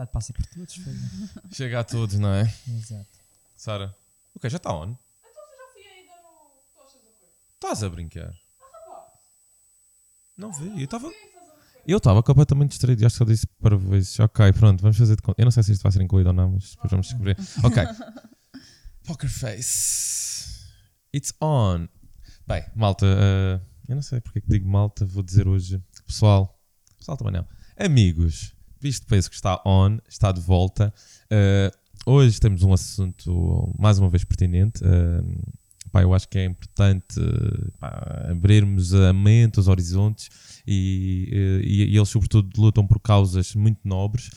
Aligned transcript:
Idade 0.00 0.12
passa 0.12 0.32
por 0.32 0.46
todos, 0.46 0.74
foi. 0.76 0.94
Chega 1.52 1.80
a 1.80 1.84
todos, 1.84 2.18
não 2.18 2.32
é? 2.32 2.42
Exato. 2.68 3.06
Sara? 3.54 3.94
Ok, 4.34 4.48
já 4.48 4.56
está 4.56 4.74
on. 4.74 4.96
Estás 7.54 7.82
a 7.82 7.88
brincar? 7.90 8.34
Não 10.38 10.50
vi, 10.52 10.80
eu 10.80 10.84
estava. 10.84 11.12
Eu 11.86 11.98
estava 11.98 12.22
completamente 12.22 12.70
distraído 12.70 13.04
acho 13.04 13.14
que 13.14 13.18
só 13.18 13.24
disse 13.24 13.46
para 13.60 13.76
vezes. 13.76 14.18
Ok, 14.20 14.52
pronto, 14.54 14.80
vamos 14.80 14.96
fazer 14.96 15.16
de 15.16 15.22
conta. 15.22 15.40
Eu 15.40 15.44
não 15.44 15.50
sei 15.52 15.62
se 15.62 15.72
isto 15.72 15.82
vai 15.82 15.92
ser 15.92 16.00
incluído 16.00 16.30
ou 16.30 16.34
não, 16.34 16.52
mas 16.52 16.70
depois 16.70 16.90
vamos 16.90 17.06
descobrir. 17.06 17.36
Ok. 17.62 17.82
Poker 19.04 19.28
Face. 19.28 20.66
It's 21.14 21.34
on. 21.42 21.88
Bem, 22.46 22.64
malta, 22.74 23.04
eh, 23.06 23.60
eu 23.86 23.96
não 23.96 24.02
sei 24.02 24.20
porque 24.20 24.38
é 24.38 24.42
que 24.42 24.48
digo 24.48 24.66
malta, 24.66 25.04
vou 25.04 25.22
dizer 25.22 25.46
hoje. 25.46 25.82
Pessoal, 26.06 26.58
pessoal 26.96 27.18
também 27.18 27.34
não. 27.34 27.46
Amigos, 27.76 28.54
visto 28.80 29.06
penso 29.06 29.28
que 29.28 29.36
está 29.36 29.60
on, 29.66 29.98
está 30.08 30.32
de 30.32 30.40
volta. 30.40 30.92
Eh, 31.30 31.70
hoje 32.06 32.40
temos 32.40 32.62
um 32.62 32.72
assunto 32.72 33.74
mais 33.78 33.98
uma 33.98 34.08
vez 34.08 34.24
pertinente. 34.24 34.82
eh, 34.84 35.22
pá, 35.92 36.02
eu 36.02 36.14
acho 36.14 36.28
que 36.28 36.38
é 36.38 36.44
importante 36.44 37.20
eh, 37.20 37.70
pá, 37.78 38.26
abrirmos 38.30 38.94
a 38.94 39.12
mente, 39.12 39.60
os 39.60 39.68
horizontes 39.68 40.28
e, 40.66 41.62
e, 41.64 41.84
e 41.92 41.96
eles, 41.96 42.08
sobretudo, 42.08 42.50
lutam 42.60 42.86
por 42.86 43.00
causas 43.00 43.54
muito 43.54 43.80
nobres. 43.84 44.30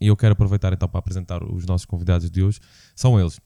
e 0.00 0.06
eu 0.06 0.16
quero 0.16 0.32
aproveitar 0.32 0.72
então 0.72 0.88
para 0.88 1.00
apresentar 1.00 1.42
os 1.42 1.66
nossos 1.66 1.84
convidados 1.84 2.30
de 2.30 2.42
hoje. 2.42 2.60
São 2.94 3.18
eles 3.18 3.40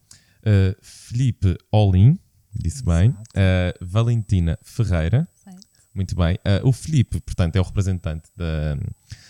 eh, 0.44 0.76
Felipe 0.80 1.56
Olin, 1.70 2.18
disse 2.52 2.84
bem, 2.84 3.14
eh, 3.34 3.74
Valentina 3.80 4.58
Ferreira, 4.62 5.28
muito 5.94 6.16
bem. 6.16 6.38
Eh, 6.44 6.60
o 6.64 6.72
Felipe, 6.72 7.20
portanto, 7.20 7.56
é 7.56 7.60
o 7.60 7.64
representante 7.64 8.30
da, 8.36 8.76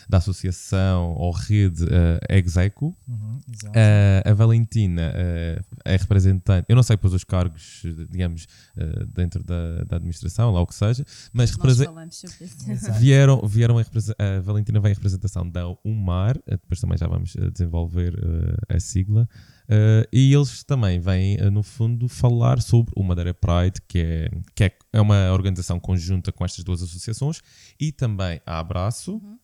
da 0.09 0.19
associação 0.19 1.15
ou 1.15 1.31
rede 1.33 1.85
uh, 1.85 1.89
Execo. 2.29 2.97
Uhum. 3.09 3.39
Uh, 3.67 4.31
a 4.31 4.35
Valentina 4.35 5.13
uh, 5.13 5.65
é 5.85 5.97
representante, 5.97 6.67
eu 6.69 6.77
não 6.77 6.83
sei 6.83 6.97
pôs 6.97 7.13
os 7.13 7.25
cargos, 7.25 7.83
digamos, 8.11 8.47
uh, 8.77 9.07
dentro 9.07 9.43
da, 9.43 9.85
da 9.85 9.97
administração, 9.97 10.53
lá 10.53 10.61
o 10.61 10.67
que 10.67 10.75
seja, 10.75 11.05
mas 11.33 11.51
Nós 11.51 11.57
represe- 11.57 11.85
falamos 11.85 12.17
sobre 12.17 12.45
isso. 12.45 12.71
Exato. 12.71 12.99
vieram, 12.99 13.41
vieram 13.47 13.81
em 13.81 13.85
represe- 13.85 14.15
a 14.19 14.41
Valentina 14.41 14.81
vem 14.81 14.93
em 14.93 14.95
representação 14.95 15.49
da 15.49 15.63
UMAR, 15.85 16.39
depois 16.47 16.81
também 16.81 16.99
já 16.99 17.07
vamos 17.07 17.35
desenvolver 17.53 18.15
uh, 18.15 18.57
a 18.77 18.81
sigla, 18.81 19.29
uh, 19.69 20.09
e 20.13 20.33
eles 20.33 20.63
também 20.65 20.99
vêm, 21.01 21.37
uh, 21.41 21.51
no 21.51 21.63
fundo, 21.63 22.09
falar 22.09 22.61
sobre 22.61 22.93
o 22.97 23.03
Madeira 23.03 23.35
Pride, 23.35 23.81
que 23.89 23.99
é, 23.99 24.31
que 24.55 24.65
é, 24.65 24.73
é 24.95 25.01
uma 25.01 25.33
organização 25.33 25.79
conjunta 25.81 26.31
com 26.33 26.45
estas 26.45 26.65
duas 26.65 26.83
associações, 26.83 27.41
e 27.81 27.91
também 27.93 28.41
a 28.47 28.59
Abraço. 28.59 29.15
Uhum. 29.15 29.39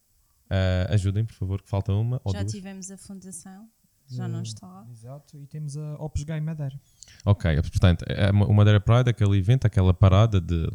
Uh, 0.50 0.92
ajudem, 0.94 1.24
por 1.24 1.34
favor, 1.34 1.62
que 1.62 1.68
falta 1.68 1.92
uma 1.92 2.20
ou 2.24 2.32
Já 2.32 2.40
duas. 2.40 2.52
tivemos 2.52 2.90
a 2.90 2.96
fundação, 2.96 3.68
já 4.06 4.26
não 4.26 4.38
Eh, 4.38 4.42
está. 4.42 4.86
Exato. 4.90 5.36
E 5.38 5.46
temos 5.46 5.76
a 5.76 5.94
Opus 5.96 6.22
Gay 6.24 6.40
Madeira. 6.40 6.80
Ok, 7.26 7.54
portanto, 7.62 8.04
é 8.08 8.30
o 8.30 8.54
Madeira 8.54 8.80
Pride, 8.80 9.10
aquele 9.10 9.36
evento, 9.38 9.66
aquela 9.66 9.92
parada 9.92 10.40
de. 10.40 10.66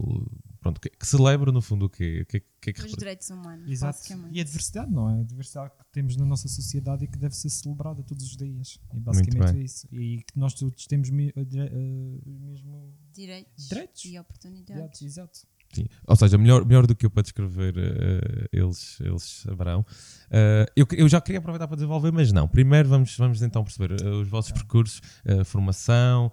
Pronto, 0.59 0.79
que, 0.79 0.89
que 0.89 1.05
celebra 1.05 1.51
no 1.51 1.61
fundo 1.61 1.87
o 1.87 1.89
quê? 1.89 2.21
O 2.21 2.25
que, 2.25 2.39
que 2.39 2.69
é 2.69 2.73
que 2.73 2.85
Os 2.85 2.93
direitos 2.93 3.29
humanos, 3.29 3.69
Exato. 3.69 3.97
basicamente. 3.97 4.37
E 4.37 4.39
a 4.39 4.43
diversidade, 4.45 4.91
não 4.93 5.09
é? 5.09 5.19
A 5.19 5.23
diversidade 5.23 5.71
que 5.77 5.85
temos 5.91 6.15
na 6.15 6.23
nossa 6.25 6.47
sociedade 6.47 7.03
e 7.03 7.07
que 7.07 7.17
deve 7.17 7.35
ser 7.35 7.49
celebrada 7.49 8.01
todos 8.03 8.23
os 8.23 8.37
dias. 8.37 8.79
E 8.93 8.99
basicamente 8.99 9.57
é 9.57 9.61
isso. 9.61 9.87
E 9.91 10.23
que 10.23 10.39
nós 10.39 10.53
todos 10.53 10.85
temos 10.87 11.09
me- 11.09 11.33
dire- 11.33 11.69
eh, 11.69 12.19
mesmo. 12.25 12.93
Direitos, 13.11 13.67
Direitos. 13.67 14.05
e 14.05 14.17
oportunidades. 14.17 15.01
Exato, 15.01 15.05
exato. 15.05 15.52
Sim. 15.73 15.85
Ou 16.07 16.15
seja, 16.15 16.37
melhor, 16.37 16.63
melhor 16.65 16.85
do 16.85 16.95
que 16.95 17.05
eu 17.05 17.09
para 17.09 17.23
descrever, 17.23 17.73
eh, 17.77 18.47
eles, 18.53 18.99
eles 19.01 19.23
saberão. 19.23 19.83
Eh, 20.29 20.65
eu, 20.75 20.85
eu 20.91 21.09
já 21.09 21.19
queria 21.19 21.39
aproveitar 21.39 21.67
para 21.67 21.75
desenvolver, 21.75 22.11
mas 22.11 22.31
não. 22.31 22.47
Primeiro 22.47 22.87
vamos, 22.89 23.17
vamos 23.17 23.41
então 23.41 23.63
perceber 23.63 23.99
eh, 24.01 24.07
os 24.09 24.27
vossos 24.27 24.51
percursos, 24.51 25.01
formação, 25.45 26.31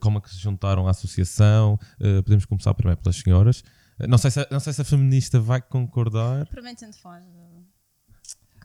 como 0.00 0.18
é 0.18 0.20
que 0.20 0.30
se 0.30 0.38
juntaram 0.38 0.86
à 0.86 0.90
associação. 0.90 1.78
Podemos 2.24 2.44
começar 2.44 2.74
primeiro 2.74 3.00
pelas 3.00 3.16
senhoras. 3.16 3.62
Não, 4.08 4.18
sei 4.18 4.30
se, 4.30 4.40
a- 4.40 4.48
não 4.50 4.58
sei 4.58 4.72
se 4.72 4.80
a 4.80 4.84
feminista 4.84 5.38
vai 5.38 5.62
concordar. 5.62 6.46
Mim, 6.62 6.74
tanto 6.74 6.98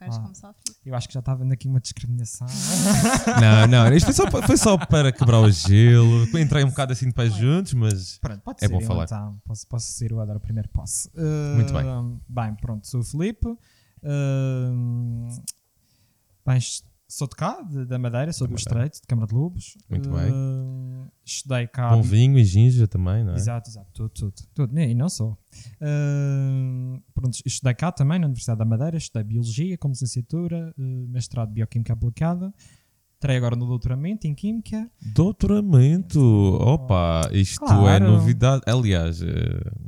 Ah. 0.07 0.19
começar, 0.19 0.53
Filipe? 0.53 0.79
Eu 0.85 0.95
acho 0.95 1.07
que 1.07 1.13
já 1.13 1.19
está 1.19 1.35
vendo 1.35 1.51
aqui 1.51 1.67
uma 1.67 1.79
discriminação. 1.79 2.47
Não, 3.41 3.67
não, 3.67 3.93
isto 3.93 4.05
foi 4.05 4.13
só, 4.13 4.29
pa- 4.29 4.45
foi 4.47 4.57
só 4.57 4.77
para 4.77 5.11
quebrar 5.11 5.39
o 5.39 5.49
gelo. 5.51 6.23
Entrei 6.39 6.63
um 6.63 6.69
bocado 6.69 6.93
assim 6.93 7.07
de 7.07 7.13
pés 7.13 7.33
juntos, 7.35 7.73
mas. 7.73 8.17
Pronto, 8.19 8.41
pode 8.41 8.63
É 8.63 8.67
ser 8.67 8.73
bom 8.73 8.79
eu, 8.81 8.87
falar. 8.87 9.03
então. 9.05 9.39
Posso, 9.45 9.67
posso 9.67 9.91
ser 9.91 10.11
eu 10.11 10.19
a 10.21 10.25
dar 10.25 10.37
o 10.37 10.39
primeiro 10.39 10.69
passo. 10.69 11.09
Uh, 11.15 11.55
Muito 11.55 11.73
bem. 11.73 12.19
Bem, 12.27 12.55
pronto, 12.55 12.87
sou 12.87 13.01
o 13.01 13.03
Filipe. 13.03 13.47
Uh, 14.01 15.27
bem, 16.45 16.59
sou 17.09 17.27
de 17.27 17.35
cá, 17.35 17.61
de- 17.63 17.85
da 17.85 17.97
Madeira, 17.97 18.31
sou 18.31 18.47
Da 18.47 18.53
do 18.53 18.53
Madeira. 18.53 18.85
Estreito, 18.85 19.01
de 19.01 19.07
Câmara 19.07 19.27
de 19.27 19.33
Lobos. 19.33 19.77
Muito 19.89 20.09
Uh, 20.09 20.13
bem. 20.13 20.31
Estudei 21.25 21.67
cá. 21.67 21.89
Com 21.89 22.01
vinho 22.03 22.37
e 22.37 22.45
ginja 22.45 22.87
também, 22.87 23.23
não 23.23 23.33
é? 23.33 23.35
Exato, 23.35 23.69
exato, 23.69 23.87
tudo, 23.93 24.09
tudo, 24.09 24.33
tudo. 24.53 24.79
E 24.79 24.93
não 24.95 25.09
só. 25.09 25.35
Uh, 25.81 27.01
pronto, 27.13 27.37
estudei 27.45 27.73
cá 27.73 27.91
também, 27.91 28.19
na 28.19 28.25
Universidade 28.27 28.59
da 28.59 28.65
Madeira, 28.65 28.97
estudei 28.97 29.23
Biologia 29.23 29.77
como 29.77 29.93
licenciatura, 29.93 30.73
uh, 30.77 31.07
mestrado 31.09 31.49
de 31.49 31.55
Bioquímica 31.55 31.93
Aplicada. 31.93 32.53
Entrei 33.17 33.35
agora 33.35 33.53
no 33.57 33.65
doutoramento 33.67 34.25
em 34.27 34.33
Química. 34.33 34.89
Doutoramento! 35.13 36.21
Opa, 36.61 37.29
isto 37.33 37.61
é 37.65 37.67
Claro. 37.67 38.07
novidade. 38.11 38.61
Aliás, 38.65 39.19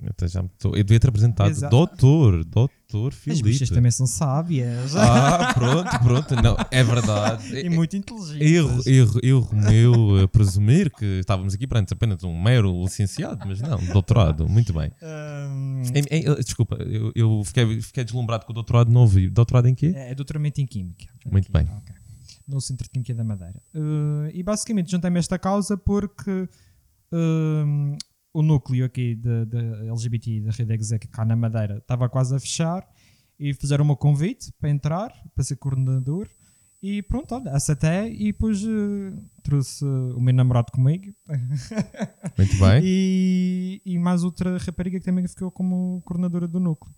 até 0.09 0.27
já 0.27 0.43
me 0.43 0.49
tô- 0.59 0.75
eu 0.75 0.83
devia 0.83 0.99
ter 0.99 1.07
apresentado 1.07 1.49
Exato. 1.49 1.73
doutor, 1.73 2.43
doutor 2.43 2.69
As 3.09 3.16
Filipe. 3.16 3.44
bichas 3.44 3.69
também 3.69 3.91
são 3.91 4.06
sábias 4.07 4.96
Ah, 4.96 5.53
pronto, 5.56 6.00
pronto. 6.03 6.35
Não, 6.41 6.56
é 6.69 6.84
verdade. 6.84 7.59
e 7.59 7.69
muito 7.69 7.96
inteligentes. 7.96 8.41
Erro, 8.41 8.81
erro, 8.85 9.19
erro 9.24 9.50
meu 9.56 10.24
a 10.24 10.28
presumir 10.28 10.91
que 10.91 11.06
estávamos 11.19 11.53
aqui 11.53 11.66
perante 11.68 11.94
apenas 11.94 12.24
um 12.24 12.40
mero 12.41 12.72
licenciado, 12.84 13.46
mas 13.47 13.62
não, 13.62 13.78
doutorado, 13.88 14.47
muito 14.47 14.74
bem. 14.74 14.91
Um, 15.01 15.84
Em- 15.96 16.18
em- 16.19 16.35
desculpa, 16.35 16.75
eu, 16.84 17.12
eu 17.16 17.41
fiquei, 17.46 17.81
fiquei 17.81 18.03
deslumbrado 18.03 18.46
com 18.46 18.51
o 18.51 18.56
doutorado, 18.56 18.91
não 18.91 19.01
ouvi. 19.01 19.30
Doutorado 19.30 19.68
em 19.68 19.75
quê? 19.75 19.94
é, 19.96 20.12
é 20.12 20.16
doutoramento 20.16 20.59
em 20.62 20.66
Química. 20.66 21.06
Muito 21.31 21.46
Aqui, 21.46 21.51
bem. 21.66 21.75
ok. 21.78 21.96
No 22.47 22.59
Centro 22.59 22.84
de 22.85 22.90
Química 22.90 23.13
da 23.13 23.24
Madeira. 23.24 23.62
Uh, 23.74 24.30
e 24.34 24.44
basicamente 24.44 24.91
juntei-me 24.91 25.18
a 25.18 25.19
esta 25.19 25.40
causa 25.40 25.78
porque 25.78 26.50
um, 27.13 27.96
o 28.34 28.42
núcleo 28.42 28.86
aqui 28.86 29.16
da 29.16 29.86
LGBT 29.88 30.42
da 30.42 30.52
Rede 30.52 30.74
Exec 30.74 31.08
cá 31.08 31.25
na 31.25 31.36
Madeira 31.36 31.78
estava 31.78 32.08
quase 32.09 32.36
a 32.36 32.40
fechar 32.40 32.88
e 33.40 33.53
fizeram 33.53 33.90
o 33.90 33.97
convite 33.97 34.52
para 34.59 34.69
entrar, 34.69 35.12
para 35.34 35.44
ser 35.44 35.56
coordenador. 35.56 36.30
E 36.81 37.03
pronto, 37.03 37.36
olha, 37.36 37.52
aceitei 37.52 38.16
e 38.16 38.31
depois 38.31 38.64
uh, 38.64 39.24
trouxe 39.44 39.86
uh, 39.86 40.18
o 40.18 40.22
meu 40.22 40.34
namorado 40.34 40.72
comigo 40.72 41.14
Muito 42.38 42.58
bem. 42.58 42.81
e, 42.84 43.81
e 43.86 44.00
mais 44.00 44.24
outra 44.24 44.58
rapariga 44.58 45.00
que 45.00 45.06
também 45.06 45.28
ficou 45.28 45.52
como 45.52 46.02
coordenadora 46.03 46.48
do 46.48 46.59
núcleo. 46.59 46.92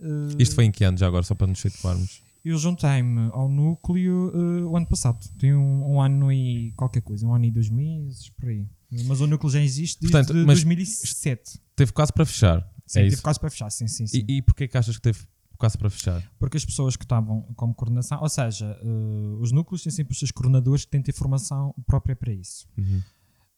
Uh, 0.00 0.34
Isto 0.40 0.56
foi 0.56 0.64
em 0.64 0.72
que 0.72 0.82
ano 0.82 0.98
já 0.98 1.06
agora, 1.06 1.22
só 1.22 1.36
para 1.36 1.46
nos 1.46 1.60
situarmos? 1.60 2.20
eu 2.44 2.56
juntei-me 2.56 3.28
ao 3.32 3.48
núcleo 3.48 4.32
eh, 4.34 4.64
o 4.64 4.76
ano 4.76 4.86
passado. 4.86 5.18
Tem 5.38 5.54
um, 5.54 5.94
um 5.94 6.00
ano 6.00 6.32
e 6.32 6.72
qualquer 6.76 7.02
coisa, 7.02 7.26
um 7.26 7.34
ano 7.34 7.44
e 7.44 7.50
dois 7.50 7.68
meses, 7.68 8.30
por 8.30 8.48
aí. 8.48 8.66
Mas 9.06 9.20
o 9.20 9.26
núcleo 9.26 9.50
já 9.50 9.60
existe 9.60 10.00
desde 10.00 10.12
Portanto, 10.12 10.46
mas- 10.46 10.62
2007. 10.64 11.60
Teve 11.76 11.92
quase 11.92 12.12
para 12.12 12.24
fechar. 12.24 12.60
Sim, 12.86 13.00
é 13.00 13.02
teve 13.02 13.14
isso? 13.14 13.22
quase 13.22 13.38
para 13.38 13.50
fechar, 13.50 13.70
sim, 13.70 13.86
sim, 13.86 14.06
sim. 14.06 14.24
E, 14.26 14.36
e 14.38 14.42
porquê 14.42 14.66
que 14.66 14.76
achas 14.78 14.96
que 14.96 15.02
teve 15.02 15.18
quase 15.58 15.76
para 15.76 15.90
fechar? 15.90 16.22
Porque 16.38 16.56
as 16.56 16.64
pessoas 16.64 16.96
que 16.96 17.04
estavam 17.04 17.42
como 17.54 17.74
coordenação, 17.74 18.20
ou 18.22 18.28
seja, 18.28 18.78
eh, 18.80 19.36
os 19.40 19.52
núcleos 19.52 19.82
têm 19.82 19.92
sempre 19.92 20.12
os 20.12 20.18
seus 20.18 20.30
coordenadores 20.30 20.84
que 20.86 20.90
têm 20.90 21.00
de 21.00 21.06
ter 21.06 21.12
formação 21.12 21.74
própria 21.86 22.16
para 22.16 22.32
isso. 22.32 22.66
Uhum. 22.78 23.02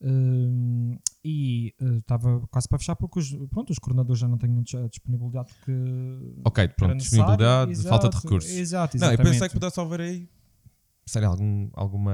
Eh, 0.03 0.99
e 1.25 1.75
eh, 1.81 1.99
estava 1.99 2.41
quase 2.49 2.69
para 2.69 2.79
fechar 2.79 2.97
porque 2.97 3.21
os, 3.21 3.31
pronto, 3.51 3.71
os 3.71 3.79
coordenadores 3.79 4.19
já 4.19 4.27
não 4.27 4.39
têm 4.39 4.51
a 4.59 4.89
disponibilidade 4.89 5.51
que. 5.65 5.73
Ok, 6.45 6.69
pronto, 6.69 6.97
disponibilidade, 6.97 7.71
Exato, 7.71 7.89
falta 7.89 8.09
de 8.09 8.17
recursos. 8.17 8.51
Exato, 8.51 8.97
Não, 8.99 9.07
eu 9.07 9.13
exatamente. 9.13 9.33
pensei 9.35 9.49
que 9.49 9.55
pudesse 9.55 9.81
haver 9.81 10.01
aí 10.01 10.29
sério, 11.07 11.29
algum, 11.29 11.69
alguma. 11.75 12.13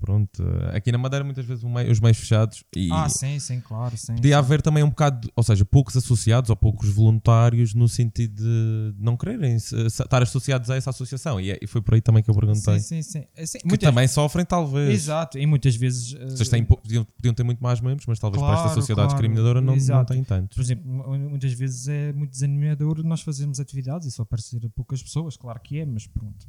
Pronto, 0.00 0.42
aqui 0.72 0.92
na 0.92 0.98
Madeira 0.98 1.24
muitas 1.24 1.44
vezes 1.44 1.64
os 1.64 2.00
meios 2.00 2.18
fechados 2.18 2.62
e 2.74 2.88
Ah, 2.92 3.08
sim, 3.08 3.38
sim, 3.38 3.60
claro, 3.60 3.96
sim. 3.96 4.14
podia 4.14 4.38
haver 4.38 4.60
também 4.62 4.82
um 4.82 4.88
bocado, 4.90 5.28
ou 5.34 5.42
seja, 5.42 5.64
poucos 5.64 5.96
associados 5.96 6.50
ou 6.50 6.56
poucos 6.56 6.88
voluntários 6.90 7.74
no 7.74 7.88
sentido 7.88 8.34
de 8.42 8.94
não 8.98 9.16
quererem 9.16 9.56
estar 9.56 10.22
associados 10.22 10.70
a 10.70 10.76
essa 10.76 10.90
associação. 10.90 11.40
E, 11.40 11.50
é- 11.52 11.58
e 11.62 11.66
foi 11.66 11.80
por 11.80 11.94
aí 11.94 12.00
também 12.00 12.22
que 12.22 12.30
eu 12.30 12.34
perguntei. 12.34 12.78
Sim, 12.80 13.02
sim, 13.02 13.02
sim. 13.02 13.46
Sim, 13.46 13.58
Que 13.58 13.66
muitas- 13.68 13.88
também 13.88 14.06
sofrem, 14.08 14.44
talvez. 14.44 14.90
Exato, 14.94 15.38
e 15.38 15.46
muitas 15.46 15.74
vezes. 15.76 16.14
eh, 16.14 16.26
Vocês 16.30 16.48
têm, 16.48 16.64
podiam, 16.64 17.04
podiam 17.04 17.34
ter 17.34 17.42
muito 17.42 17.62
mais 17.62 17.80
membros, 17.80 18.06
mas 18.06 18.18
talvez 18.18 18.40
para 18.42 18.52
esta 18.52 18.64
Claro, 18.64 18.80
sociedade 18.80 19.08
claro. 19.08 19.14
discriminadora 19.20 19.60
não, 19.60 19.68
não 19.68 19.74
Exato. 19.74 20.12
têm 20.12 20.22
tantos. 20.24 20.56
Por 20.56 20.62
exemplo, 20.62 20.86
mu- 20.90 21.18
muitas 21.30 21.52
vezes 21.52 21.88
é 21.88 22.12
muito 22.12 22.30
desanimador 22.30 23.02
nós 23.02 23.20
fazermos 23.22 23.58
atividades 23.60 24.06
e 24.06 24.10
só 24.10 24.22
aparecer 24.22 24.60
poucas 24.74 25.02
pessoas, 25.02 25.36
claro 25.36 25.60
que 25.60 25.78
é, 25.78 25.84
mas 25.86 26.06
pronto. 26.06 26.46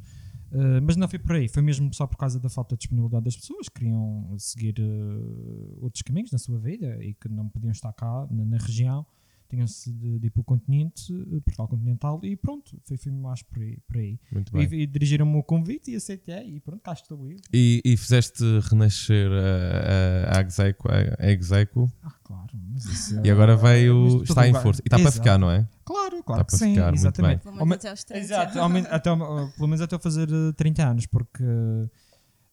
Eh, 0.50 0.80
mas 0.80 0.96
não 0.96 1.06
foi 1.06 1.18
por 1.18 1.36
aí, 1.36 1.48
foi 1.48 1.62
mesmo 1.62 1.92
só 1.92 2.06
por 2.06 2.16
causa 2.16 2.40
da 2.40 2.48
falta 2.48 2.74
de 2.74 2.80
disponibilidade 2.80 3.24
das 3.24 3.36
pessoas, 3.36 3.68
queriam 3.68 4.34
seguir 4.38 4.74
eh, 4.78 5.76
outros 5.80 6.02
caminhos 6.02 6.30
na 6.30 6.38
sua 6.38 6.58
vida 6.58 7.02
e 7.04 7.14
que 7.14 7.28
não 7.28 7.48
podiam 7.48 7.70
estar 7.70 7.92
cá 7.92 8.26
na, 8.30 8.44
na 8.44 8.56
região. 8.56 9.06
Tinham-se 9.48 9.92
de, 9.92 10.18
de 10.18 10.26
ir 10.26 10.30
para 10.30 10.40
o 10.40 10.44
continente, 10.44 11.12
eh, 11.12 11.40
Portugal 11.40 11.68
continental, 11.68 12.20
e 12.22 12.36
pronto, 12.36 12.78
foi, 12.84 12.96
foi 12.96 13.12
mais 13.12 13.42
por 13.42 13.58
aí. 13.58 13.78
Por 13.86 13.96
aí. 13.96 14.18
Muito 14.32 14.52
bem. 14.52 14.68
E, 14.70 14.82
e 14.82 14.86
dirigiram-me 14.86 15.36
o 15.36 15.42
convite 15.42 15.90
e 15.90 15.96
aceitei, 15.96 16.56
e 16.56 16.60
pronto, 16.60 16.80
cá 16.82 16.92
estou 16.92 17.28
eu. 17.30 17.36
E, 17.52 17.80
e 17.84 17.96
fizeste 17.96 18.42
renascer 18.70 19.30
a, 19.32 20.36
a, 20.36 20.38
a 20.38 20.42
Execo, 20.42 20.88
a, 20.90 21.24
a 21.26 21.30
Execo 21.30 21.90
Ah, 22.02 22.14
claro, 22.22 22.50
mas 22.70 22.84
isso 22.84 23.20
e 23.24 23.30
agora 23.30 23.56
veio, 23.56 24.22
está 24.22 24.46
em 24.46 24.52
bem. 24.52 24.60
força. 24.62 24.82
E 24.82 24.86
está 24.88 24.98
para 24.98 25.12
ficar, 25.12 25.38
não 25.38 25.50
é? 25.50 25.66
Claro, 25.84 26.22
claro 26.22 26.42
Está 26.42 26.44
que 26.44 26.50
para 26.50 26.58
sim, 26.58 26.74
ficar, 26.74 26.86
muito 26.88 26.98
exatamente. 27.00 27.42
Pelo 27.42 27.58
Ao 27.58 27.66
menos 27.66 27.68
me- 27.70 27.74
até 27.76 27.88
aos 27.90 28.04
30. 28.04 28.24
Exato, 28.24 28.58
até, 28.90 29.10
pelo 29.56 29.68
menos 29.68 29.80
até 29.80 29.94
eu 29.94 29.98
fazer 29.98 30.28
eh, 30.30 30.52
30 30.52 30.86
anos, 30.86 31.06
porque 31.06 31.42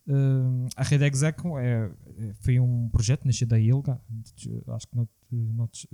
eh, 0.08 0.68
a 0.76 0.84
Rede 0.84 1.06
Execo 1.06 1.58
é, 1.58 1.92
é- 2.18 2.34
foi 2.42 2.60
um 2.60 2.90
projeto 2.90 3.26
nascido 3.26 3.50
da 3.50 3.60
ILGA. 3.60 4.00
Acho 4.68 4.88
que 4.88 4.98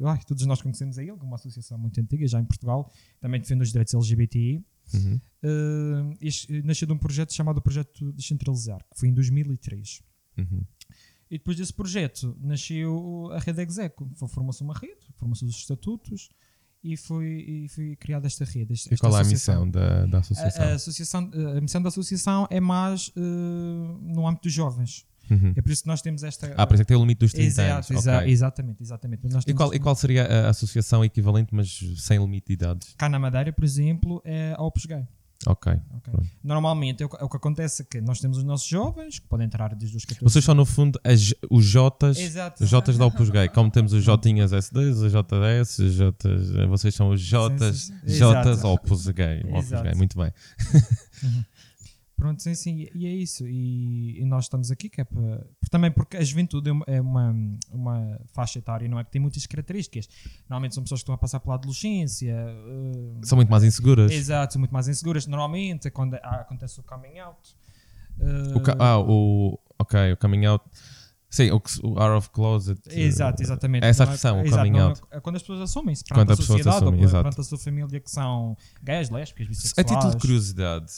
ai, 0.05 0.19
todos 0.27 0.45
nós 0.45 0.61
conhecemos 0.61 0.97
a 0.97 1.03
ILGA, 1.03 1.23
uma 1.23 1.35
associação 1.35 1.77
muito 1.77 1.99
antiga, 1.99 2.27
já 2.27 2.39
em 2.39 2.45
Portugal, 2.45 2.91
também 3.19 3.39
defende 3.39 3.63
os 3.63 3.69
direitos 3.69 3.93
LGBTI. 3.93 4.63
Uhum. 4.93 5.21
Eh, 5.43 6.17
este- 6.21 6.61
nasceu 6.63 6.85
de 6.87 6.93
um 6.93 6.97
projeto 6.97 7.33
chamado 7.33 7.61
Projeto 7.61 8.11
Descentralizar, 8.13 8.79
que 8.91 8.99
foi 8.99 9.09
em 9.09 9.13
2003. 9.13 10.01
Uhum. 10.37 10.63
E 11.29 11.37
depois 11.37 11.55
desse 11.55 11.73
projeto 11.73 12.37
nasceu 12.41 13.29
a 13.31 13.39
Rede 13.39 13.61
Execo. 13.61 14.09
Foi- 14.15 14.27
Formou-se 14.27 14.61
uma 14.61 14.73
rede, 14.73 14.99
formou-se 15.15 15.45
os 15.45 15.55
estatutos 15.55 16.29
e 16.83 16.97
foi, 16.97 17.25
e 17.27 17.67
foi 17.69 17.95
criada 17.95 18.27
esta 18.27 18.43
rede. 18.45 18.73
Esta, 18.73 18.93
E 18.93 18.97
qual 18.97 19.15
é 19.17 19.21
a 19.21 19.23
missão 19.23 19.69
da, 19.69 20.05
da 20.05 20.17
A, 20.17 20.21
associação? 20.21 20.63
a 20.65 20.73
associação, 20.73 21.31
a 21.57 21.61
missão 21.61 21.81
da 21.81 21.89
associação 21.89 22.47
é 22.49 22.59
mais 22.59 23.11
eh, 23.15 23.19
no 23.21 24.27
âmbito 24.27 24.43
dos 24.43 24.53
jovens. 24.53 25.05
Uhum. 25.29 25.53
É 25.55 25.61
por 25.61 25.71
isso 25.71 25.83
que 25.83 25.87
nós 25.87 26.01
temos 26.01 26.23
esta. 26.23 26.53
Ah, 26.57 26.67
por 26.67 26.73
isso 26.73 26.81
é 26.81 26.85
que 26.85 26.89
tem 26.89 26.97
o 26.97 27.01
limite 27.01 27.19
dos 27.19 27.31
30 27.31 27.47
Exato, 27.47 27.71
anos. 27.71 27.91
exa- 27.91 28.17
ok. 28.17 28.31
exatamente, 28.31 28.83
exatamente. 28.83 29.21
E 29.47 29.53
qual, 29.53 29.73
e 29.73 29.79
qual 29.79 29.95
seria 29.95 30.25
a 30.25 30.49
associação 30.49 31.05
equivalente, 31.05 31.53
mas 31.55 31.79
sem 31.97 32.19
limite 32.19 32.47
de 32.47 32.53
idades? 32.53 32.93
Cá 32.97 33.07
na 33.07 33.17
Madeira, 33.17 33.53
por 33.53 33.63
exemplo, 33.63 34.21
é 34.25 34.53
a 34.57 34.61
Opus 34.63 34.85
Gay. 34.85 35.07
Ok. 35.47 35.73
ok? 35.73 36.13
Pronto. 36.13 36.29
Normalmente 36.43 37.01
é 37.03 37.05
o, 37.05 37.09
que- 37.09 37.17
é 37.19 37.23
o 37.23 37.29
que 37.29 37.37
acontece 37.37 37.81
é 37.81 37.85
que 37.85 38.01
nós 38.01 38.19
temos 38.19 38.37
os 38.37 38.43
nossos 38.43 38.67
jovens 38.67 39.19
que 39.19 39.27
podem 39.27 39.45
entrar 39.47 39.73
desde 39.75 39.97
os 39.97 40.05
14 40.05 40.23
Vocês 40.23 40.43
são, 40.45 40.53
no 40.53 40.65
fundo, 40.65 40.99
as, 41.03 41.33
os 41.49 41.65
Jotas. 41.65 42.17
Exato. 42.19 42.63
Os 42.63 42.69
Jotas 42.69 42.97
da 42.97 43.05
Opus 43.05 43.29
Gay, 43.29 43.49
como 43.49 43.71
temos 43.71 43.93
os 43.93 44.03
Jotinhas 44.03 44.51
S2, 44.51 44.91
os 44.91 45.11
JS, 45.11 45.79
os 45.79 45.93
Jotas, 45.93 46.49
vocês 46.69 46.93
são 46.95 47.09
os 47.09 47.21
Jotas, 47.21 47.77
Sim, 47.77 47.93
sim, 47.93 48.07
sim. 48.09 48.15
Jotas. 48.15 48.63
Opus 48.63 49.07
Gay. 49.07 49.41
Opus. 49.49 49.69
Gay, 49.69 49.95
muito 49.95 50.17
bem. 50.17 50.31
Pronto, 52.21 52.39
sim, 52.43 52.53
sim, 52.53 52.87
e 52.93 53.07
é 53.07 53.09
isso. 53.09 53.47
E, 53.47 54.21
e 54.21 54.25
nós 54.25 54.43
estamos 54.45 54.69
aqui 54.69 54.87
que 54.89 55.01
é 55.01 55.03
para. 55.03 55.43
Também 55.71 55.89
porque 55.91 56.17
a 56.17 56.23
juventude 56.23 56.69
é 56.69 56.71
uma, 56.71 56.85
é 56.87 57.01
uma, 57.01 57.35
uma 57.71 58.19
faixa 58.31 58.59
etária, 58.59 58.87
não 58.87 58.99
é? 58.99 59.03
Que 59.03 59.09
tem 59.09 59.19
muitas 59.19 59.43
características. 59.47 60.07
Normalmente 60.47 60.75
são 60.75 60.83
pessoas 60.83 60.99
que 60.99 61.03
estão 61.05 61.15
a 61.15 61.17
passar 61.17 61.39
pela 61.39 61.55
adolescência. 61.55 62.31
eh, 62.31 63.19
São 63.23 63.35
muito 63.37 63.49
mais 63.49 63.63
inseguras. 63.63 64.11
Exato, 64.11 64.53
são 64.53 64.59
muito 64.59 64.71
mais 64.71 64.87
inseguras. 64.87 65.25
Normalmente 65.25 65.87
é 65.87 65.89
quando 65.89 66.13
acontece 66.13 66.79
o 66.79 66.83
coming 66.83 67.17
out. 67.17 67.55
eh, 68.19 68.23
O 68.55 68.61
ah, 68.83 68.99
o. 68.99 69.59
Ok, 69.79 70.11
o 70.13 70.17
coming 70.17 70.45
out. 70.45 70.63
Sim, 71.27 71.49
o, 71.49 71.55
o 71.85 71.99
out 71.99 72.17
of 72.17 72.29
closet. 72.29 72.79
Exato, 72.87 73.41
exatamente. 73.41 73.83
Essa 73.83 74.05
Não 74.05 74.11
é- 74.11 74.15
expressão, 74.15 74.41
o 74.41 74.45
exato, 74.45 74.57
coming 74.57 74.71
não 74.77 74.79
é- 74.79 74.83
out. 74.89 75.01
é 75.09 75.19
quando 75.19 75.37
as 75.37 75.41
pessoas 75.41 75.61
assumem-se 75.61 76.03
Quando 76.03 76.29
a 76.29 76.33
a 76.33 76.37
sociedade 76.37 76.75
assume, 76.75 76.97
ou 76.99 77.03
exato. 77.03 77.23
perante 77.23 77.41
a 77.41 77.43
sua 77.43 77.57
família 77.57 77.99
que 77.99 78.11
são 78.11 78.55
gays, 78.83 79.09
lésbicas, 79.09 79.47
A 79.47 79.49
bissexuais. 79.49 79.87
título 79.89 80.11
de 80.11 80.17
curiosidade, 80.21 80.91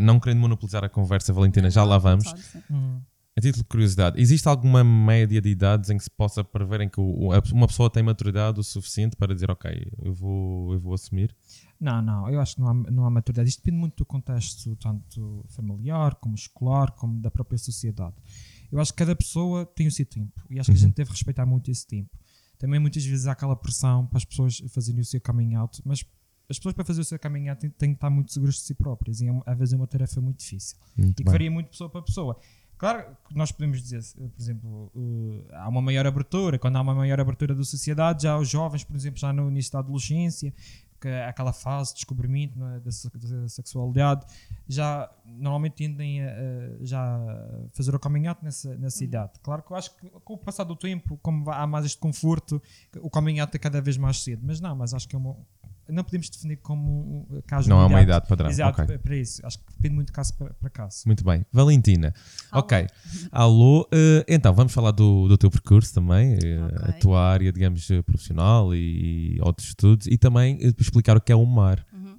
não 0.00 0.18
querendo 0.20 0.40
monopolizar 0.40 0.84
a 0.84 0.88
conversa, 0.88 1.32
Valentina, 1.32 1.70
já 1.70 1.84
lá 1.84 1.98
vamos. 1.98 2.26
Hum. 2.70 3.00
A 3.38 3.40
título 3.42 3.64
de 3.64 3.68
curiosidade, 3.68 4.18
existe 4.18 4.48
alguma 4.48 4.82
média 4.82 5.42
de 5.42 5.50
idades 5.50 5.90
em 5.90 5.98
que 5.98 6.04
se 6.04 6.10
possa 6.10 6.42
prever 6.42 6.80
em 6.80 6.88
que 6.88 6.98
a- 6.98 7.54
uma 7.54 7.66
pessoa 7.66 7.90
tem 7.90 8.02
maturidade 8.02 8.58
o 8.58 8.62
suficiente 8.64 9.14
para 9.14 9.34
dizer, 9.34 9.50
ok, 9.50 9.70
eu 10.02 10.14
vou, 10.14 10.72
eu 10.72 10.80
vou 10.80 10.94
assumir? 10.94 11.36
Não, 11.78 12.00
não, 12.00 12.30
eu 12.30 12.40
acho 12.40 12.54
que 12.54 12.62
não 12.62 12.68
há, 12.68 12.74
não 12.90 13.04
há 13.04 13.10
maturidade. 13.10 13.46
Isto 13.50 13.58
depende 13.58 13.76
muito 13.78 13.96
do 13.98 14.06
contexto, 14.06 14.74
tanto 14.76 15.44
familiar, 15.50 16.14
como 16.14 16.34
escolar, 16.34 16.92
como 16.92 17.20
da 17.20 17.30
própria 17.30 17.58
sociedade. 17.58 18.14
Eu 18.72 18.80
acho 18.80 18.92
que 18.92 18.96
cada 18.98 19.14
pessoa 19.14 19.66
tem 19.66 19.86
o 19.86 19.92
seu 19.92 20.06
tempo 20.06 20.40
e 20.48 20.58
acho 20.58 20.70
que 20.70 20.76
a 20.78 20.80
Uhum. 20.80 20.86
gente 20.86 20.96
deve 20.96 21.10
respeitar 21.10 21.44
muito 21.44 21.70
esse 21.70 21.86
tempo. 21.86 22.08
Também 22.58 22.80
muitas 22.80 23.04
vezes 23.04 23.26
há 23.26 23.32
aquela 23.32 23.54
pressão 23.54 24.06
para 24.06 24.16
as 24.16 24.24
pessoas 24.24 24.62
fazerem 24.70 25.02
o 25.02 25.04
seu 25.04 25.20
coming 25.20 25.54
out, 25.56 25.82
mas 25.84 26.02
as 26.48 26.58
pessoas 26.58 26.74
para 26.74 26.84
fazer 26.84 27.00
o 27.00 27.04
seu 27.04 27.18
out 27.18 27.60
têm, 27.60 27.70
têm 27.70 27.90
que 27.90 27.96
estar 27.96 28.10
muito 28.10 28.32
seguras 28.32 28.54
de 28.54 28.60
si 28.60 28.74
próprias 28.74 29.20
e 29.20 29.28
é, 29.28 29.42
às 29.44 29.58
vezes 29.58 29.74
é 29.74 29.76
uma 29.76 29.86
tarefa 29.86 30.20
muito 30.20 30.38
difícil 30.38 30.76
Muito 30.96 31.20
e 31.20 31.24
que 31.24 31.30
varia 31.30 31.50
muito 31.50 31.70
pessoa 31.70 31.90
para 31.90 32.02
pessoa. 32.02 32.38
Claro 32.78 33.16
que 33.26 33.34
nós 33.34 33.50
podemos 33.50 33.82
dizer, 33.82 34.02
por 34.14 34.30
exemplo, 34.38 34.92
eh, 34.94 35.54
há 35.54 35.66
uma 35.66 35.80
maior 35.80 36.06
abertura, 36.06 36.58
quando 36.58 36.76
há 36.76 36.82
uma 36.82 36.94
maior 36.94 37.18
abertura 37.18 37.54
da 37.54 37.64
sociedade, 37.64 38.24
já 38.24 38.36
os 38.36 38.50
jovens, 38.50 38.84
por 38.84 38.94
exemplo, 38.94 39.18
já 39.18 39.32
no 39.32 39.48
início 39.48 39.72
da 39.72 39.78
adolescência, 39.78 40.52
que 41.00 41.08
é 41.08 41.26
aquela 41.26 41.52
fase 41.52 41.90
de 41.90 41.96
descobrimento 41.96 42.58
é, 42.64 42.80
da, 42.80 42.90
da 43.40 43.48
sexualidade, 43.48 44.26
já 44.68 45.10
normalmente 45.24 45.74
tendem 45.74 46.22
a, 46.22 46.30
a 46.30 46.84
já 46.84 47.68
fazer 47.72 47.94
o 47.94 47.98
coming 47.98 48.26
out 48.26 48.42
nessa, 48.44 48.76
nessa 48.76 49.04
idade. 49.04 49.32
Claro 49.42 49.62
que 49.62 49.72
eu 49.72 49.76
acho 49.76 49.96
que 49.96 50.08
com 50.24 50.34
o 50.34 50.38
passar 50.38 50.64
do 50.64 50.76
tempo, 50.76 51.18
como 51.22 51.50
há 51.50 51.66
mais 51.66 51.84
este 51.86 51.98
conforto, 51.98 52.60
o 53.00 53.08
coming 53.10 53.40
out 53.40 53.54
é 53.54 53.58
cada 53.58 53.80
vez 53.80 53.96
mais 53.96 54.22
cedo. 54.22 54.42
Mas 54.44 54.60
não, 54.60 54.74
mas 54.74 54.94
acho 54.94 55.08
que 55.08 55.14
é 55.14 55.18
uma. 55.18 55.36
Não 55.88 56.02
podemos 56.02 56.28
definir 56.28 56.56
como 56.56 57.26
um 57.30 57.40
caso 57.46 57.68
Não 57.68 57.78
há 57.80 57.86
uma 57.86 58.02
idade 58.02 58.26
padrão. 58.28 58.50
Exato, 58.50 58.82
ok. 58.82 58.98
para 58.98 59.16
isso. 59.16 59.44
Acho 59.46 59.58
que 59.58 59.64
depende 59.74 59.94
muito 59.94 60.08
de 60.08 60.12
caso 60.12 60.34
para, 60.34 60.52
para 60.54 60.70
caso. 60.70 61.02
Muito 61.06 61.24
bem. 61.24 61.46
Valentina. 61.52 62.12
Alô. 62.50 62.62
Ok. 62.64 62.86
Alô. 63.30 63.88
eh, 63.92 64.24
então, 64.28 64.52
vamos 64.54 64.72
falar 64.72 64.90
do, 64.90 65.28
do 65.28 65.38
teu 65.38 65.50
percurso 65.50 65.94
também, 65.94 66.34
eh, 66.42 66.60
Ok. 66.62 66.88
a 66.88 66.92
tua 66.94 67.20
área, 67.20 67.52
digamos, 67.52 67.88
eh, 67.90 68.02
profissional 68.02 68.74
e, 68.74 69.38
outros 69.40 69.68
estudos, 69.68 70.06
e 70.06 70.18
também 70.18 70.58
explicar 70.78 71.16
o 71.16 71.20
que 71.20 71.30
é 71.30 71.36
o 71.36 71.44
mar. 71.46 71.86
Uhum. 71.92 72.16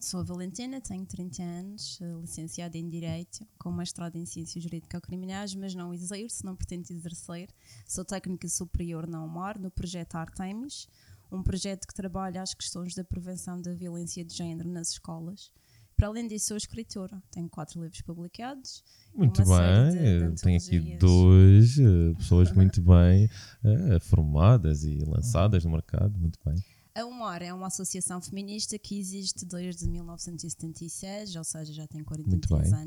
Sou 0.00 0.20
a 0.20 0.22
Valentina, 0.22 0.80
tenho 0.80 1.04
30 1.04 1.42
anos, 1.42 2.00
licenciada 2.22 2.78
em 2.78 2.88
Direito, 2.88 3.46
com 3.58 3.70
mestrado 3.70 4.16
em 4.16 4.24
Ciências 4.24 4.64
Jurídico-Criminais, 4.64 5.54
mas 5.54 5.74
não 5.74 5.92
exerço, 5.92 6.44
não 6.46 6.56
pretendo 6.56 6.90
exercer. 6.90 7.50
Sou 7.86 8.02
técnica 8.02 8.48
superior 8.48 9.06
na 9.06 9.22
UMAR, 9.22 9.60
no 9.60 9.70
projeto 9.70 10.14
Artemis, 10.14 10.88
um 11.30 11.42
projeto 11.42 11.86
que 11.86 11.94
trabalha 11.94 12.42
as 12.42 12.54
questões 12.54 12.94
da 12.94 13.02
prevenção 13.04 13.60
da 13.60 13.72
violência 13.74 14.24
de 14.24 14.34
género 14.34 14.68
nas 14.68 14.90
escolas. 14.90 15.50
Para 15.96 16.08
além 16.08 16.26
disso, 16.26 16.48
sou 16.48 16.56
escritora, 16.56 17.22
tenho 17.30 17.48
quatro 17.48 17.80
livros 17.80 18.00
publicados. 18.02 18.82
Muito 19.14 19.42
bem. 19.44 19.92
de- 19.92 20.34
de 20.34 20.42
Tenho 20.42 20.56
aqui 20.58 20.96
dois 20.98 21.78
eh, 21.78 22.14
pessoas 22.18 22.50
muito 22.52 22.82
bem 22.82 23.28
eh, 23.64 24.00
formadas 24.00 24.82
e 24.82 24.98
lançadas 25.06 25.64
no 25.64 25.70
mercado. 25.70 26.18
Muito 26.18 26.38
bem. 26.44 26.56
A 26.96 27.04
UMAR 27.04 27.42
é 27.42 27.52
uma 27.54 27.68
associação 27.68 28.20
feminista 28.20 28.76
que 28.78 28.98
existe 28.98 29.44
desde 29.44 29.88
1976, 29.88 31.36
ou 31.36 31.44
seja, 31.44 31.72
já 31.72 31.86
tem 31.86 32.02
43 32.04 32.70
bem. 32.70 32.80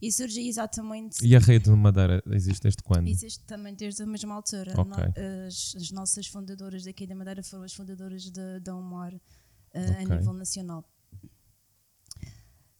E 0.00 0.12
surgiu 0.12 0.44
exatamente. 0.46 1.24
E 1.26 1.34
a 1.34 1.38
rede 1.40 1.64
de 1.64 1.76
Madeira 1.76 2.22
existe 2.30 2.62
desde 2.62 2.82
quando? 2.82 3.08
Existe 3.08 3.42
também 3.44 3.74
desde 3.74 4.02
a 4.02 4.06
mesma 4.06 4.34
altura. 4.34 4.72
Ok. 4.80 4.84
No- 5.04 5.46
as, 5.48 5.74
as 5.76 5.90
nossas 5.90 6.26
fundadoras 6.28 6.84
daqui 6.84 7.06
da 7.06 7.14
Madeira 7.16 7.42
foram 7.42 7.64
as 7.64 7.72
fundadoras 7.74 8.30
da 8.30 8.58
da 8.60 8.76
UMAR 8.76 9.12
eh, 9.74 9.90
Ok. 9.90 9.96
a 10.12 10.16
nível 10.16 10.32
nacional. 10.34 10.84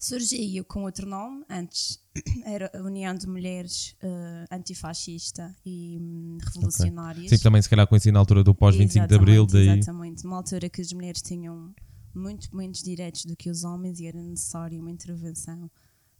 Surgiu 0.00 0.64
com 0.64 0.84
outro 0.84 1.08
nome, 1.08 1.44
antes 1.50 1.98
era 2.46 2.70
a 2.72 2.82
União 2.82 3.12
de 3.16 3.26
Mulheres 3.26 3.96
eh, 4.00 4.44
Antifascista 4.52 5.52
e 5.66 5.98
hum, 6.00 6.38
Revolucionárias. 6.54 7.28
Sim, 7.30 7.38
também 7.38 7.60
se 7.60 7.68
calhar 7.68 7.84
conheci 7.88 8.12
na 8.12 8.20
altura 8.20 8.44
do 8.44 8.54
pós-25 8.54 9.08
de 9.08 9.14
Abril, 9.16 9.42
Exatamente, 9.42 9.52
daí. 9.52 9.78
Exatamente, 9.80 10.24
uma 10.24 10.36
altura 10.36 10.68
que 10.70 10.80
as 10.80 10.92
mulheres 10.92 11.20
tinham 11.20 11.74
muito 12.14 12.56
menos 12.56 12.80
direitos 12.80 13.24
do 13.24 13.34
que 13.34 13.50
os 13.50 13.64
homens 13.64 13.98
e 13.98 14.06
era 14.06 14.22
necessária 14.22 14.80
uma 14.80 14.90
intervenção 14.90 15.68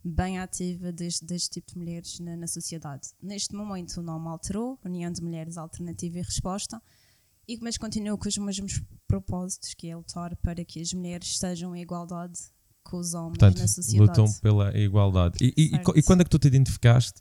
bem 0.03 0.39
ativa 0.39 0.91
deste, 0.91 1.25
deste 1.25 1.49
tipo 1.49 1.73
de 1.73 1.77
mulheres 1.77 2.19
na, 2.19 2.35
na 2.37 2.47
sociedade. 2.47 3.09
Neste 3.21 3.53
momento 3.53 3.99
o 3.99 4.03
nome 4.03 4.27
alterou, 4.29 4.79
União 4.83 5.11
de 5.11 5.21
Mulheres 5.21 5.57
Alternativa 5.57 6.19
e 6.19 6.21
Resposta, 6.21 6.81
e, 7.47 7.57
mas 7.61 7.77
continua 7.77 8.17
com 8.17 8.27
os 8.27 8.37
mesmos 8.37 8.81
propósitos, 9.07 9.73
que 9.73 9.87
é 9.87 9.95
lutar 9.95 10.35
para 10.37 10.63
que 10.63 10.79
as 10.79 10.93
mulheres 10.93 11.27
estejam 11.29 11.75
em 11.75 11.81
igualdade 11.81 12.39
com 12.83 12.97
os 12.97 13.13
homens 13.13 13.37
Portanto, 13.39 13.59
na 13.59 13.67
sociedade. 13.67 14.19
lutam 14.21 14.33
pela 14.41 14.77
igualdade. 14.77 15.37
E, 15.43 15.53
e- 15.57 15.71
e 15.75 15.99
e 15.99 16.03
quando 16.03 16.21
é 16.21 16.23
que 16.23 16.29
tu 16.29 16.39
te 16.39 16.47
identificaste 16.47 17.19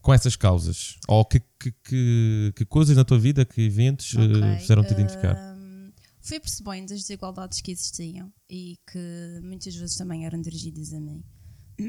com 0.00 0.12
essas 0.12 0.36
causas? 0.36 0.98
Ou 1.08 1.24
que, 1.24 1.40
que, 1.58 1.72
que, 1.84 2.52
que 2.56 2.64
coisas 2.64 2.96
na 2.96 3.04
tua 3.04 3.18
vida, 3.18 3.44
que 3.44 3.62
eventos 3.62 4.14
eh, 4.14 4.20
Ok, 4.20 4.58
fizeram-te 4.60 4.92
identificar? 4.92 5.36
hum, 5.56 5.90
fui 6.20 6.38
percebendo 6.38 6.92
as 6.92 7.00
desigualdades 7.00 7.60
que 7.60 7.70
existiam 7.72 8.32
e 8.48 8.78
que 8.90 9.40
muitas 9.42 9.74
vezes 9.74 9.96
também 9.96 10.24
eram 10.26 10.40
dirigidas 10.40 10.92
a 10.92 11.00
mim. 11.00 11.22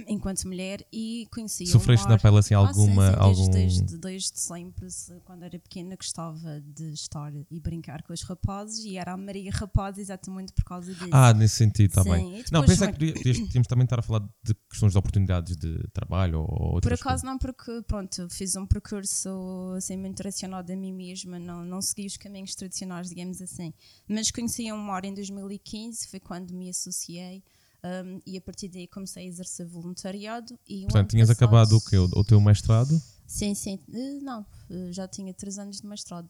Enquanto 0.08 0.44
mulher 0.48 0.86
e 0.92 1.28
conhecia 1.32 1.68
Sofreste 1.68 2.08
na 2.08 2.18
pele 2.18 2.38
assim 2.38 2.54
Ah, 2.56 2.60
sim, 2.74 2.80
alguma. 2.82 3.12
sim, 3.12 3.18
algum... 3.20 3.50
desde, 3.52 3.98
desde, 3.98 4.40
sempre, 4.40 4.90
se- 4.90 5.20
quando 5.26 5.44
era 5.44 5.60
pequena, 5.60 5.96
gostava 5.96 6.62
de 6.62 6.92
estar 6.94 7.32
e 7.52 7.60
brincar 7.60 8.02
com 8.04 8.14
os 8.14 8.22
rapazes 8.24 8.84
e 8.86 8.98
era 8.98 9.14
a 9.14 9.18
Maria 9.18 9.52
Rapaz 9.52 9.98
exatamente 9.98 10.54
por 10.54 10.64
causa 10.64 10.94
disso. 10.94 11.10
Ah, 11.12 11.34
nesse 11.34 11.56
sentido, 11.56 12.04
bem. 12.04 12.40
e 12.40 12.46
Não, 12.52 12.62
pensei 12.62 12.88
foi- 12.94 13.14
que 13.14 13.14
podíamos 13.46 13.68
também 13.68 13.84
estar 13.84 14.00
a 14.00 14.02
falar 14.02 14.28
de 14.44 14.54
questões 14.70 14.92
de 14.94 14.98
oportunidades 14.98 15.56
de 15.58 15.78
trabalho 15.94 16.46
ou 16.48 16.80
Por 16.82 16.94
acaso 16.94 17.26
não, 17.26 17.38
porque 17.38 17.82
pronto, 17.88 18.28
fiz 18.30 18.56
um 18.56 18.66
percurso 18.66 19.30
assim 19.78 19.98
muito 19.98 20.18
direcionado 20.18 20.72
a 20.72 20.76
mim 20.76 20.94
mesma, 20.94 21.38
não, 21.40 21.64
não 21.64 21.82
segui 21.82 22.06
os 22.08 22.18
caminhos 22.18 22.56
tradicionais, 22.56 23.10
digamos 23.10 23.42
assim. 23.42 23.74
Mas 24.08 24.32
conheci 24.32 24.68
a 24.70 24.76
Humor 24.76 25.06
em 25.06 25.14
2015, 25.14 26.08
foi 26.08 26.20
quando 26.20 26.54
me 26.54 26.70
associei 26.70 27.44
um, 27.86 28.20
e 28.26 28.38
a 28.38 28.42
partir 28.42 28.70
daí 28.70 28.88
comecei 28.88 29.26
a 29.26 29.28
exercer 29.28 29.66
voluntariado. 29.68 30.58
E 30.68 30.84
Portanto, 30.84 31.10
tinhas 31.12 31.28
passado- 31.28 31.44
acabado 31.46 31.78
o 31.78 31.82
quê? 31.82 31.98
O, 31.98 32.06
o 32.20 32.24
teu 32.24 32.40
mestrado 32.42 33.02
Sim, 33.28 33.56
sim. 33.56 33.80
Eh, 33.92 34.20
Não, 34.22 34.46
eh, 34.70 34.92
já 34.92 35.08
tinha 35.08 35.34
três 35.34 35.58
anos 35.58 35.82
de 35.82 35.88
mestrado. 35.88 36.30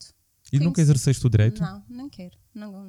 e 0.52 0.60
nunca 0.60 0.80
exerceste 0.82 1.26
o 1.26 1.30
direito? 1.30 1.62
Não, 1.62 1.84
não 1.90 2.10
quero. 2.10 2.38
Não, 2.54 2.88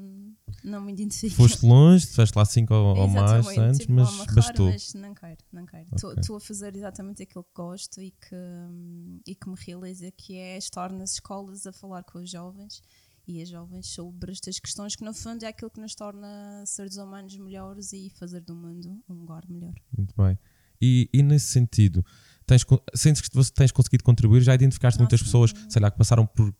não 0.63 0.81
me 0.83 0.93
identifico. 0.93 1.35
Foste 1.37 1.65
longe, 1.67 2.05
estiveste 2.05 2.37
lá 2.37 2.45
5 2.45 2.73
ou, 2.75 2.97
ou 2.99 3.09
mais 3.09 3.47
anos, 3.59 3.79
tive 3.79 3.93
mas 3.93 4.11
rara, 4.11 4.33
bastou. 4.35 4.67
mas 4.67 4.95
não 4.95 5.15
quero, 5.15 5.39
não 5.53 5.65
quero. 5.67 5.87
Estou 5.95 6.11
Ok. 6.13 6.37
a 6.37 6.41
fazer 6.41 6.77
exatamente 6.77 7.23
aquilo 7.23 7.43
que 7.45 7.51
gosto 7.55 8.01
e 8.03 8.11
que, 8.11 8.35
hum, 8.37 9.21
e 9.27 9.35
que 9.35 9.49
me 9.49 9.57
realiza, 9.59 10.11
que 10.13 10.37
é 10.37 10.59
estar 10.59 10.93
nas 10.93 11.15
escolas 11.15 11.67
a 11.67 11.73
falar 11.73 12.03
com 12.05 12.19
os 12.19 12.31
jovens 12.31 12.83
e 13.27 13.41
as 13.41 13.49
jovens 13.49 13.87
sobre 13.89 14.33
estas 14.33 14.59
questões 14.59 14.95
que 14.95 15.05
no 15.05 15.15
fundo 15.15 15.43
é 15.45 15.49
aquilo 15.49 15.71
que 15.71 15.81
nos 15.81 15.95
torna 15.95 16.63
seres 16.67 16.97
humanos 16.97 17.37
melhores 17.39 17.93
e 17.93 18.11
fazer 18.19 18.41
do 18.41 18.55
mundo 18.55 19.03
um 19.09 19.15
lugar 19.15 19.43
melhor. 19.49 19.75
Muito 19.97 20.15
bem. 20.17 20.39
E, 20.81 21.09
e 21.13 21.23
nesse 21.23 21.47
sentido, 21.47 22.05
tens, 22.47 22.65
sentes 22.95 23.23
que 23.23 23.35
você 23.35 23.51
tens 23.53 23.73
conseguido 23.73 24.05
contribuir? 24.05 24.43
Já 24.43 24.55
identificaste 24.55 24.99
muitas 24.99 25.21
Nossa. 25.21 25.25
pessoas, 25.25 25.55
sei 25.69 25.81
lá, 25.81 25.91
que 25.91 25.97
passaram 25.97 26.27
por 26.27 26.55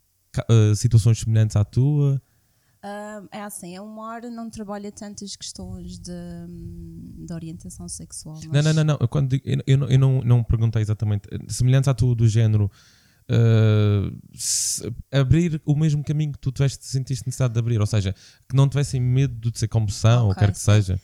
eh, 0.49 0.75
situações 0.75 1.19
semelhantes 1.19 1.57
à 1.57 1.65
tua? 1.65 2.21
Hum, 2.85 3.29
é 3.33 3.41
assim, 3.43 3.77
a 3.77 3.83
Umar 3.83 4.23
não 4.23 4.51
trabalha 4.51 4.93
tantas 4.93 5.37
questões 5.37 5.99
de, 5.99 6.13
hum, 6.13 7.25
de 7.27 7.33
orientação 7.33 7.89
sexual. 7.89 8.39
Não, 8.53 8.63
não, 8.63 8.73
não, 8.75 8.85
não. 8.85 8.99
Eu, 9.01 9.09
quando 9.09 9.35
eu, 9.35 9.63
eu 9.67 9.79
não, 9.79 9.89
eu 9.89 9.99
não, 9.99 10.21
não 10.23 10.45
perguntei 10.45 10.83
exatamente. 10.83 11.29
Semelhantes 11.49 11.89
à 11.89 11.95
tua 11.95 12.15
do 12.15 12.29
género. 12.29 12.71
Eh, 13.29 14.11
se- 14.35 14.93
abrir 15.11 15.61
o 15.65 15.75
mesmo 15.75 16.05
caminho 16.05 16.33
que 16.33 16.39
tu 16.39 16.53
tiveste, 16.53 16.85
sentiste 16.87 17.27
necessidade 17.27 17.55
de 17.55 17.61
abrir, 17.61 17.81
ou 17.81 17.87
seja, 17.87 18.15
que 18.49 18.55
não 18.57 18.69
tivessem 18.69 19.01
medo 19.01 19.51
de 19.51 19.59
ser 19.59 19.69
comoção 19.69 20.27
ou 20.27 20.31
Ok, 20.33 20.41
quer 20.41 20.53
que 20.53 20.59
seja. 20.59 21.01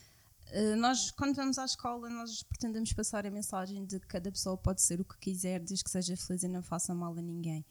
Uh, 0.52 0.76
nós, 0.76 1.10
quando 1.12 1.34
vamos 1.36 1.58
à 1.58 1.64
escola, 1.64 2.08
nós 2.10 2.42
pretendemos 2.42 2.92
passar 2.92 3.24
a 3.24 3.30
mensagem 3.30 3.84
de 3.84 4.00
que 4.00 4.06
cada 4.06 4.30
pessoa 4.32 4.56
pode 4.56 4.82
ser 4.82 5.00
o 5.00 5.04
que 5.04 5.16
quiser, 5.18 5.60
desde 5.60 5.84
que 5.84 5.90
seja 5.90 6.16
feliz 6.16 6.42
e 6.42 6.48
não 6.48 6.62
faça 6.62 6.92
mal 6.94 7.16
a 7.16 7.22
ninguém. 7.22 7.64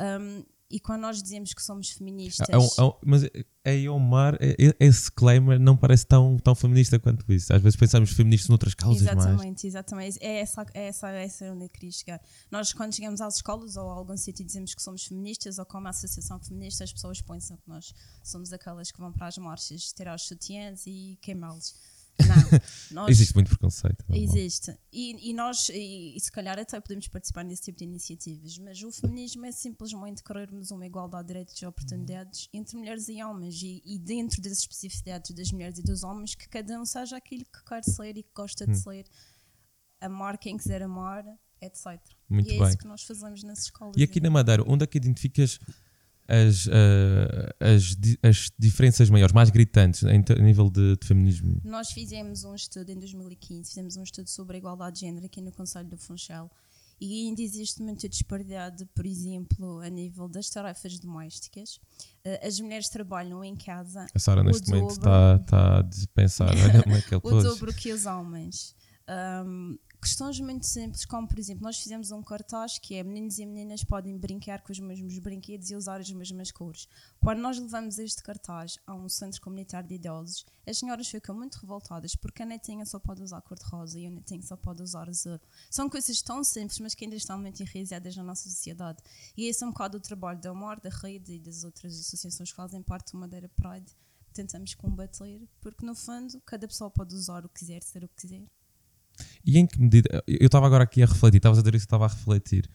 Um, 0.00 0.44
e 0.74 0.80
quando 0.80 1.02
nós 1.02 1.22
dizemos 1.22 1.54
que 1.54 1.62
somos 1.62 1.90
feministas, 1.90 2.48
É 2.48 2.58
um- 2.58 2.68
é 2.78 2.82
um- 2.84 2.94
mas 3.04 3.22
a 3.24 3.92
Omar, 3.92 4.36
é- 4.40 4.52
é- 4.58 4.76
esse 4.80 5.00
disclaimer 5.00 5.58
não 5.58 5.76
parece 5.76 6.04
tão, 6.06 6.36
tão 6.38 6.54
feminista 6.54 6.98
quanto 6.98 7.30
isso. 7.32 7.52
Às 7.52 7.62
vezes 7.62 7.76
pensamos 7.76 8.10
feministas 8.10 8.48
noutras 8.48 8.74
causas 8.74 9.02
mais. 9.02 9.16
exatamente, 9.18 9.66
exatamente, 9.66 10.18
é 10.20 10.40
essa, 10.40 10.66
é 10.74 10.86
essa, 10.88 11.10
é 11.10 11.24
essa 11.24 11.44
onde 11.52 11.64
eu 11.64 11.68
queria 11.68 11.92
chegar. 11.92 12.20
Nós, 12.50 12.72
quando 12.72 12.94
chegamos 12.94 13.20
às 13.20 13.36
escolas 13.36 13.76
ou 13.76 13.88
a 13.88 13.94
algum 13.94 14.16
sítio 14.16 14.42
e 14.42 14.46
dizemos 14.46 14.74
que 14.74 14.82
somos 14.82 15.04
feministas 15.04 15.58
ou 15.58 15.64
como 15.64 15.86
a 15.86 15.90
associação 15.90 16.38
feminista, 16.40 16.84
as 16.84 16.92
pessoas 16.92 17.20
pensam 17.22 17.56
que 17.56 17.68
nós 17.68 17.94
somos 18.22 18.52
aquelas 18.52 18.90
que 18.90 18.98
vão 18.98 19.12
para 19.12 19.28
as 19.28 19.38
marchas 19.38 19.92
tirar 19.92 20.14
os 20.16 20.26
sutiãs 20.26 20.86
e 20.86 21.16
queimá-los. 21.22 21.74
Não, 22.90 23.08
Existe 23.08 23.34
muito 23.34 23.48
preconceito. 23.48 24.04
é 24.08 24.12
normal. 24.16 24.36
Existe. 24.36 24.76
E, 24.92 25.30
e 25.30 25.32
nós, 25.34 25.68
e, 25.70 26.16
e 26.16 26.20
se 26.20 26.30
calhar 26.30 26.58
até 26.58 26.80
podemos 26.80 27.08
participar 27.08 27.44
nesse 27.44 27.62
tipo 27.62 27.78
de 27.78 27.84
iniciativas, 27.84 28.56
mas 28.58 28.82
o 28.82 28.90
feminismo 28.92 29.44
é 29.46 29.52
simplesmente 29.52 30.22
querermos 30.22 30.70
uma 30.70 30.86
igualdade 30.86 31.24
de 31.26 31.32
direitos 31.34 31.54
e 31.60 31.66
oportunidades 31.66 32.48
entre 32.52 32.76
mulheres 32.76 33.08
e 33.08 33.22
homens 33.22 33.60
e, 33.62 33.82
e 33.84 33.98
dentro 33.98 34.40
das 34.40 34.58
especificidades 34.58 35.30
das 35.34 35.50
mulheres 35.50 35.78
e 35.78 35.82
dos 35.82 36.02
homens, 36.04 36.34
que 36.34 36.48
cada 36.48 36.80
um 36.80 36.84
seja 36.84 37.16
aquilo 37.16 37.44
que 37.44 37.64
quer 37.64 37.82
ser 37.84 38.16
e 38.16 38.22
que 38.22 38.30
gosta 38.34 38.64
Hum. 38.64 38.72
de 38.72 38.78
ser. 38.78 39.04
Amar 40.00 40.36
quem 40.38 40.56
quiser 40.56 40.82
amar, 40.82 41.24
etc. 41.60 41.98
Muito 42.28 42.50
e 42.50 42.56
é 42.56 42.58
bem. 42.58 42.68
isso 42.68 42.78
que 42.78 42.86
nós 42.86 43.02
fazemos 43.02 43.42
nas 43.42 43.60
escolas. 43.62 43.96
E 43.96 44.02
aqui 44.02 44.20
na 44.20 44.28
Madeira, 44.30 44.62
onde 44.66 44.84
é 44.84 44.86
que 44.86 44.98
identificas 44.98 45.58
as, 46.28 46.66
eh, 46.68 47.54
as, 47.60 47.96
as 48.22 48.50
diferenças 48.58 49.10
maiores, 49.10 49.32
mais 49.32 49.50
gritantes 49.50 50.02
em 50.04 50.22
nível 50.42 50.70
de, 50.70 50.96
de 50.96 51.06
feminismo? 51.06 51.60
Nós 51.64 51.90
fizemos 51.90 52.44
um 52.44 52.54
estudo 52.54 52.90
em 52.90 52.98
2015, 52.98 53.68
fizemos 53.68 53.96
um 53.96 54.02
estudo 54.02 54.28
sobre 54.28 54.56
a 54.56 54.58
igualdade 54.58 54.96
de 54.96 55.00
género 55.06 55.26
aqui 55.26 55.40
no 55.40 55.52
Conselho 55.52 55.88
do 55.88 55.96
Funchal 55.98 56.50
e 57.00 57.26
ainda 57.26 57.42
existe 57.42 57.82
muita 57.82 58.08
disparidade, 58.08 58.86
por 58.94 59.04
exemplo, 59.04 59.80
a 59.80 59.88
nível 59.90 60.28
das 60.28 60.48
tarefas 60.48 60.98
domésticas. 60.98 61.78
Eh, 62.24 62.46
As 62.46 62.58
mulheres 62.60 62.88
trabalham 62.88 63.44
em 63.44 63.56
casa 63.56 64.06
A 64.14 64.18
Sara 64.18 64.42
neste 64.42 64.70
momento 64.70 64.94
dobro. 64.98 65.02
está 65.02 65.36
está 65.42 65.78
a 65.78 65.82
dispensar. 65.82 66.48
Olha 66.50 66.82
como 66.82 66.94
é 66.96 67.02
que 67.02 67.14
ele 67.14 67.20
o 67.24 67.42
dobro 67.42 67.74
que 67.74 67.92
os 67.92 68.06
homens. 68.06 68.74
Ahm, 69.06 69.76
questões 70.04 70.38
muito 70.38 70.66
simples, 70.66 71.06
como 71.06 71.26
por 71.26 71.38
exemplo, 71.38 71.62
nós 71.62 71.78
fizemos 71.78 72.10
um 72.10 72.22
cartaz 72.22 72.78
que 72.78 72.94
é 72.94 73.02
meninos 73.02 73.38
e 73.38 73.46
meninas 73.46 73.82
podem 73.82 74.18
brincar 74.18 74.60
com 74.60 74.70
os 74.70 74.78
mesmos 74.78 75.18
brinquedos 75.18 75.70
e 75.70 75.74
usar 75.74 75.98
as 75.98 76.10
mesmas 76.12 76.52
cores. 76.52 76.86
Quando 77.18 77.38
nós 77.38 77.58
levamos 77.58 77.98
este 77.98 78.22
cartaz 78.22 78.78
a 78.86 78.94
um 78.94 79.08
centro 79.08 79.40
comunitário 79.40 79.88
de 79.88 79.94
idosos, 79.94 80.44
as 80.66 80.76
senhoras 80.76 81.08
ficam 81.08 81.34
muito 81.34 81.54
revoltadas 81.54 82.14
porque 82.14 82.42
a 82.42 82.46
netinha 82.46 82.84
só 82.84 82.98
pode 82.98 83.22
usar 83.22 83.40
cor-de-rosa 83.40 83.98
e 83.98 84.06
o 84.06 84.10
netinho 84.10 84.42
só 84.42 84.58
pode 84.58 84.82
usar 84.82 85.08
azul. 85.08 85.40
São 85.70 85.88
coisas 85.88 86.20
tão 86.20 86.44
simples, 86.44 86.80
mas 86.80 86.94
que 86.94 87.06
ainda 87.06 87.16
estão 87.16 87.38
muito 87.38 87.62
enraizadas 87.62 88.14
na 88.14 88.22
nossa 88.22 88.50
sociedade. 88.50 89.02
E 89.34 89.46
esse 89.46 89.64
é 89.64 89.66
um 89.66 89.70
bocado 89.70 89.96
o 89.96 90.00
trabalho 90.00 90.38
da 90.38 90.50
Amor, 90.50 90.80
da 90.80 90.90
Rede 90.90 91.36
e 91.36 91.40
das 91.40 91.64
outras 91.64 91.98
associações 91.98 92.50
que 92.50 92.56
fazem 92.56 92.82
parte 92.82 93.12
do 93.12 93.18
Madeira 93.18 93.48
Pride. 93.48 93.90
Tentamos 94.34 94.74
combater, 94.74 95.48
porque 95.62 95.86
no 95.86 95.94
fundo 95.94 96.42
cada 96.44 96.68
pessoa 96.68 96.90
pode 96.90 97.14
usar 97.14 97.46
o 97.46 97.48
que 97.48 97.60
quiser, 97.60 97.82
ser 97.82 98.04
o 98.04 98.08
que 98.08 98.16
quiser. 98.16 98.46
E 99.44 99.58
em 99.58 99.66
que 99.66 99.80
medida. 99.80 100.22
Eu 100.26 100.46
estava 100.46 100.66
agora 100.66 100.84
aqui 100.84 101.02
a 101.02 101.06
refletir, 101.06 101.38
estavas 101.38 101.58
a 101.58 101.62
dizer 101.62 101.74
isso, 101.74 101.86
estava 101.86 102.04
a 102.04 102.08
refletir. 102.08 102.68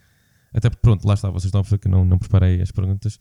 Até 0.53 0.69
porque, 0.69 0.81
pronto, 0.81 1.07
lá 1.07 1.13
está, 1.13 1.29
vocês 1.29 1.45
estão 1.45 1.61
a 1.61 1.63
perceber 1.63 1.81
que 1.81 1.89
não, 1.89 2.03
não 2.03 2.17
preparei 2.17 2.61
as 2.61 2.71
perguntas. 2.71 3.19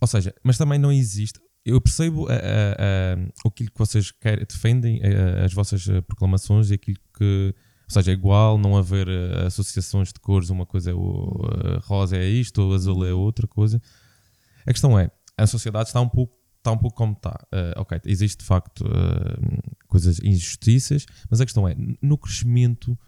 Ou 0.00 0.06
seja, 0.06 0.34
mas 0.42 0.56
também 0.56 0.78
não 0.78 0.92
existe. 0.92 1.40
Eu 1.64 1.80
percebo 1.80 2.28
a, 2.28 2.32
a, 2.32 2.36
a, 2.36 3.48
aquilo 3.48 3.70
que 3.70 3.78
vocês 3.78 4.10
querem, 4.10 4.44
defendem, 4.48 5.00
as 5.44 5.52
vossas 5.52 5.86
eh, 5.88 6.00
proclamações 6.00 6.70
e 6.70 6.74
aquilo 6.74 6.98
que. 7.16 7.54
Ou 7.84 7.92
seja, 7.92 8.10
é 8.10 8.14
igual 8.14 8.56
não 8.56 8.76
haver 8.76 9.08
eh, 9.08 9.46
associações 9.46 10.08
de 10.12 10.20
cores, 10.20 10.50
uma 10.50 10.64
coisa 10.64 10.90
é 10.92 10.94
o 10.94 11.30
eh, 11.64 11.78
rosa 11.82 12.16
é 12.16 12.26
isto, 12.26 12.62
o 12.62 12.72
azul 12.72 13.04
é 13.04 13.12
outra 13.12 13.46
coisa. 13.46 13.82
A 14.66 14.72
questão 14.72 14.98
é, 14.98 15.10
a 15.36 15.46
sociedade 15.46 15.88
está 15.88 16.00
um 16.00 16.08
pouco, 16.08 16.37
está 16.68 16.72
um 16.72 16.78
pouco 16.78 16.96
como 16.96 17.12
está. 17.12 17.38
Eh, 17.52 17.74
ok, 17.76 18.00
existe 18.04 18.38
de 18.40 18.44
facto 18.44 18.84
eh, 18.86 19.70
coisas, 19.86 20.20
injustiças, 20.22 21.06
mas 21.30 21.40
a 21.40 21.44
questão 21.44 21.66
é, 21.66 21.74
no 22.02 22.18
crescimento, 22.18 22.98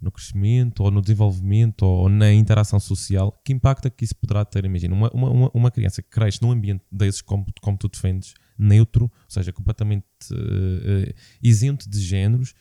no 0.00 0.10
crescimento, 0.10 0.82
ou 0.82 0.90
no 0.90 1.00
desenvolvimento, 1.00 1.82
ou 1.82 2.08
na 2.08 2.32
interação 2.32 2.78
social, 2.78 3.32
que 3.44 3.52
impacto 3.52 3.86
é 3.86 3.90
que 3.90 4.04
isso 4.04 4.14
poderá 4.16 4.44
ter? 4.44 4.64
Imagina, 4.64 4.94
uma, 4.94 5.10
uma, 5.12 5.50
uma- 5.54 5.70
criança 5.70 6.02
que 6.02 6.10
cresce 6.10 6.42
num 6.42 6.50
ambiente 6.50 6.84
desses, 6.92 7.22
como, 7.22 7.46
como 7.60 7.78
tu 7.78 7.88
defendes, 7.88 8.34
neutro, 8.58 9.04
ou 9.04 9.10
seja, 9.28 9.52
completamente 9.52 10.04
eh, 10.32 11.14
isento 11.42 11.88
de 11.88 12.00
géneros, 12.00 12.54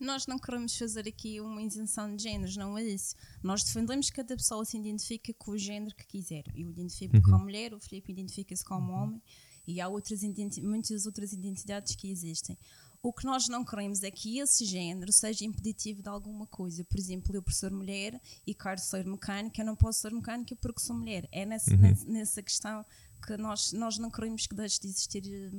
Nós 0.00 0.26
não 0.26 0.38
queremos 0.38 0.76
fazer 0.76 1.08
aqui 1.08 1.40
uma 1.40 1.62
isenção 1.62 2.14
de 2.14 2.22
géneros, 2.22 2.56
não 2.56 2.78
é 2.78 2.84
isso. 2.84 3.14
Nós 3.42 3.64
defendemos 3.64 4.10
que 4.10 4.16
cada 4.16 4.36
pessoa 4.36 4.64
se 4.64 4.78
identifica 4.78 5.34
com 5.34 5.52
o 5.52 5.58
género 5.58 5.94
que 5.94 6.06
quiser. 6.06 6.44
Eu 6.54 6.70
identifico-me 6.70 7.20
como 7.22 7.44
mulher, 7.44 7.74
o 7.74 7.80
Filipe 7.80 8.12
identifica-se 8.12 8.64
como 8.64 8.92
homem 8.92 9.20
e 9.66 9.80
há 9.80 9.88
outras 9.88 10.22
muitas 10.62 11.04
outras 11.04 11.32
identidades 11.32 11.94
que 11.94 12.10
existem. 12.10 12.56
O 13.02 13.12
que 13.12 13.24
nós 13.24 13.48
não 13.48 13.64
queremos 13.64 14.02
é 14.02 14.10
que 14.10 14.38
esse 14.38 14.64
género 14.64 15.12
seja 15.12 15.44
impeditivo 15.44 16.02
de 16.02 16.08
alguma 16.08 16.46
coisa. 16.46 16.84
Por 16.84 16.98
exemplo, 16.98 17.34
eu 17.34 17.42
por 17.42 17.52
ser 17.52 17.70
mulher 17.70 18.20
e 18.46 18.54
quero 18.54 18.80
ser 18.80 19.04
mecânica, 19.04 19.62
eu 19.62 19.66
não 19.66 19.76
posso 19.76 20.00
ser 20.00 20.12
mecânica 20.12 20.56
porque 20.56 20.80
sou 20.80 20.96
mulher. 20.96 21.28
É 21.30 21.46
nessa, 21.46 21.76
nessa, 21.76 22.04
nessa 22.06 22.42
questão 22.42 22.84
que 23.24 23.36
nós, 23.36 23.72
nós 23.72 23.98
não 23.98 24.10
queremos 24.10 24.46
que 24.46 24.54
deixe 24.54 24.80
de 24.80 24.88
existir 24.88 25.22
eh, 25.26 25.50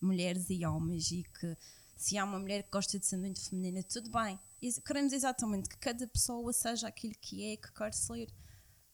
mulheres 0.00 0.50
e 0.50 0.66
homens 0.66 1.10
e 1.12 1.22
que 1.22 1.56
se 2.02 2.18
há 2.18 2.24
uma 2.24 2.38
mulher 2.38 2.62
que 2.64 2.70
gosta 2.70 2.98
de 2.98 3.06
ser 3.06 3.16
muito 3.16 3.40
feminina, 3.48 3.82
tudo 3.82 4.10
bem. 4.10 4.38
Queremos 4.86 5.12
exatamente 5.12 5.68
que 5.68 5.76
cada 5.78 6.06
pessoa 6.06 6.52
seja 6.52 6.88
aquilo 6.88 7.14
que 7.20 7.52
é, 7.52 7.56
que 7.56 7.72
quer 7.72 7.92
ser, 7.94 8.28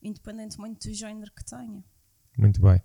independentemente 0.03 0.89
do 0.89 0.95
género 0.95 1.31
que 1.37 1.45
tenha. 1.45 1.83
Muito 2.37 2.61
bem. 2.61 2.81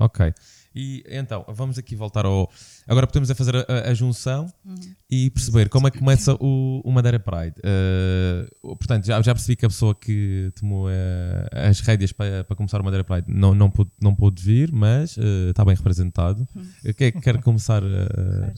Ok. 0.00 0.32
E 0.76 1.02
então, 1.08 1.44
vamos 1.48 1.76
aqui 1.76 1.96
voltar 1.96 2.24
ao. 2.24 2.48
Agora 2.86 3.04
podemos 3.04 3.30
é 3.30 3.34
fazer 3.34 3.56
a, 3.56 3.90
a- 3.90 3.94
junção 3.94 4.46
e 5.10 5.28
perceber 5.30 5.68
como 5.68 5.88
é 5.88 5.90
que 5.90 5.98
começa 5.98 6.34
o, 6.40 6.80
o 6.84 6.92
Madeira 6.92 7.18
Pride. 7.18 7.56
Eh, 7.64 8.48
portanto, 8.62 9.06
já, 9.06 9.20
já 9.20 9.34
percebi 9.34 9.56
que 9.56 9.66
a 9.66 9.68
pessoa 9.68 9.96
que 9.96 10.52
tomou 10.54 10.88
eh, 10.88 11.48
as 11.68 11.80
rédeas 11.80 12.12
para, 12.12 12.44
para 12.44 12.54
começar 12.54 12.80
o 12.80 12.84
Madeira 12.84 13.02
Pride 13.02 13.24
não, 13.28 13.56
não, 13.56 13.68
pôde, 13.68 13.90
não 14.00 14.14
pôde 14.14 14.40
vir, 14.40 14.70
mas 14.70 15.18
eh, 15.18 15.50
está 15.50 15.64
bem 15.64 15.74
representado. 15.74 16.46
Quem 16.96 17.08
é 17.08 17.10
que 17.10 17.20
quer 17.20 17.42
começar? 17.42 17.82
eh, 17.82 18.54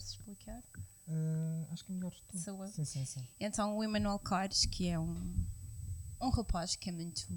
Eh, 1.11 1.67
acho 1.71 1.83
que 1.83 1.91
é 1.91 1.95
melhor 1.95 2.13
tu. 2.27 2.37
Sou 2.39 2.63
eu. 2.63 2.71
Sim, 2.71 2.85
sim, 2.85 3.05
sim. 3.05 3.27
Então 3.39 3.77
o 3.77 3.83
Emanuel 3.83 4.17
Caires, 4.19 4.65
que 4.65 4.87
é 4.87 4.97
um, 4.97 5.35
um 6.21 6.29
rapaz 6.29 6.75
que 6.75 6.89
é 6.89 6.93
muito 6.93 7.27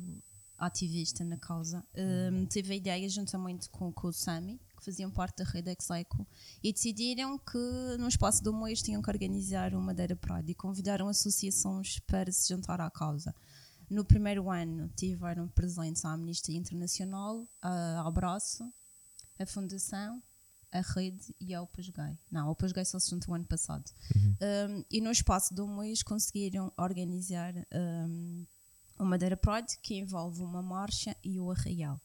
ativista 0.56 1.24
na 1.24 1.36
causa, 1.36 1.84
um, 2.32 2.46
teve 2.46 2.72
a 2.72 2.76
ideia 2.76 3.08
juntamente 3.08 3.68
com, 3.68 3.92
com 3.92 4.06
o 4.08 4.12
Sami, 4.12 4.60
que 4.78 4.84
faziam 4.84 5.10
parte 5.10 5.38
da 5.38 5.44
rede 5.44 5.76
Execo, 5.76 6.24
e 6.62 6.72
decidiram 6.72 7.36
que 7.36 7.58
no 7.98 8.06
espaço 8.06 8.42
do 8.42 8.54
mês 8.54 8.80
tinham 8.80 9.02
que 9.02 9.10
organizar 9.10 9.74
uma 9.74 9.82
Madeira 9.82 10.14
Pride 10.14 10.52
e 10.52 10.54
convidaram 10.54 11.08
associações 11.08 11.98
para 12.06 12.30
se 12.30 12.48
juntar 12.48 12.80
à 12.80 12.88
causa. 12.88 13.34
No 13.90 14.04
primeiro 14.04 14.48
ano 14.48 14.88
tiveram 14.96 15.48
presentes 15.48 16.04
a 16.04 16.12
Amnistia 16.12 16.56
Internacional, 16.56 17.46
a 17.60 18.06
Abraço, 18.06 18.72
a 19.38 19.44
Fundação, 19.44 20.22
a 20.74 20.80
Rede 20.80 21.34
e 21.40 21.54
a 21.54 21.62
Opus 21.62 21.88
Gay. 21.88 22.18
Não, 22.30 22.48
a 22.48 22.50
Opus 22.50 22.72
Gay 22.72 22.84
só 22.84 22.98
se 22.98 23.08
juntou 23.10 23.32
o 23.32 23.34
ano 23.36 23.44
passado. 23.46 23.84
Um, 24.14 24.84
e 24.90 25.00
no 25.00 25.10
espaço 25.10 25.54
de 25.54 25.60
um 25.62 25.78
mês 25.80 26.02
conseguiram 26.02 26.70
organizar 26.76 27.54
um, 27.72 28.44
uma 28.98 29.08
Madeira 29.10 29.36
Pride 29.36 29.78
que 29.82 29.94
envolve 29.96 30.42
uma 30.42 30.60
marcha 30.60 31.16
e 31.24 31.38
o 31.40 31.50
arraial. 31.50 32.00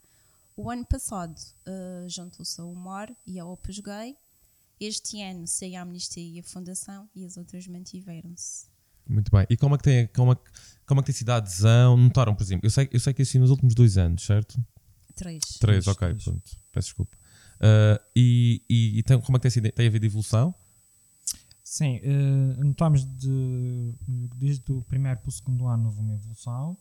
O 0.56 0.70
ano 0.70 0.86
passado 0.86 1.36
uh, 1.68 2.08
juntou-se 2.10 2.60
a 2.62 2.64
Umar 2.66 3.12
e 3.26 3.40
a 3.40 3.46
Opus 3.46 3.80
Gay. 3.80 4.16
Este 4.80 5.22
ano 5.22 5.46
sem 5.48 5.76
a 5.76 5.82
Amnistia 5.82 6.24
e 6.24 6.40
a 6.40 6.44
Fundação 6.44 7.10
e 7.16 7.26
as 7.26 7.36
outras 7.38 7.68
mantiveram-se. 7.68 8.66
Muito 9.08 9.32
bem. 9.32 9.46
E 9.50 9.58
como 9.58 9.76
é 9.76 9.78
que 9.78 9.84
tem, 9.84 10.08
como 10.08 10.32
é, 10.32 10.36
que- 10.36 10.42
como 10.86 11.00
é 11.00 11.04
que 11.04 11.08
tem 11.08 11.16
sido 11.16 11.32
a 11.32 11.38
adesão? 11.38 11.98
Notaram, 11.98 12.36
por 12.36 12.44
exemplo, 12.44 12.66
eu 12.66 12.70
sei, 12.70 12.88
eu 12.94 13.00
sei 13.00 13.14
que 13.14 13.24
assim 13.24 13.40
nos 13.40 13.50
últimos 13.50 13.74
dois 13.74 13.98
anos, 13.98 14.24
certo? 14.24 14.54
Três. 15.16 15.42
Três, 15.44 15.58
Três, 15.60 15.88
ok, 15.88 16.08
três. 16.10 16.24
pronto, 16.24 16.52
peço 16.72 16.88
desculpa. 16.88 17.18
Ah, 17.60 18.01
e 18.16 18.62
e, 18.70 19.04
tem, 19.04 19.20
como 19.20 19.38
é 19.38 19.39
que 19.39 19.44
tem 19.44 19.51
sido? 19.51 19.72
Tem 19.72 19.88
havido 19.88 20.06
evolução? 20.06 20.54
Sim, 21.63 22.00
eh, 22.01 22.63
notámos 22.63 23.06
de, 23.06 23.94
desde 24.36 24.72
o 24.72 24.82
primeiro 24.82 25.20
para 25.20 25.30
o 25.30 25.32
segundo 25.32 25.68
ano 25.68 25.86
houve 25.86 26.00
uma 26.00 26.16
evolução 26.16 26.75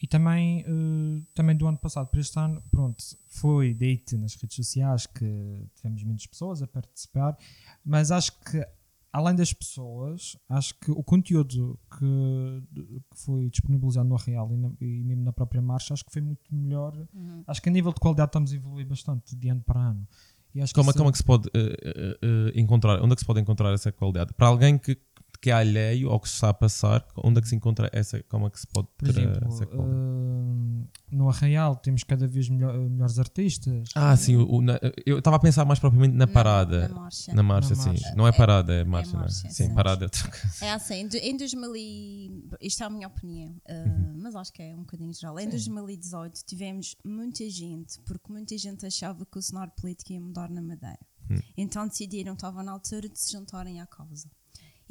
e 0.00 0.06
também, 0.06 0.60
eh, 0.60 1.22
também 1.34 1.54
do 1.54 1.66
ano 1.66 1.76
passado 1.76 2.08
para 2.08 2.18
este 2.18 2.38
ano, 2.38 2.62
pronto, 2.70 3.04
foi 3.28 3.74
date 3.74 4.16
nas 4.16 4.34
redes 4.36 4.56
sociais 4.56 5.06
que 5.06 5.66
tivemos 5.76 6.02
muitas 6.02 6.26
pessoas 6.26 6.62
a 6.62 6.66
participar, 6.66 7.36
mas 7.84 8.10
acho 8.10 8.32
que 8.40 8.66
além 9.12 9.34
das 9.36 9.52
pessoas, 9.52 10.36
acho 10.48 10.74
que 10.80 10.90
o 10.90 11.02
conteúdo 11.02 11.78
que, 11.98 12.62
que 13.10 13.16
foi 13.16 13.50
disponibilizado 13.50 14.08
no 14.08 14.16
Real 14.16 14.50
e, 14.52 14.56
na- 14.56 14.72
e 14.80 15.04
mesmo 15.04 15.22
na 15.24 15.32
própria 15.32 15.60
marcha, 15.60 15.92
acho 15.94 16.04
que 16.04 16.12
foi 16.12 16.22
muito 16.22 16.42
melhor. 16.54 16.96
Uhum. 17.12 17.44
Acho 17.46 17.60
que 17.60 17.68
a 17.68 17.72
nível 17.72 17.92
de 17.92 18.00
qualidade 18.00 18.28
estamos 18.30 18.52
a 18.52 18.56
evoluir 18.56 18.86
bastante 18.86 19.36
de 19.36 19.48
ano 19.48 19.62
para 19.62 19.80
ano. 19.80 20.06
E 20.54 20.60
acho 20.60 20.72
que 20.74 20.80
Como, 20.80 20.90
é- 20.90 20.92
isso- 20.92 20.98
como 20.98 21.08
é 21.08 21.12
que 21.12 21.18
se 21.18 21.24
pode 21.24 21.48
eh, 21.54 21.76
eh, 21.82 22.18
eh, 22.22 22.60
encontrar? 22.60 23.00
Onde 23.02 23.12
é 23.12 23.14
que 23.14 23.20
se 23.20 23.26
pode 23.26 23.40
encontrar 23.40 23.72
essa 23.72 23.90
qualidade? 23.92 24.32
Para 24.34 24.48
alguém 24.48 24.76
que, 24.78 24.96
que 25.42 25.50
é 25.50 25.54
alheio 25.54 26.08
ou 26.08 26.20
que 26.20 26.28
se 26.28 26.34
está 26.36 26.50
a 26.50 26.54
passar, 26.54 27.04
onde 27.16 27.40
é 27.40 27.42
que 27.42 27.48
se 27.48 27.56
encontra 27.56 27.90
essa? 27.92 28.22
Como 28.28 28.46
é 28.46 28.50
que 28.50 28.60
se 28.60 28.66
pode 28.68 28.86
ter 28.96 29.10
exemplo, 29.10 29.48
essa 29.48 29.66
qualidade? 29.66 29.92
hum, 30.00 30.86
no 31.10 31.28
Arraial 31.28 31.74
temos 31.76 32.04
cada 32.04 32.26
vez 32.28 32.48
melhor- 32.48 32.78
melhores 32.78 33.18
artistas. 33.18 33.88
Ah, 33.94 34.16
sim, 34.16 34.36
o- 34.36 34.48
o- 34.48 34.62
na- 34.62 34.78
eu 35.04 35.18
estava 35.18 35.36
a 35.36 35.40
pensar 35.40 35.64
mais 35.64 35.80
propriamente 35.80 36.14
na 36.16 36.26
Não, 36.26 36.32
parada. 36.32 36.88
na 36.88 36.94
marcha. 36.94 37.34
Na 37.34 37.42
marcha, 37.42 37.70
Na 37.70 37.74
sim. 37.82 37.88
marcha. 37.88 38.14
Não 38.14 38.26
é 38.28 38.30
parada, 38.32 38.72
é 38.72 38.84
marcha. 38.84 39.10
não 39.12 39.18
é? 39.18 39.22
marcha, 39.22 39.34
Sim, 39.50 39.50
sim. 39.50 39.74
parada 39.74 40.06
é. 40.06 40.64
É 40.64 40.70
assim, 40.72 40.94
em, 40.94 41.08
do- 41.08 41.16
em 41.16 41.36
2000 41.36 41.74
e, 41.76 42.48
isto 42.60 42.82
é 42.82 42.86
a 42.86 42.90
minha 42.90 43.08
opinião, 43.08 43.50
uh, 43.68 43.72
Uhum. 43.88 44.20
mas 44.22 44.36
acho 44.36 44.52
que 44.52 44.62
é 44.62 44.74
um 44.76 44.80
bocadinho 44.80 45.12
geral. 45.12 45.38
Em 45.40 45.48
2018 45.48 46.44
tivemos 46.46 46.94
muita 47.04 47.50
gente, 47.50 48.00
porque 48.06 48.32
muita 48.32 48.56
gente 48.56 48.86
achava 48.86 49.26
que 49.26 49.38
o 49.38 49.42
cenário 49.42 49.72
político 49.76 50.12
ia 50.12 50.20
mudar 50.20 50.48
na 50.48 50.62
Madeira. 50.62 50.98
Hum. 51.28 51.38
Então 51.56 51.86
decidiram, 51.88 52.34
estava 52.34 52.62
na 52.62 52.70
altura 52.72 53.08
de 53.08 53.18
se 53.18 53.32
juntarem 53.32 53.80
à 53.80 53.86
causa. 53.86 54.28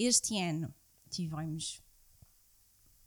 Este 0.05 0.39
ano 0.41 0.73
tivemos 1.09 1.81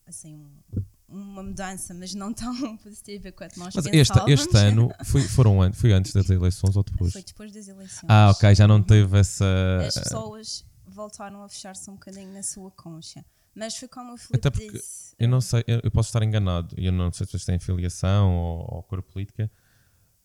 assim 0.06 0.36
um- 0.36 0.82
uma 1.08 1.42
mudança, 1.42 1.94
mas 1.94 2.14
não 2.14 2.32
tão 2.32 2.52
positiva 2.78 3.30
quanto 3.32 3.58
nós 3.58 3.74
Mas 3.74 3.86
este, 3.86 4.12
pensávamos. 4.12 4.30
este 4.40 4.56
ano 4.56 4.90
foi, 5.04 5.22
foram 5.22 5.62
an- 5.62 5.72
foi 5.72 5.92
antes 5.92 6.12
das 6.12 6.28
eleições 6.30 6.76
ou 6.76 6.82
depois? 6.82 7.12
foi 7.12 7.22
depois 7.22 7.52
das 7.52 7.68
eleições. 7.68 8.04
Ah, 8.08 8.30
ok, 8.30 8.54
já 8.54 8.66
não 8.66 8.82
teve 8.82 9.18
essa. 9.18 9.44
As 9.86 9.94
pessoas 9.94 10.64
voltaram 10.86 11.42
a 11.42 11.48
fechar-se 11.48 11.88
um 11.90 11.94
bocadinho 11.94 12.32
na 12.32 12.42
sua 12.42 12.70
concha. 12.70 13.24
Mas 13.54 13.76
foi 13.76 13.86
como 13.88 14.14
o 14.14 14.16
Filipe 14.16 14.48
Até 14.48 14.50
disse. 14.72 15.14
Eu 15.18 15.28
não 15.28 15.40
sei, 15.40 15.62
eu 15.66 15.90
posso 15.90 16.08
estar 16.08 16.22
enganado, 16.24 16.74
e 16.76 16.86
eu 16.86 16.92
não 16.92 17.12
sei 17.12 17.24
se 17.24 17.30
vocês 17.32 17.44
têm 17.44 17.58
filiação 17.60 18.34
ou, 18.36 18.76
ou 18.76 18.82
cor 18.82 19.00
política, 19.00 19.48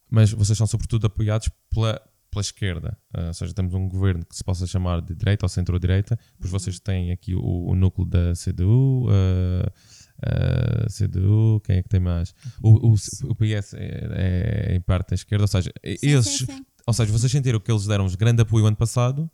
mas 0.10 0.32
vocês 0.32 0.58
são 0.58 0.66
sobretudo 0.66 1.06
apoiados 1.06 1.48
pela, 1.70 2.02
pela 2.30 2.42
esquerda. 2.42 2.98
Ah, 3.14 3.28
ou 3.28 3.34
seja, 3.34 3.54
temos 3.54 3.74
um 3.74 3.88
governo 3.88 4.26
que 4.26 4.36
se 4.36 4.44
possa 4.44 4.66
chamar 4.68 5.02
de 5.02 5.16
direita 5.16 5.46
ou 5.46 5.50
centro-direita, 5.50 6.18
pois 6.40 6.52
vocês 6.52 6.80
têm 6.80 7.12
aqui 7.12 7.36
o, 7.36 7.70
o 7.70 7.76
núcleo 7.76 8.06
da 8.08 8.34
CDU, 8.34 9.08
ah, 9.10 9.72
ah, 10.24 10.88
CDU, 10.90 11.62
quem 11.64 11.78
é 11.78 11.84
que 11.84 11.90
tem 11.90 12.00
mais? 12.00 12.34
O, 12.62 12.90
o, 12.90 12.94
o 12.94 13.36
PS 13.36 13.74
é, 13.74 14.70
é 14.72 14.76
em 14.76 14.82
parte 14.82 15.10
da 15.10 15.16
esquerda, 15.16 15.44
ou 15.44 15.48
seja, 15.48 15.72
Sim, 15.84 15.98
esses, 16.02 16.38
sim, 16.40 16.46
sim. 16.46 16.66
ou 16.86 16.94
seja, 16.94 17.12
vocês 17.12 17.32
sentiram 17.32 17.60
que 17.60 17.72
eles 17.72 17.86
deram-vos 17.86 18.16
grande 18.16 18.42
apoio 18.42 18.66
ano 18.66 18.78
passado, 18.78 19.30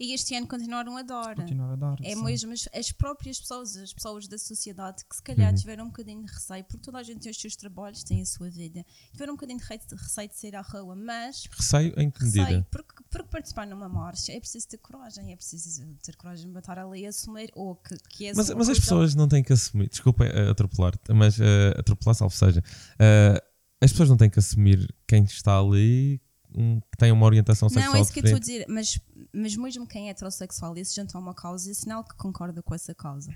E 0.00 0.14
este 0.14 0.34
ano 0.34 0.46
continuaram 0.46 0.96
a 0.96 1.02
dar. 1.02 1.36
Continuar 1.36 1.72
a 1.72 1.76
dar. 1.76 1.96
É 2.02 2.14
sim. 2.14 2.24
mesmo 2.24 2.52
as, 2.54 2.66
as 2.74 2.90
próprias 2.90 3.38
pessoas, 3.38 3.76
as 3.76 3.92
pessoas 3.92 4.26
da 4.26 4.38
sociedade 4.38 5.04
que 5.04 5.14
se 5.14 5.22
calhar 5.22 5.50
Uhum. 5.50 5.54
tiveram 5.54 5.84
um 5.84 5.88
bocadinho 5.88 6.24
de 6.24 6.32
receio, 6.32 6.64
porque 6.64 6.78
toda 6.82 6.96
a 6.96 7.02
gente 7.02 7.20
tem 7.20 7.30
os 7.30 7.38
seus 7.38 7.54
trabalhos, 7.54 8.02
tem 8.02 8.22
a 8.22 8.24
sua 8.24 8.48
vida, 8.48 8.82
tiveram 9.12 9.34
um 9.34 9.36
bocadinho 9.36 9.58
de 9.58 9.94
receio 9.94 10.28
de, 10.28 10.36
sair 10.36 10.56
à 10.56 10.62
rua, 10.62 10.96
mas 10.96 11.46
receio 11.50 11.92
em 12.00 12.10
que 12.10 12.24
medida? 12.24 12.44
receio, 12.44 12.66
porque, 12.70 12.94
porque 13.10 13.28
participar 13.28 13.66
numa 13.66 13.90
marcha 13.90 14.32
é 14.32 14.40
preciso 14.40 14.68
ter 14.68 14.78
coragem, 14.78 15.32
é 15.32 15.36
preciso 15.36 15.84
ter 16.02 16.16
coragem 16.16 16.46
de 16.46 16.52
bater 16.54 16.78
ali 16.78 17.02
e 17.02 17.06
assumir, 17.06 17.50
ou 17.54 17.76
que, 17.76 17.94
que 18.08 18.26
é 18.28 18.34
Mas, 18.34 18.48
mas 18.48 18.70
as 18.70 18.78
pessoas 18.80 19.14
não 19.14 19.28
têm 19.28 19.42
que 19.42 19.52
assumir, 19.52 19.90
desculpa 19.90 20.24
eh, 20.24 20.50
atropelar, 20.50 20.94
mas 21.10 21.38
eh, 21.38 21.74
atropelar, 21.78 22.14
salvo 22.14 22.34
seja, 22.34 22.64
eh, 22.98 23.44
as 23.82 23.90
pessoas 23.90 24.08
não 24.08 24.16
têm 24.16 24.30
que 24.30 24.38
assumir 24.38 24.94
quem 25.06 25.24
está 25.24 25.58
ali, 25.58 26.20
um, 26.56 26.80
que 26.80 26.96
tem 26.98 27.12
uma 27.12 27.24
orientação 27.26 27.68
sexual 27.68 27.92
Não, 27.92 27.98
é 27.98 28.02
isso 28.02 28.12
que 28.12 28.20
eu 28.20 28.24
estou 28.24 28.36
a 28.36 28.40
dizer, 28.40 28.66
mas, 28.68 28.98
mas 29.32 29.56
mesmo 29.56 29.86
quem 29.86 30.08
é 30.08 30.10
heterossexual 30.10 30.76
e 30.76 30.84
se 30.84 30.94
junta 30.96 31.16
a 31.16 31.20
uma 31.20 31.34
causa, 31.34 31.70
é 31.70 31.74
sinal 31.74 32.02
que 32.04 32.14
concorda 32.16 32.62
com 32.62 32.74
essa 32.74 32.94
causa. 32.94 33.34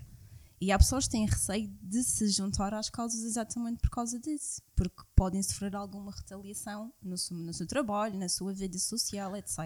E 0.61 0.73
há 0.73 0.79
pessoas 0.79 1.05
que 1.07 1.11
têm 1.13 1.27
receio 1.27 1.71
de 1.83 2.03
se 2.03 2.29
juntar 2.29 2.73
às 2.73 2.89
causas 2.89 3.23
exatamente 3.23 3.81
por 3.81 3.91
causa 3.91 4.19
disso, 4.19 4.63
porque 4.75 5.03
podem 5.15 5.43
sofrer 5.43 5.75
alguma 5.77 6.11
retaliação 6.13 6.93
no 7.03 7.19
seu, 7.19 7.37
no 7.37 7.53
seu 7.53 7.67
trabalho, 7.67 8.19
na 8.19 8.29
sua 8.29 8.53
vida 8.55 8.79
social, 8.79 9.37
etc. 9.37 9.59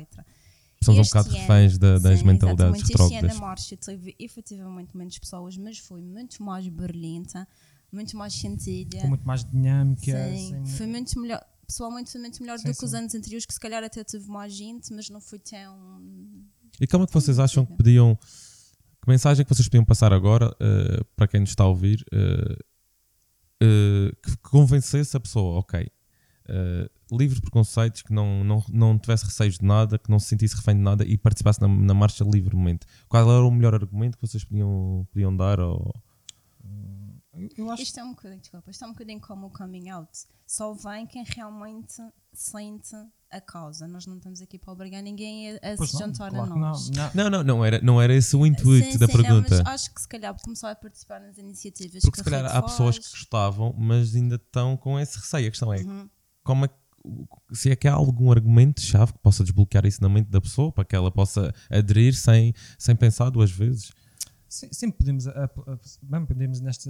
Somos 0.83 1.01
um 1.01 1.11
bocado 1.11 1.31
reféns 1.31 1.77
da- 1.79 1.99
das 1.99 2.19
Sim, 2.21 2.25
mentalidades 2.27 2.83
exatamente. 2.83 2.83
Este 2.83 2.95
ano 2.95 3.05
a 3.05 3.09
retrógradas. 3.15 3.41
marcha 3.41 3.77
teve 3.77 4.17
efetivamente 4.19 4.97
menos 4.97 5.19
pessoas, 5.19 5.57
mas 5.57 5.79
foi 5.79 6.01
muito 6.01 6.43
mais 6.43 6.67
barulhenta, 6.69 7.47
muito 7.93 8.17
mais 8.17 8.33
sentida. 8.35 8.99
Com 9.01 9.09
muito 9.09 9.27
mais 9.27 9.45
dinâmica. 9.45 10.03
Sim, 10.35 10.49
sem- 10.51 10.67
foi 10.67 10.87
muito 10.87 11.21
melhor. 11.21 11.45
Pessoalmente 11.69 12.19
muito 12.19 12.41
melhor 12.43 12.59
Sim, 12.59 12.71
do 12.71 12.75
que 12.75 12.83
os 12.83 12.95
anos 12.95 13.15
anteriores, 13.15 13.45
que 13.45 13.53
se 13.53 13.61
calhar 13.61 13.85
até 13.85 14.03
teve 14.03 14.27
mais 14.27 14.55
gente, 14.55 14.91
mas 14.95 15.11
não 15.11 15.21
foi 15.21 15.39
tão. 15.39 16.01
E 16.81 16.87
como 16.87 17.05
é 17.05 17.07
que 17.07 17.13
vocês 17.13 17.39
acham 17.39 17.67
que 17.67 17.77
podiam. 17.77 18.17
Que 18.17 19.09
mensagem 19.09 19.43
é 19.43 19.45
que 19.45 19.55
vocês 19.55 19.69
podiam 19.69 19.85
passar 19.85 20.11
agora 20.11 20.57
eh, 20.59 21.05
para 21.15 21.29
quem 21.29 21.41
nos 21.41 21.51
está 21.51 21.65
a 21.65 21.67
ouvir 21.67 22.03
eh, 22.11 22.59
eh, 23.63 24.13
que 24.23 24.37
convencesse 24.39 25.15
a 25.15 25.21
pessoa, 25.21 25.59
ok, 25.59 25.87
livre 27.13 27.35
de 27.35 27.43
preconceitos, 27.43 28.01
que 28.01 28.13
não, 28.15 28.43
não, 28.43 28.65
não 28.71 28.99
tivesse 28.99 29.27
receios 29.27 29.59
de 29.59 29.65
nada, 29.65 29.99
que 29.99 30.11
não 30.11 30.19
se 30.19 30.29
sentisse 30.29 30.57
refém 30.57 30.75
de 30.75 30.81
nada 30.81 31.05
e 31.05 31.19
participasse 31.19 31.61
na, 31.61 31.69
na 31.69 31.93
marcha 31.93 32.25
livremente? 32.25 32.87
Qual 33.09 33.31
era 33.31 33.45
o 33.45 33.51
melhor 33.51 33.75
argumento 33.75 34.17
que 34.17 34.27
vocês 34.27 34.43
podiam, 34.43 35.07
podiam 35.13 35.37
dar? 35.37 35.61
Ou... 35.61 35.95
Eu- 37.57 37.71
acho 37.71 37.83
Isto 37.83 38.01
é 38.01 38.05
um 38.05 38.11
bocadinho, 38.11 38.41
desculpa, 38.41 38.71
isto 38.71 38.85
é 38.85 38.87
um 38.87 38.93
bocadinho 38.93 39.21
como 39.21 39.47
o 39.47 39.51
coming 39.51 39.89
out. 39.91 40.11
Só 40.47 40.73
vem 40.73 41.07
quem 41.07 41.25
realmente 41.25 42.03
sente 42.33 42.95
a 43.31 43.41
causa. 43.41 43.87
Nós 43.87 44.07
não 44.07 44.17
estamos 44.17 44.41
aqui 44.41 44.59
para 44.59 44.73
obrigar 44.73 45.03
ninguém 45.03 45.57
a, 45.57 45.61
Pois 45.77 45.91
se 45.91 46.01
não, 46.01 46.07
juntar 46.07 46.31
claro 46.31 46.53
a 46.53 46.57
nós. 46.57 46.89
Não, 46.91 47.05
não. 47.05 47.11
Não, 47.15 47.31
não, 47.31 47.45
não 47.45 47.65
era, 47.65 47.81
não 47.83 48.01
era 48.03 48.15
esse 48.15 48.35
o 48.35 48.47
intuito 48.47 48.93
Sim, 48.93 48.99
da 48.99 49.07
sim, 49.07 49.13
não, 49.13 49.23
pergunta. 49.23 49.57
mas 49.65 49.67
acho 49.67 49.95
que 49.95 50.01
se 50.01 50.09
calhar 50.09 50.35
começar 50.43 50.71
a 50.71 50.75
participar 50.77 51.21
nas 51.21 51.37
iniciativas 51.37 52.01
Porque 52.03 52.11
que 52.11 52.17
se 52.19 52.25
calhar 52.25 52.45
há 52.57 52.63
pessoas 52.63 52.97
que 52.99 53.05
faz. 53.05 53.15
gostavam, 53.15 53.75
mas 53.77 54.15
ainda 54.15 54.37
estão 54.37 54.77
com 54.77 54.99
esse 54.99 55.19
receio. 55.19 55.49
A 55.49 55.51
questão 55.51 55.73
é 55.75 55.81
Uhum. 55.83 56.09
como 56.43 56.65
é 56.65 56.69
que- 56.69 56.75
se 57.53 57.71
é 57.71 57.77
que 57.77 57.87
há 57.87 57.93
algum 57.95 58.31
argumento-chave 58.33 59.13
que 59.13 59.19
possa 59.21 59.43
desbloquear 59.45 59.87
isso 59.87 60.03
na 60.03 60.09
mente 60.09 60.29
da 60.31 60.41
pessoa 60.41 60.73
para 60.73 60.85
que 60.85 60.97
ela 60.97 61.11
possa 61.11 61.55
aderir 61.71 62.15
sem, 62.15 62.53
sem 62.79 62.95
pensar 62.97 63.31
duas 63.31 63.51
vezes. 63.51 63.93
Sim, 64.49 64.69
Sempre 64.73 64.99
podemos, 64.99 65.27
bem, 66.03 66.25
podemos 66.27 66.61
neste, 66.61 66.89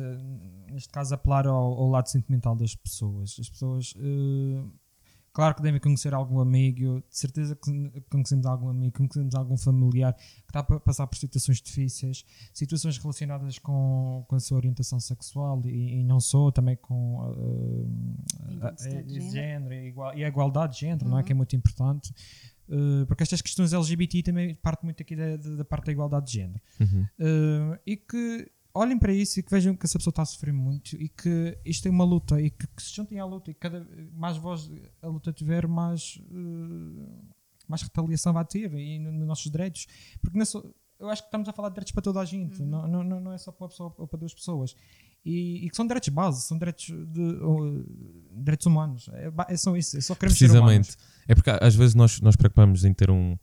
neste 0.71 0.89
caso, 0.91 1.15
apelar 1.15 1.47
ao, 1.47 1.57
ao 1.57 1.89
lado 1.89 2.09
sentimental 2.09 2.55
das 2.55 2.75
pessoas. 2.75 3.37
As 3.41 3.49
pessoas, 3.51 3.95
eh, 3.99 4.65
claro 5.33 5.55
que 5.57 5.63
devem 5.63 5.81
conhecer 5.81 6.15
algum 6.15 6.39
amigo, 6.41 7.01
de 7.11 7.19
certeza 7.19 7.57
que 7.57 8.01
conhecemos 8.11 8.47
algum 8.47 8.69
amigo, 8.69 8.97
conhecemos 8.97 9.35
algum 9.35 9.57
familiar 9.57 10.15
que 10.15 10.23
está 10.49 10.61
a 10.61 10.81
passar 10.81 11.07
por 11.09 11.17
situações 11.19 11.61
difíceis, 11.61 12.25
situações 12.55 12.97
relacionadas 12.99 13.59
com, 13.59 14.25
com 14.29 14.37
a 14.37 14.41
sua 14.41 14.57
orientação 14.57 15.01
sexual 15.01 15.61
e, 15.67 16.01
e 16.01 16.05
não 16.05 16.21
só, 16.21 16.51
também 16.53 16.77
com 16.77 17.35
eh, 18.51 18.63
a, 18.63 18.69
a, 18.69 18.71
a- 18.71 19.31
género. 19.31 19.75
e, 20.17 20.25
a 20.25 20.29
igualdade 20.29 20.75
de 20.75 20.81
género, 20.81 21.09
não 21.09 21.19
é? 21.19 21.23
que 21.25 21.33
é 21.33 21.35
muito 21.35 21.57
importante. 21.57 22.15
Uh, 22.69 23.07
porque 23.07 23.23
estas 23.23 23.41
questões 23.41 23.73
LGBT 23.73 24.23
também 24.25 24.55
partem 24.57 24.85
muito 24.87 25.03
aqui 25.03 25.17
da, 25.17 25.37
da, 25.37 25.57
da 25.57 25.65
parte 25.65 25.87
da 25.87 25.93
igualdade 25.93 26.27
de 26.27 26.33
género. 26.33 26.61
Uhum. 26.81 27.03
Uh, 27.19 27.79
e 27.87 27.97
que 27.97 28.51
olhem 28.75 28.99
para 28.99 29.13
isso 29.13 29.41
e 29.41 29.43
que 29.43 29.51
vejam 29.51 29.75
que 29.75 29.87
essa 29.87 29.99
pessoa 29.99 30.13
está 30.13 30.23
a 30.23 30.27
sofrer 30.27 30.53
muito 30.53 30.95
e 30.97 31.09
que 31.09 31.59
isto 31.65 31.89
é 31.89 31.91
uma 31.91 32.05
luta 32.05 32.41
e 32.41 32.51
que, 32.51 32.67
que 32.67 32.83
se 32.83 32.95
juntem 32.95 33.19
à 33.19 33.25
luta 33.25 33.51
e 33.51 33.55
cada 33.55 33.87
mais 34.13 34.37
voz 34.37 34.71
a 35.03 35.07
luta 35.09 35.33
tiver, 35.33 35.67
mais, 35.67 36.21
uh, 36.31 37.25
mais 37.67 37.83
retaliação 37.83 38.33
vai 38.33 38.45
ter 38.45 38.73
e 38.75 38.99
nos 38.99 39.15
no 39.15 39.27
nossos 39.27 39.51
direitos. 39.51 39.87
Porque 40.21 40.45
só- 40.45 40.63
eu 40.99 41.09
acho 41.09 41.23
que 41.23 41.29
estamos 41.29 41.49
a 41.49 41.53
falar 41.53 41.69
de 41.71 41.75
direitos 41.77 41.93
para 41.93 42.03
toda 42.03 42.21
a 42.21 42.25
gente, 42.25 42.61
não, 42.63 42.87
não, 42.87 43.03
não 43.05 43.21
não 43.21 43.33
é 43.33 43.39
só 43.39 43.51
para 43.53 43.65
uma 43.65 43.69
pessoa 43.71 43.95
ou 43.97 44.07
para 44.07 44.19
duas 44.19 44.35
pessoas. 44.35 44.75
E, 45.25 45.67
e 45.67 45.71
que 45.71 45.77
são 45.77 45.87
direitos 45.87 46.09
base, 46.09 46.43
são 46.43 46.57
direitos, 46.59 46.87
de, 46.87 47.21
uh, 47.21 47.85
direitos 48.43 48.67
humanos. 48.67 49.09
É, 49.13 49.31
é 49.49 49.57
só 49.57 49.77
isso, 49.77 49.97
é 49.97 50.01
só 50.01 50.15
queremos. 50.15 50.39
Precisamente. 50.39 50.97
É 51.27 51.35
porque 51.35 51.51
às 51.51 51.75
vezes 51.75 51.95
nós, 51.95 52.21
nós 52.21 52.35
preocupamos 52.37 52.85
em 52.85 52.95
ter 52.95 53.11
um, 53.11 53.37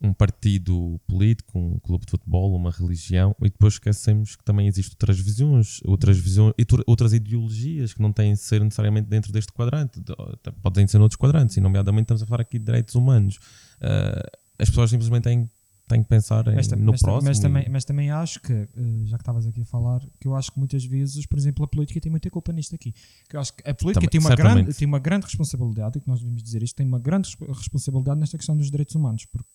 um 0.00 0.12
partido 0.12 0.98
político, 1.06 1.58
um 1.58 1.78
clube 1.78 2.06
de 2.06 2.10
futebol, 2.10 2.56
uma 2.56 2.70
religião, 2.70 3.36
e 3.40 3.44
depois 3.50 3.74
esquecemos 3.74 4.34
que 4.34 4.42
também 4.42 4.66
existem 4.66 4.94
outras 4.94 5.20
visões, 5.20 5.80
outras 5.84 6.18
visões 6.18 6.54
e 6.58 6.66
outras 6.86 7.12
ideologias 7.12 7.92
que 7.94 8.00
não 8.00 8.12
têm 8.12 8.32
de 8.32 8.40
ser 8.40 8.60
necessariamente 8.64 9.08
dentro 9.08 9.30
deste 9.30 9.52
quadrante, 9.52 10.00
de- 10.00 10.14
podem 10.62 10.86
ser 10.86 10.98
noutros 10.98 11.16
quadrantes, 11.18 11.56
e 11.56 11.60
nomeadamente 11.60 12.04
estamos 12.04 12.22
a 12.22 12.26
falar 12.26 12.40
aqui 12.40 12.58
de 12.58 12.64
direitos 12.64 12.94
humanos. 12.94 13.38
Ah, 13.80 14.22
as 14.58 14.68
pessoas 14.70 14.90
simplesmente 14.90 15.24
têm, 15.24 15.48
têm 15.90 16.02
que 16.02 16.08
pensar 16.08 16.46
em- 16.48 16.76
no 16.82 16.92
próximo. 16.98 17.22
mas 17.28 17.38
e- 17.38 17.42
também, 17.42 17.68
mas 17.70 17.84
também 17.84 18.10
acho 18.10 18.40
que, 18.40 18.52
eh, 18.52 18.68
já 19.04 19.16
que 19.18 19.22
estavas 19.22 19.46
aqui 19.46 19.60
a 19.60 19.64
falar, 19.64 20.00
que 20.18 20.26
eu 20.26 20.34
acho 20.34 20.50
que 20.52 20.58
muitas 20.58 20.84
vezes, 20.84 21.26
por 21.26 21.38
exemplo, 21.38 21.64
a 21.64 21.68
política 21.68 22.00
tem 22.00 22.10
muita 22.10 22.30
culpa 22.30 22.52
nisto 22.52 22.74
aqui. 22.74 22.92
Que 23.28 23.36
eu 23.36 23.40
acho 23.40 23.52
que 23.54 23.68
a 23.68 23.74
política 23.74 24.00
Também, 24.06 24.08
tem, 24.10 24.20
uma 24.20 24.28
certamente. 24.28 24.64
grande, 24.64 24.78
tem 24.78 24.86
uma 24.88 24.98
grande 24.98 25.26
responsabilidade, 25.26 25.98
e 25.98 26.00
que 26.00 26.08
nós 26.08 26.20
devemos 26.20 26.42
dizer 26.42 26.62
isto, 26.62 26.74
tem 26.76 26.86
uma 26.86 26.98
grande 26.98 27.28
resp- 27.28 27.42
responsabilidade 27.58 28.18
nesta 28.20 28.36
questão 28.38 28.56
dos 28.56 28.70
direitos 28.70 28.94
humanos. 28.94 29.26
Porque 29.26 29.48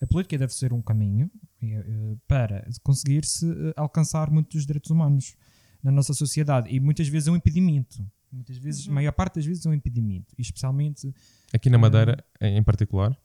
a 0.00 0.06
política 0.06 0.38
deve 0.38 0.54
ser 0.54 0.72
um 0.72 0.80
caminho 0.80 1.30
eh, 1.62 2.16
para 2.28 2.66
conseguir-se 2.82 3.50
eh, 3.50 3.72
alcançar 3.76 4.30
muitos 4.30 4.54
dos 4.54 4.66
direitos 4.66 4.90
humanos 4.90 5.34
na 5.82 5.90
nossa 5.90 6.12
sociedade. 6.14 6.68
E 6.74 6.78
muitas 6.80 7.08
vezes 7.08 7.28
é 7.28 7.30
um 7.30 7.36
impedimento. 7.36 8.04
Muitas 8.32 8.56
vezes, 8.58 8.88
a 8.88 8.92
maior 8.92 9.10
parte 9.12 9.34
das 9.36 9.44
vezes 9.46 9.66
é 9.66 9.68
um 9.68 9.74
impedimento. 9.74 10.32
E 10.38 10.42
especialmente 10.42 11.12
Aqui 11.52 11.68
na 11.68 11.78
Madeira, 11.78 12.24
em 12.40 12.62
particular, 12.62 13.16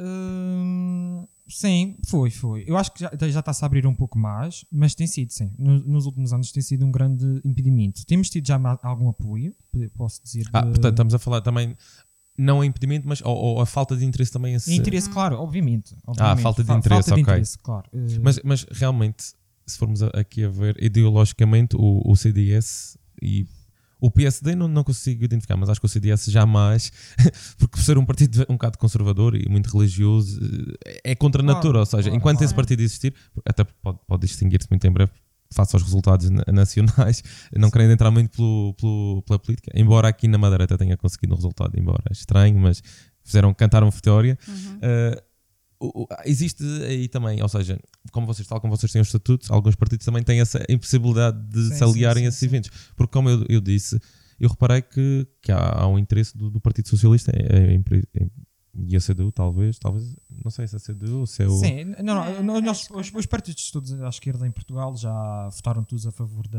Hum, 0.00 1.26
sim, 1.48 1.96
foi, 2.08 2.30
foi. 2.30 2.64
Eu 2.66 2.76
acho 2.76 2.92
que 2.92 3.00
já, 3.00 3.10
já 3.28 3.40
está-se 3.40 3.64
a 3.64 3.66
abrir 3.66 3.86
um 3.86 3.94
pouco 3.94 4.18
mais, 4.18 4.64
mas 4.70 4.94
tem 4.94 5.06
sido, 5.06 5.32
sim. 5.32 5.52
No- 5.58 5.80
nos 5.80 6.06
últimos 6.06 6.32
anos 6.32 6.50
tem 6.52 6.62
sido 6.62 6.84
um 6.84 6.90
grande 6.90 7.40
impedimento. 7.44 8.04
Temos 8.06 8.28
tido 8.30 8.46
já 8.46 8.58
algum 8.82 9.08
apoio, 9.08 9.54
posso 9.96 10.22
dizer. 10.22 10.46
ah, 10.52 10.60
de- 10.62 10.68
portanto, 10.68 10.92
estamos 10.94 11.14
a 11.14 11.18
falar 11.18 11.40
também, 11.40 11.76
não 12.36 12.60
a 12.60 12.66
impedimento, 12.66 13.06
mas 13.08 13.20
ou, 13.22 13.36
ou 13.36 13.60
a 13.60 13.66
falta 13.66 13.96
de 13.96 14.04
interesse 14.04 14.32
também 14.32 14.54
interesse, 14.68 15.08
claro, 15.08 15.36
obviamente. 15.38 15.94
obviamente. 16.06 16.42
falta 16.42 16.64
de 16.64 16.72
interesse, 16.72 17.08
falta 17.10 17.14
de 17.14 17.22
ok. 17.22 17.32
interesse, 17.34 17.58
claro. 17.58 17.88
Uh, 17.92 18.20
Mas, 18.22 18.40
mas 18.44 18.66
realmente, 18.70 19.34
se 19.66 19.78
formos 19.78 20.02
aqui 20.02 20.44
a 20.44 20.48
ver, 20.48 20.76
ideologicamente, 20.82 21.76
o, 21.76 22.02
o 22.04 22.16
CDS 22.16 22.98
e 23.22 23.46
o 24.06 24.10
PSD 24.10 24.54
não, 24.54 24.68
não 24.68 24.84
consigo 24.84 25.24
identificar, 25.24 25.56
mas 25.56 25.68
acho 25.70 25.80
que 25.80 25.86
o 25.86 25.88
CDS 25.88 26.26
jamais, 26.30 26.92
porque 27.58 27.76
por 27.76 27.82
ser 27.82 27.96
um 27.96 28.04
partido 28.04 28.44
um 28.48 28.54
bocado 28.54 28.76
conservador 28.78 29.34
e 29.34 29.48
muito 29.48 29.70
religioso, 29.74 30.38
eh, 30.86 31.00
é 31.12 31.14
contra 31.14 31.40
a 31.40 31.44
natura. 31.44 31.78
Ou 31.80 31.86
seja, 31.86 32.10
enquanto 32.10 32.42
esse 32.42 32.54
partido 32.54 32.80
existir, 32.80 33.14
até 33.46 33.64
pode, 33.64 33.98
pode 34.06 34.26
distinguir-se 34.26 34.66
muito 34.70 34.86
em 34.86 34.90
breve 34.90 35.10
face 35.52 35.74
aos 35.76 35.82
resultados 35.82 36.28
na- 36.30 36.44
nacionais, 36.52 37.22
não 37.56 37.70
querendo 37.70 37.92
entrar 37.92 38.10
muito 38.10 38.30
pelo, 38.36 38.74
pelo- 38.74 39.22
pela 39.22 39.38
política, 39.38 39.70
embora 39.74 40.08
aqui 40.08 40.26
na 40.28 40.36
Madeira 40.36 40.64
até 40.64 40.76
tenha 40.76 40.96
conseguido 40.96 41.32
um 41.32 41.36
resultado, 41.36 41.78
embora 41.78 42.02
estranho, 42.10 42.58
mas 42.58 42.82
fizeram, 43.22 43.54
cantaram 43.54 43.90
vitória. 43.90 44.36
Uhum. 44.46 44.76
Uh, 44.76 45.22
existe 46.24 46.62
aí 46.84 47.08
também, 47.08 47.42
ou 47.42 47.48
seja, 47.48 47.78
como 48.12 48.26
vocês, 48.26 48.46
tal 48.46 48.60
como 48.60 48.76
vocês 48.76 48.90
têm 48.92 49.00
os 49.02 49.08
estatutos, 49.08 49.50
alguns 49.50 49.74
partidos 49.74 50.04
também 50.04 50.22
têm 50.22 50.40
essa 50.40 50.62
impossibilidade 50.68 51.38
de 51.48 51.68
Sim, 51.70 51.74
se 51.76 51.84
aliarem 51.84 52.22
sim, 52.24 52.28
a 52.28 52.30
sim, 52.30 52.36
esses 52.36 52.40
sim. 52.40 52.46
eventos. 52.46 52.70
Porque, 52.96 53.12
como 53.12 53.28
eu, 53.28 53.44
eu 53.48 53.60
disse, 53.60 53.98
eu 54.38 54.48
reparei 54.48 54.82
que, 54.82 55.26
que 55.42 55.50
há, 55.52 55.80
há 55.82 55.86
um 55.88 55.98
interesse 55.98 56.36
do, 56.36 56.50
do 56.50 56.60
Partido 56.60 56.88
Socialista 56.88 57.32
em, 57.36 57.76
em- 57.76 57.84
em- 58.22 58.30
e 58.76 58.96
a 58.96 59.00
CDU, 59.00 59.30
talvez, 59.30 59.78
talvez, 59.78 60.16
não 60.44 60.50
sei 60.50 60.66
se 60.66 60.74
é 60.74 60.78
a 60.78 60.80
CDU 60.80 61.18
ou 61.20 61.26
se 61.28 61.42
é 61.44 61.46
o. 61.46 61.50
Sim, 61.58 61.84
não, 62.02 62.42
não, 62.42 62.56
É, 62.56 62.60
nós- 62.60 62.88
que- 62.88 62.94
os, 62.96 63.12
os 63.14 63.26
partidos 63.26 63.70
todos 63.70 63.92
à 64.02 64.08
esquerda 64.08 64.46
em 64.46 64.50
Portugal 64.50 64.96
já 64.96 65.48
votaram 65.48 65.84
todos 65.84 66.06
a 66.08 66.10
favor 66.10 66.48
da, 66.48 66.58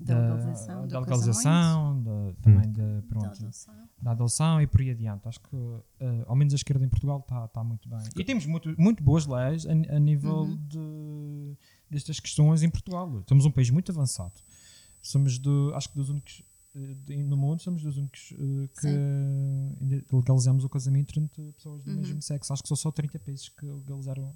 Da 0.00 0.18
legalização, 0.18 0.86
da 0.88 1.00
do 1.00 1.00
legalização, 1.04 2.02
da- 2.02 2.32
também 2.42 2.72
da, 2.72 2.82
Da 3.00 3.02
pronto, 3.08 3.26
adoção. 3.26 3.74
da 4.02 4.10
adoção 4.10 4.60
e 4.60 4.66
por 4.66 4.80
aí 4.80 4.90
adiante. 4.90 5.28
Acho 5.28 5.40
que, 5.40 5.56
eh, 6.00 6.24
ao 6.26 6.34
menos 6.36 6.52
a 6.52 6.56
esquerda 6.56 6.84
em 6.84 6.88
Portugal 6.88 7.20
está 7.20 7.46
tá 7.48 7.62
muito 7.64 7.88
bem. 7.88 8.00
E 8.16 8.24
temos 8.24 8.44
muito, 8.46 8.74
muito 8.78 9.02
boas 9.02 9.26
leis 9.26 9.64
a, 9.66 9.70
a 9.70 9.98
nível 9.98 10.42
Uhum. 10.42 10.56
de, 10.66 11.56
destas 11.90 12.18
questões 12.20 12.62
em 12.62 12.70
Portugal. 12.70 13.22
Somos 13.28 13.44
um 13.46 13.50
país 13.50 13.70
muito 13.70 13.90
avançado. 13.92 14.34
Somos, 15.00 15.38
do, 15.38 15.72
acho 15.74 15.88
que 15.90 15.94
dos 15.96 16.08
únicos 16.10 16.42
eh, 16.74 17.16
no 17.18 17.36
mundo, 17.36 17.60
somos 17.62 17.82
dos 17.82 17.96
únicos 17.96 18.32
eh, 18.32 18.68
que 18.80 18.88
ainda 19.80 20.04
legalizamos 20.12 20.64
o 20.64 20.68
casamento 20.68 21.18
entre 21.20 21.52
pessoas 21.52 21.82
do 21.84 21.90
Uhum. 21.92 21.96
mesmo 21.98 22.20
sexo. 22.20 22.52
Acho 22.52 22.62
que 22.62 22.68
são 22.68 22.76
só 22.76 22.90
30 22.90 23.18
países 23.20 23.48
que 23.48 23.64
legalizaram 23.64 24.32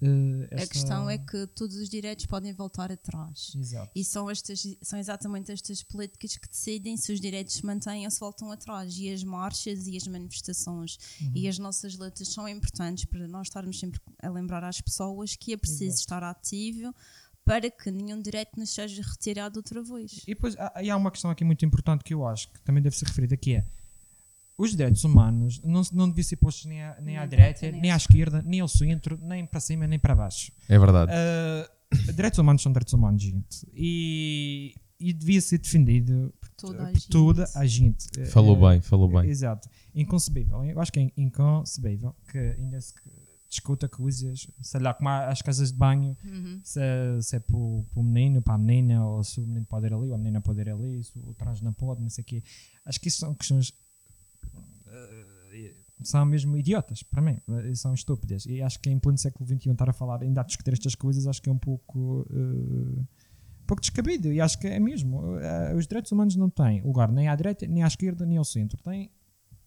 eh, 0.00 0.06
eh, 0.50 0.54
A 0.56 0.60
esta- 0.62 0.72
questão 0.74 1.10
é 1.10 1.18
que 1.18 1.46
todos 1.48 1.76
os 1.76 1.88
direitos 1.88 2.26
podem 2.26 2.52
voltar 2.52 2.90
atrás. 2.92 3.52
Exato. 3.56 3.90
E 3.94 4.04
são, 4.04 4.30
estas, 4.30 4.62
são 4.82 4.98
exatamente 4.98 5.50
estas 5.52 5.82
políticas 5.82 6.36
que 6.36 6.48
decidem 6.48 6.96
se 6.96 7.12
os 7.12 7.20
direitos 7.20 7.54
se 7.54 7.66
mantêm 7.66 8.04
ou 8.04 8.10
se 8.10 8.20
voltam 8.20 8.50
atrás. 8.52 8.96
E 8.98 9.12
as 9.12 9.22
marchas 9.24 9.86
e 9.86 9.96
as 9.96 10.06
manifestações 10.06 10.98
Uhum. 11.20 11.32
e 11.34 11.48
as 11.48 11.58
nossas 11.58 11.96
lutas 11.96 12.28
são 12.28 12.48
importantes 12.48 13.04
para 13.06 13.26
nós 13.28 13.46
estarmos 13.48 13.78
sempre 13.78 14.00
a 14.22 14.28
lembrar 14.28 14.64
às 14.64 14.80
pessoas 14.80 15.34
que 15.36 15.52
é 15.52 15.56
preciso 15.56 15.84
Exato. 15.84 16.00
estar 16.00 16.22
ativo 16.22 16.94
para 17.44 17.70
que 17.70 17.90
nenhum 17.90 18.20
direito 18.20 18.58
nos 18.58 18.70
seja 18.70 19.00
retirado 19.02 19.58
outra 19.58 19.82
vez. 19.82 20.20
E 20.26 20.34
depois 20.34 20.54
há, 20.58 20.82
e 20.82 20.90
há 20.90 20.96
uma 20.96 21.10
questão 21.10 21.30
aqui 21.30 21.44
muito 21.44 21.64
importante 21.64 22.04
que 22.04 22.12
eu 22.12 22.26
acho 22.26 22.48
que 22.52 22.60
também 22.60 22.82
deve 22.82 22.94
ser 22.96 23.06
referida, 23.06 23.36
que 23.38 23.54
é 23.54 23.66
os 24.58 24.72
direitos 24.72 25.04
humanos 25.04 25.60
não, 25.62 25.82
não 25.92 26.08
deviam 26.08 26.24
ser 26.24 26.36
postos 26.36 26.66
nem 26.66 26.82
à, 26.82 27.00
nem 27.00 27.16
à 27.16 27.24
direita, 27.24 27.70
nem 27.70 27.80
nem 27.80 27.90
à 27.92 27.96
esquerda, 27.96 28.42
nem 28.44 28.58
ao 28.60 28.68
centro, 28.68 29.16
nem 29.22 29.46
para 29.46 29.60
cima, 29.60 29.86
nem 29.86 29.98
para 29.98 30.14
baixo. 30.16 30.50
É 30.68 30.78
verdade. 30.78 31.12
Uh, 31.12 32.12
direitos 32.12 32.38
humanos 32.38 32.60
são 32.62 32.72
direitos 32.72 32.92
humanos, 32.92 33.22
gente. 33.22 33.66
E, 33.72 34.74
e 35.00 35.12
devia 35.12 35.40
ser 35.40 35.58
defendido 35.58 36.34
Por 36.40 36.48
toda 36.50 36.82
a 36.82 36.86
por 36.86 36.94
gente. 36.98 37.08
toda 37.08 37.44
a 37.54 37.66
gente. 37.66 38.26
falou 38.26 38.56
Eh, 38.66 38.72
bem, 38.72 38.80
falou 38.82 39.08
bem. 39.08 39.30
Exato. 39.30 39.68
Inconcebível. 39.94 40.64
Eu 40.64 40.80
acho 40.80 40.92
que 40.92 40.98
é 41.00 41.10
inconcebível 41.16 42.14
que 42.30 42.36
ainda 42.38 42.80
se 42.80 42.92
discuta 43.48 43.88
coisas, 43.88 44.46
sei 44.60 44.80
lá, 44.80 44.92
como 44.92 45.08
as 45.08 45.40
casas 45.40 45.72
de 45.72 45.78
banho, 45.78 46.14
Uhum. 46.22 46.60
se, 46.62 46.80
se 47.22 47.36
é 47.36 47.40
para 47.40 47.56
o 47.56 47.86
menino, 48.02 48.42
para 48.42 48.54
a 48.54 48.58
menina, 48.58 49.06
ou 49.06 49.24
se 49.24 49.40
o 49.40 49.46
menino 49.46 49.64
pode 49.64 49.86
ir 49.86 49.94
ali, 49.94 50.08
ou 50.08 50.14
a 50.14 50.18
menina 50.18 50.40
pode 50.42 50.60
ir 50.60 50.68
ali, 50.68 51.02
se 51.02 51.18
o 51.18 51.32
trans 51.32 51.62
não 51.62 51.72
pode, 51.72 52.02
não 52.02 52.10
sei 52.10 52.22
o 52.22 52.24
quê. 52.26 52.42
Acho 52.84 53.00
que 53.00 53.08
isso 53.08 53.20
são 53.20 53.34
questões. 53.34 53.72
Eh, 55.52 55.74
são 56.02 56.24
mesmo 56.24 56.56
idiotas, 56.56 57.02
para 57.02 57.20
mim, 57.22 57.38
eh, 57.48 57.74
são 57.74 57.92
estúpidas. 57.94 58.46
E 58.46 58.62
acho 58.62 58.78
que 58.80 58.88
em 58.90 58.98
pleno 58.98 59.18
século 59.18 59.46
XXI 59.48 59.70
estar 59.70 59.88
a 59.88 59.92
falar, 59.92 60.22
ainda 60.22 60.40
a 60.40 60.44
discutir 60.44 60.72
estas 60.72 60.94
coisas, 60.94 61.26
acho 61.26 61.40
que 61.42 61.48
é 61.48 61.52
um 61.52 61.58
pouco. 61.58 62.26
eh, 62.30 63.00
um 63.62 63.66
pouco 63.66 63.80
descabido. 63.82 64.32
E 64.32 64.40
acho 64.40 64.58
que 64.58 64.66
é 64.66 64.78
mesmo. 64.80 65.36
eh, 65.38 65.74
os 65.74 65.86
direitos 65.86 66.10
humanos 66.12 66.34
não 66.36 66.48
têm 66.48 66.80
lugar 66.82 67.10
nem 67.12 67.28
à 67.28 67.34
direita, 67.36 67.66
nem 67.66 67.82
à 67.82 67.86
esquerda, 67.86 68.24
nem 68.24 68.38
ao 68.38 68.44
centro. 68.44 68.82
Tem, 68.82 69.10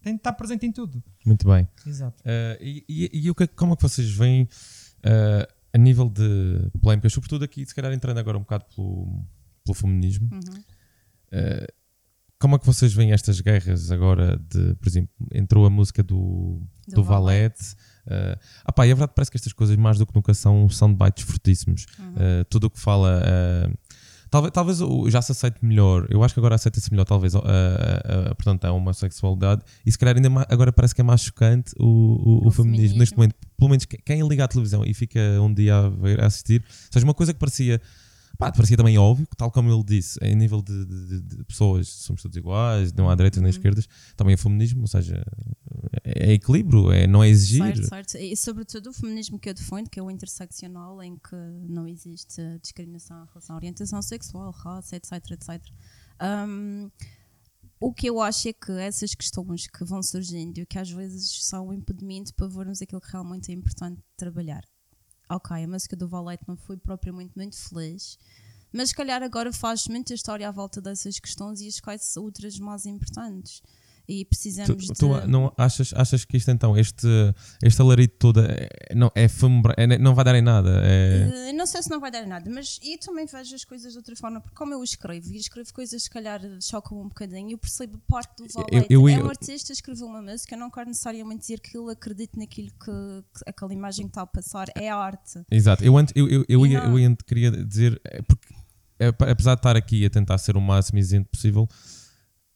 tem 0.01 0.13
de 0.13 0.19
estar 0.19 0.33
presente 0.33 0.65
em 0.65 0.71
tudo. 0.71 1.03
Muito 1.25 1.47
bem. 1.47 1.67
Exato. 1.85 2.19
Uh, 2.23 2.57
e 2.59 2.83
e- 2.89 3.09
e 3.25 3.29
o 3.29 3.35
que, 3.35 3.45
como 3.47 3.73
é 3.73 3.75
que 3.75 3.83
vocês 3.83 4.09
veem 4.11 4.43
uh, 4.43 5.53
a 5.73 5.77
nível 5.77 6.09
de 6.09 6.69
polémicas, 6.81 7.13
sobretudo 7.13 7.45
aqui, 7.45 7.63
se 7.65 7.75
calhar 7.75 7.93
entrando 7.93 8.17
agora 8.17 8.37
um 8.37 8.41
bocado 8.41 8.65
pelo, 8.75 9.23
pelo 9.63 9.75
feminismo, 9.75 10.29
Uhum. 10.33 10.63
Como 12.41 12.55
é 12.55 12.59
que 12.59 12.65
vocês 12.65 12.93
veem 12.93 13.11
estas 13.13 13.39
guerras 13.39 13.91
agora 13.91 14.37
de, 14.49 14.75
por 14.75 14.87
exemplo, 14.89 15.09
entrou 15.33 15.65
a 15.65 15.69
música 15.69 16.01
do, 16.03 16.61
do, 16.87 16.95
Do 16.95 17.03
Valete. 17.03 17.73
Uh, 18.07 18.35
ah 18.65 18.71
pá, 18.73 18.85
e 18.87 18.91
a 18.91 18.95
verdade 18.95 19.13
parece 19.15 19.29
que 19.31 19.37
estas 19.37 19.53
coisas, 19.53 19.75
mais 19.77 19.97
do 19.99 20.05
que 20.05 20.15
nunca, 20.15 20.33
são 20.33 20.67
soundbites 20.67 21.23
fortíssimos. 21.23 21.85
Uhum. 21.99 22.05
Uh, 22.13 22.45
tudo 22.49 22.65
o 22.65 22.69
que 22.69 22.79
fala. 22.79 23.21
uh, 23.69 23.77
talvez, 24.29 24.51
talvez 24.51 24.79
já 25.11 25.21
se 25.21 25.31
aceite 25.31 25.63
melhor. 25.63 26.07
Eu 26.09 26.23
acho 26.23 26.33
que 26.33 26.39
agora 26.39 26.55
aceita-se 26.55 26.89
melhor, 26.91 27.05
talvez, 27.05 27.35
uh, 27.35 27.39
uh, 27.39 28.35
portanto, 28.35 28.65
a 28.65 28.71
homossexualidade. 28.71 29.61
E 29.85 29.91
se 29.91 29.97
calhar 29.99 30.15
ainda 30.15 30.29
ma- 30.29 30.47
agora 30.49 30.71
parece 30.73 30.95
que 30.95 31.01
é 31.01 31.03
mais 31.03 31.21
chocante 31.21 31.73
o, 31.79 31.85
o, 31.85 32.45
o 32.45 32.47
O 32.47 32.51
feminismo, 32.51 32.63
feminismo. 32.75 32.97
neste 32.99 33.15
momento. 33.17 33.35
Pelo 33.57 33.69
menos 33.69 33.85
que- 33.85 33.97
quem 33.97 34.27
liga 34.27 34.43
à 34.45 34.47
televisão 34.47 34.83
e 34.83 34.93
fica 34.95 35.19
um 35.39 35.53
dia 35.53 35.75
a 35.77 35.89
ver, 35.89 36.19
a 36.21 36.25
assistir. 36.25 36.61
Ou 36.65 36.93
seja, 36.93 37.05
uma 37.05 37.13
coisa 37.13 37.33
que 37.33 37.39
parecia. 37.39 37.79
Pá, 38.41 38.51
parecia 38.51 38.75
também 38.75 38.97
óbvio, 38.97 39.27
tal 39.37 39.51
como 39.51 39.71
ele 39.71 39.83
disse, 39.83 40.17
em 40.21 40.35
nível 40.35 40.61
de, 40.61 40.85
de- 40.85 41.21
de- 41.21 41.43
pessoas, 41.45 41.87
somos 41.87 42.21
todos 42.21 42.35
iguais, 42.35 42.91
não 42.93 43.09
há 43.09 43.15
direitas 43.15 43.39
nem 43.41 43.49
Uhum. 43.51 43.55
esquerdas, 43.57 43.87
também 44.17 44.33
é 44.33 44.37
feminismo, 44.37 44.81
ou 44.81 44.87
seja, 44.87 45.23
é, 46.03 46.29
é 46.29 46.33
equilíbrio, 46.33 46.91
é, 46.91 47.05
não 47.05 47.23
é 47.23 47.29
exigir. 47.29 47.63
Certo, 47.63 47.87
certo. 47.87 48.17
E 48.17 48.35
sobretudo 48.35 48.89
o 48.89 48.93
feminismo 48.93 49.37
que 49.39 49.47
eu 49.49 49.53
defendo, 49.53 49.89
que 49.89 49.99
é 49.99 50.03
o 50.03 50.09
interseccional, 50.09 51.01
em 51.03 51.15
que 51.17 51.35
não 51.69 51.87
existe 51.87 52.41
discriminação 52.61 53.23
em 53.23 53.27
relação 53.27 53.55
à 53.55 53.57
orientação 53.59 54.01
sexual, 54.01 54.51
raça, 54.51 54.95
etc, 54.95 55.11
etc. 55.31 55.61
Hum, 56.47 56.89
o 57.79 57.93
que 57.93 58.07
eu 58.07 58.19
acho 58.21 58.47
é 58.47 58.53
que 58.53 58.71
essas 58.73 59.13
questões 59.15 59.67
que 59.67 59.83
vão 59.83 60.01
surgindo 60.03 60.59
e 60.59 60.65
que 60.65 60.77
às 60.79 60.89
vezes 60.89 61.45
são 61.45 61.67
um 61.69 61.73
impedimento 61.73 62.33
para 62.33 62.47
vermos 62.47 62.81
aquilo 62.81 63.01
que 63.01 63.11
realmente 63.11 63.51
é 63.51 63.55
importante 63.55 64.01
trabalhar. 64.17 64.63
Ok, 65.33 65.63
a 65.63 65.65
música 65.65 65.95
do 65.95 66.09
Valete 66.09 66.43
não 66.45 66.57
foi 66.57 66.75
propriamente 66.75 67.31
muito 67.37 67.55
feliz, 67.55 68.19
mas 68.69 68.89
se 68.89 68.95
calhar 68.95 69.23
agora 69.23 69.53
faz 69.53 69.87
muita 69.87 70.13
história 70.13 70.45
à 70.45 70.51
volta 70.51 70.81
dessas 70.81 71.19
questões 71.19 71.61
e 71.61 71.69
as 71.69 71.79
quais 71.79 72.17
outras 72.17 72.59
mais 72.59 72.85
importantes. 72.85 73.63
E 74.07 74.25
precisamos 74.25 74.87
tu 74.87 75.19
de. 75.21 75.27
não 75.27 75.53
achas, 75.57 75.93
achas 75.95 76.25
que 76.25 76.35
isto 76.37 76.51
então, 76.51 76.77
este, 76.77 77.07
este 77.63 77.81
alarido 77.81 78.13
todo 78.19 78.41
é, 78.41 78.67
não, 78.95 79.11
é, 79.15 79.27
fumo- 79.27 79.61
é- 79.77 79.97
não 79.97 80.13
vai 80.15 80.25
dar 80.25 80.35
em 80.35 80.41
nada? 80.41 80.81
É, 80.83 81.49
Eh, 81.49 81.53
não 81.53 81.65
sei 81.65 81.81
se 81.81 81.89
não 81.89 81.99
vai 81.99 82.11
dar 82.11 82.25
nada, 82.25 82.49
mas 82.49 82.79
eu 82.83 82.97
também 82.99 83.25
vejo 83.25 83.55
as 83.55 83.63
coisas 83.63 83.91
de 83.93 83.97
outra 83.97 84.15
forma, 84.15 84.41
porque 84.41 84.55
como 84.55 84.73
eu 84.73 84.83
escrevo, 84.83 85.31
e 85.31 85.37
escrevo 85.37 85.73
coisas 85.73 85.93
que 86.01 86.03
se 86.03 86.09
calhar 86.09 86.41
chocam 86.61 86.99
um 86.99 87.07
bocadinho, 87.07 87.51
eu 87.51 87.57
percebo 87.57 87.97
parte 88.07 88.35
do 88.37 88.47
eu- 88.71 88.81
é 88.81 88.85
eu- 88.89 89.01
um 89.25 89.29
artista, 89.29 89.71
escreveu 89.71 90.07
uma 90.07 90.21
música, 90.21 90.55
eu 90.55 90.59
não 90.59 90.69
quero 90.69 90.87
necessariamente 90.89 91.41
dizer 91.41 91.59
que 91.59 91.77
ele 91.77 91.91
acredite 91.91 92.37
naquilo 92.37 92.69
que, 92.71 92.85
que 92.85 93.43
aquela 93.49 93.73
imagem 93.73 94.05
que 94.05 94.11
está 94.11 94.21
a 94.23 94.27
passar, 94.27 94.67
é 94.75 94.89
arte. 94.89 95.39
Exato, 95.49 95.83
eu, 95.83 95.97
antes, 95.97 96.13
eu, 96.15 96.27
eu, 96.27 96.45
eu, 96.49 96.65
ia, 96.65 96.79
eu 96.79 96.99
ia- 96.99 97.15
queria 97.25 97.51
dizer, 97.51 97.99
é 98.03 98.21
porque 98.21 98.53
é, 98.99 99.07
apesar 99.07 99.55
de 99.55 99.59
estar 99.59 99.75
aqui 99.75 100.05
a 100.05 100.09
tentar 100.09 100.37
ser 100.37 100.55
o 100.57 100.61
máximo 100.61 100.99
isento 100.99 101.27
possível, 101.29 101.67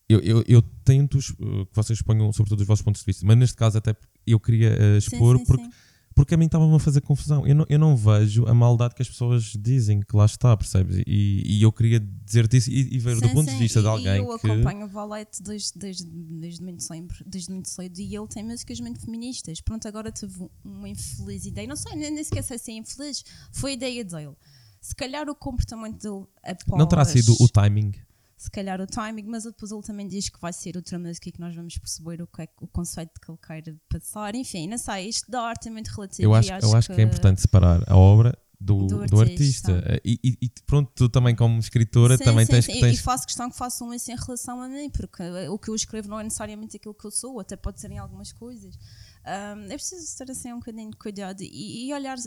eu, 0.08 0.20
eu, 0.20 0.44
eu 0.48 0.62
tento 0.84 1.18
uh, 1.18 1.65
que 1.65 1.76
vocês 1.76 2.02
ponham 2.02 2.32
sobretudo 2.32 2.62
os 2.62 2.68
vossos 2.68 2.84
pontos 2.84 3.02
de 3.02 3.06
vista, 3.06 3.26
mas 3.26 3.38
neste 3.38 3.56
caso 3.58 3.78
até 3.78 3.96
eu 4.26 4.39
queria 4.39 4.72
uh, 4.74 5.02
Sim, 5.02 5.15
expor 5.15 5.38
sim, 5.39 5.46
porque, 5.46 5.63
sim. 5.63 5.72
porque 6.15 6.34
a 6.36 6.38
mim 6.38 6.46
estava-me 6.46 6.76
a 6.76 6.80
fazer 6.80 7.02
confusão. 7.02 7.46
Eu 7.48 7.56
não, 7.56 7.65
eu 7.68 7.80
não 7.80 7.96
vejo 7.98 8.46
a 8.46 8.54
maldade 8.54 8.94
que 8.96 9.02
as 9.02 9.10
pessoas 9.10 9.44
dizem 9.60 10.02
que 10.02 10.15
lá 10.15 10.26
está, 10.26 10.56
percebes? 10.56 11.02
E, 11.08 11.44
e 11.58 11.62
eu 11.63 11.72
queria 11.72 12.00
dizer-te 12.00 12.58
isso 12.58 12.70
e, 12.70 12.96
e 12.96 13.00
ver 13.00 13.15
do 13.20 13.28
Sim, 13.28 13.34
ponto 13.34 13.50
sim, 13.50 13.58
de 13.58 13.63
vista 13.63 13.80
de 13.82 13.86
e- 13.88 13.89
alguém 13.89 14.15
e 14.15 14.18
eu 14.20 14.39
que. 14.39 14.48
acompanho 14.52 14.86
o 14.86 14.89
Valete 14.89 15.41
desde, 15.44 15.72
desde, 15.78 16.06
desde 16.06 16.62
muito 16.63 16.84
sempre, 16.84 17.18
desde 17.26 17.52
muito 17.52 17.68
cedo 17.70 18.00
e 18.00 18.15
ele 18.15 18.28
tem 18.28 18.44
músicas 18.44 18.80
muito 18.80 19.00
feministas. 19.02 19.60
Pronto, 19.60 19.88
agora 19.88 20.12
teve 20.12 20.41
um- 20.44 20.50
uma 20.63 20.88
infeliz 20.88 21.46
ideia, 21.46 21.68
não 21.68 21.76
sei, 21.76 21.96
nem, 21.96 22.12
nem 22.12 22.24
sequer 22.24 22.44
sei 22.44 22.58
se 22.60 22.72
é 22.72 22.76
infeliz, 22.78 23.24
foi 23.52 23.72
a 23.72 23.74
ideia 23.74 24.06
dele. 24.06 24.36
Se 24.80 24.94
calhar 24.96 25.28
o 25.28 25.34
comportamento 25.36 26.00
dele 26.00 26.26
após. 26.44 26.78
Não 26.80 26.88
terá 26.88 27.04
sido 27.06 27.36
o 27.39 27.50
timing. 27.50 27.91
Se 28.38 28.52
calhar 28.52 28.82
o 28.82 28.86
timing, 28.88 29.24
mas 29.24 29.43
depois 29.45 29.71
ele 29.71 29.82
também 29.82 30.08
diz 30.08 30.28
que 30.30 30.39
vai 30.41 30.52
ser 30.52 30.76
outra 30.76 31.00
música 31.00 31.30
e 31.30 31.32
que 31.32 31.39
nós 31.39 31.56
vamos 31.56 31.78
perceber 31.78 32.21
o, 32.21 32.28
que 32.28 32.41
é, 32.41 32.48
que- 32.48 32.54
o 32.63 32.67
conceito 32.67 33.12
que 33.19 33.32
ele 33.32 33.38
queira 33.45 33.78
passar. 33.89 34.36
Enfim, 34.36 34.67
não 34.67 34.78
sei, 34.78 35.08
isto 35.08 35.32
da 35.32 35.41
arte 35.41 35.67
é 35.69 35.71
muito 35.71 35.88
relativo. 35.88 36.24
Eu 36.28 36.34
acho, 36.36 36.50
e 36.50 36.62
eu 36.62 36.76
acho 36.76 36.93
que... 36.93 37.00
é 37.00 37.04
importante 37.04 37.39
separar 37.41 37.82
a 37.89 37.95
obra 37.95 38.38
do, 38.60 38.88
Do 38.88 39.06
do 39.06 39.21
artista. 39.21 39.74
artista. 39.76 40.02
E, 40.04 40.19
e- 40.24 40.38
e 40.41 40.50
pronto, 40.65 40.91
tu 40.95 41.08
também, 41.08 41.34
como 41.36 41.60
escritora, 41.60 42.17
Sim, 42.17 42.24
também 42.26 42.45
sim, 42.45 42.52
tens, 42.52 42.65
sim. 42.65 42.71
E- 42.74 42.80
tens 42.82 43.00
E 43.00 43.02
faço 43.02 43.26
questão 43.26 43.50
que 43.50 43.56
façam 43.58 43.93
isso 43.93 44.12
em 44.12 44.15
relação 44.15 44.62
a 44.62 44.67
mim, 44.67 44.89
porque 44.89 45.24
eh, 45.24 45.50
o 45.50 45.58
que 45.58 45.69
eu 45.69 45.76
escrevo 45.76 46.10
não 46.10 46.19
é 46.19 46.24
necessariamente 46.24 46.76
aquilo 46.78 46.93
que 46.93 47.06
eu 47.06 47.12
sou, 47.12 47.39
até 47.39 47.56
pode 47.56 47.80
ser 47.80 47.91
em 47.91 48.00
algumas 48.00 48.34
coisas. 48.34 48.78
Ahm, 49.26 49.65
é 49.71 49.76
preciso 49.76 50.17
ter 50.17 50.30
assim 50.32 50.52
um 50.52 50.60
bocadinho 50.60 50.91
de 50.91 50.98
cuidado 50.98 51.41
e, 51.41 51.88
e 51.88 51.93
olhar 51.93 52.17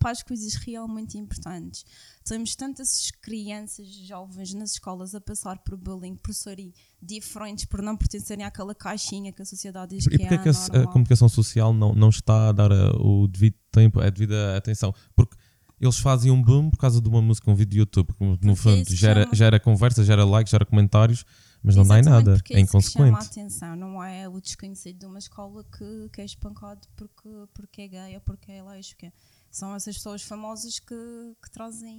para 0.00 0.10
as 0.12 0.22
coisas 0.22 0.54
realmente 0.54 1.16
importantes. 1.18 1.84
Temos 2.24 2.56
tantas 2.56 3.10
crianças 3.22 3.86
jovens 3.86 4.54
nas 4.54 4.72
escolas 4.72 5.14
a 5.14 5.20
passar 5.20 5.58
por 5.58 5.76
bullying, 5.76 6.16
por 6.16 6.32
serem 6.34 6.72
diferentes, 7.00 7.66
por 7.66 7.82
não 7.82 7.96
pertencerem 7.96 8.44
àquela 8.44 8.74
caixinha 8.74 9.30
que 9.32 9.42
a 9.42 9.44
sociedade 9.44 9.94
diz 9.96 10.06
E 10.06 10.10
que 10.10 10.18
porquê 10.18 10.34
é 10.34 10.38
que 10.38 10.48
a, 10.48 10.82
a 10.82 10.86
comunicação 10.86 11.28
social 11.28 11.72
não, 11.74 11.94
não 11.94 12.08
está 12.08 12.48
a 12.48 12.52
dar 12.52 12.72
a- 12.72 12.90
o 12.96 13.28
devido 13.28 13.54
tempo, 13.70 14.00
a 14.00 14.08
devida 14.10 14.56
atenção? 14.56 14.92
Porque 15.14 15.36
eles 15.78 15.98
fazem 15.98 16.30
um 16.30 16.42
boom 16.42 16.70
por 16.70 16.78
causa 16.78 17.00
de 17.00 17.08
uma 17.08 17.20
música, 17.22 17.50
um 17.50 17.54
vídeo 17.54 17.72
de 17.72 17.78
YouTube, 17.78 18.12
que 18.14 18.24
no 18.24 18.36
Porque 18.38 18.54
fundo 18.56 18.94
gera, 18.94 19.22
chama- 19.24 19.34
gera 19.34 19.60
conversa, 19.60 20.02
gera 20.04 20.24
likes, 20.24 20.50
gera 20.50 20.64
comentários, 20.64 21.24
mas 21.62 21.76
não 21.76 21.86
dá 21.86 21.96
em 21.96 22.00
Exatamente, 22.00 22.26
nada, 22.26 22.36
porque 22.38 22.54
é 22.54 22.60
isso 22.60 22.78
que 22.78 22.82
chama 22.90 23.04
a 23.04 23.08
inconsequente. 23.10 23.40
atenção, 23.40 23.76
não 23.76 24.02
é 24.02 24.26
o 24.28 24.40
desconhecido 24.40 24.98
de 24.98 25.06
uma 25.06 25.18
escola 25.18 25.62
que, 25.64 26.08
que 26.12 26.20
é 26.20 26.24
espancado 26.24 26.80
porque, 26.96 27.28
porque 27.54 27.82
é 27.82 27.88
gay 27.88 28.14
ou 28.14 28.20
porque 28.22 28.50
é 28.52 28.62
lésbica. 28.62 29.12
São 29.50 29.74
essas 29.74 29.96
pessoas 29.96 30.22
famosas 30.22 30.78
que, 30.78 30.94
que 31.42 31.50
trazem 31.50 31.98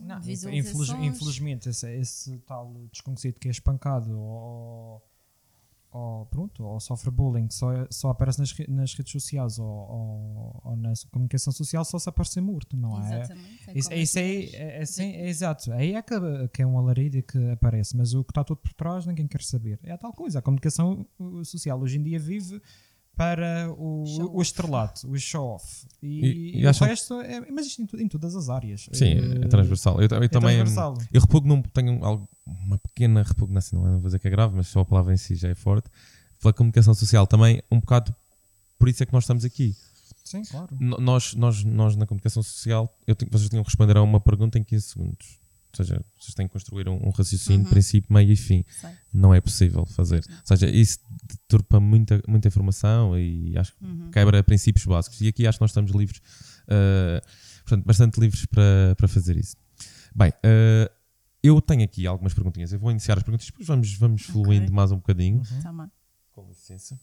Não, 0.00 0.18
infeliz- 0.18 0.90
infelizmente, 1.04 1.68
esse, 1.68 1.90
esse 1.96 2.38
tal 2.46 2.72
desconhecido 2.92 3.38
que 3.40 3.48
é 3.48 3.50
espancado 3.50 4.16
ou, 4.16 5.02
ou, 5.90 6.26
pronto, 6.26 6.62
ou 6.64 6.78
sofre 6.78 7.10
bullying 7.10 7.48
só, 7.50 7.72
é- 7.72 7.88
só 7.90 8.10
aparece 8.10 8.38
nas, 8.38 8.56
nas 8.68 8.94
redes 8.94 9.10
sociais 9.12 9.58
ou, 9.58 9.66
ou, 9.66 10.60
ou 10.64 10.76
na 10.76 10.92
comunicação 11.10 11.52
social 11.52 11.84
só 11.84 11.98
se 11.98 12.08
aparecer 12.08 12.40
morto, 12.40 12.76
não 12.76 12.96
é? 13.04 13.20
Exatamente. 13.22 13.70
é 13.70 13.78
Isso, 13.78 13.88
como 13.88 14.00
isso 14.00 14.18
aí 14.18 14.50
é, 14.54 14.82
é, 14.82 15.04
é 15.04 15.28
exato. 15.28 15.72
Aí 15.72 15.94
é 15.94 16.02
que, 16.02 16.14
que 16.52 16.62
é 16.62 16.66
um 16.66 16.78
alarido 16.78 17.20
que 17.24 17.50
aparece, 17.50 17.96
mas 17.96 18.14
o 18.14 18.22
que 18.22 18.30
está 18.30 18.44
tudo 18.44 18.58
por 18.58 18.72
trás 18.72 19.04
ninguém 19.04 19.26
quer 19.26 19.42
saber. 19.42 19.80
É 19.82 19.90
a 19.92 19.98
tal 19.98 20.12
coisa. 20.12 20.38
A 20.38 20.42
comunicação 20.42 21.04
social 21.44 21.80
hoje 21.80 21.98
em 21.98 22.02
dia 22.04 22.18
vive 22.20 22.62
para 23.16 23.72
o, 23.78 24.04
o 24.36 24.42
estrelato, 24.42 25.08
o 25.10 25.18
show-off. 25.18 25.86
E, 26.02 26.26
E- 26.26 26.60
e 26.60 26.66
o 26.66 26.70
resto 26.72 27.20
é. 27.20 27.40
Mas 27.50 27.66
isto 27.66 27.82
em, 27.82 27.86
tu- 27.86 28.00
em 28.00 28.08
todas 28.08 28.34
as 28.34 28.48
áreas. 28.48 28.88
Sim, 28.92 29.12
Eh, 29.14 29.44
é 29.44 29.48
transversal. 29.48 29.94
Eu, 30.00 30.08
eu 30.10 30.22
é 30.22 30.28
também 30.28 30.56
transversal. 30.56 30.98
eu 31.12 31.20
repugno, 31.20 31.62
tenho 31.72 32.04
algo- 32.04 32.28
uma 32.46 32.76
pequena 32.78 33.22
repugnância, 33.22 33.76
não, 33.78 33.86
é, 33.86 33.90
não 33.90 34.00
vou 34.00 34.08
dizer 34.08 34.18
que 34.18 34.26
é 34.28 34.30
grave, 34.30 34.54
mas 34.56 34.66
só 34.68 34.80
a 34.80 34.84
palavra 34.84 35.14
em 35.14 35.16
si 35.16 35.34
já 35.34 35.48
é 35.48 35.54
forte, 35.54 35.88
pela 36.40 36.52
comunicação 36.52 36.92
social 36.94 37.26
também, 37.26 37.62
um 37.70 37.80
bocado 37.80 38.14
por 38.78 38.88
isso 38.88 39.02
é 39.02 39.06
que 39.06 39.12
nós 39.12 39.24
estamos 39.24 39.44
aqui. 39.44 39.74
Sim, 40.24 40.42
claro. 40.42 40.68
N- 40.80 40.96
nós, 41.00 41.34
nós, 41.34 41.62
nós 41.64 41.96
na 41.96 42.06
comunicação 42.06 42.42
social, 42.42 42.92
eu 43.06 43.14
tenho, 43.14 43.30
vocês 43.30 43.48
tinham 43.48 43.62
que 43.62 43.68
responder 43.70 43.96
a 43.96 44.02
uma 44.02 44.20
pergunta 44.20 44.58
em 44.58 44.64
15 44.64 44.88
segundos. 44.88 45.38
Ou 45.78 45.84
seja, 45.86 46.04
vocês 46.18 46.34
têm 46.34 46.46
que 46.46 46.52
construir 46.52 46.88
um, 46.88 46.94
um 47.06 47.10
raciocínio, 47.10 47.64
Uhum. 47.64 47.70
princípio, 47.70 48.12
meio 48.12 48.30
e 48.32 48.36
fim. 48.36 48.64
Sei. 48.80 48.90
Não 49.12 49.34
é 49.34 49.40
possível 49.40 49.84
fazer. 49.86 50.24
Ou 50.28 50.46
seja, 50.46 50.68
isso 50.68 50.98
deturpa 51.24 51.80
muita, 51.80 52.22
muita 52.28 52.48
informação 52.48 53.18
e 53.18 53.56
acho 53.56 53.72
que 53.76 53.84
Uhum. 53.84 54.10
quebra 54.10 54.42
princípios 54.42 54.84
básicos. 54.84 55.20
E 55.20 55.28
aqui 55.28 55.46
acho 55.46 55.58
que 55.58 55.62
nós 55.62 55.70
estamos 55.70 55.92
livres, 55.92 56.18
uh, 56.68 57.20
portanto, 57.64 57.84
bastante 57.84 58.20
livres 58.20 58.46
para, 58.46 58.94
para 58.96 59.08
fazer 59.08 59.36
isso. 59.36 59.56
Bem, 60.14 60.30
uh, 60.30 60.90
eu 61.42 61.60
tenho 61.60 61.84
aqui 61.84 62.06
algumas 62.06 62.32
perguntinhas. 62.32 62.72
Eu 62.72 62.78
vou 62.78 62.90
iniciar 62.90 63.16
as 63.18 63.22
perguntas, 63.22 63.46
depois 63.46 63.66
vamos, 63.66 63.92
vamos 63.94 64.22
fluindo 64.22 64.72
mais 64.72 64.92
um 64.92 64.96
bocadinho. 64.96 65.38
Uhum. 65.50 65.60
Tá. 65.62 65.90
Com 66.32 66.48
licença. 66.48 66.98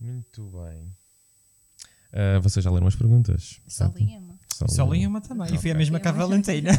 Muito 0.00 0.42
bem. 0.50 0.92
Ah, 2.12 2.38
vocês 2.40 2.62
já 2.64 2.70
leram 2.70 2.86
as 2.86 2.96
perguntas? 2.96 3.60
Só 3.66 3.84
certo? 3.86 3.98
li 3.98 4.16
uma. 4.18 4.38
Só 4.68 4.92
li 4.92 5.06
uma 5.06 5.20
também. 5.20 5.54
E 5.54 5.58
foi 5.58 5.70
a 5.70 5.74
mesma 5.74 5.98
que 6.00 6.08
a 6.08 6.12
Valentina. 6.12 6.70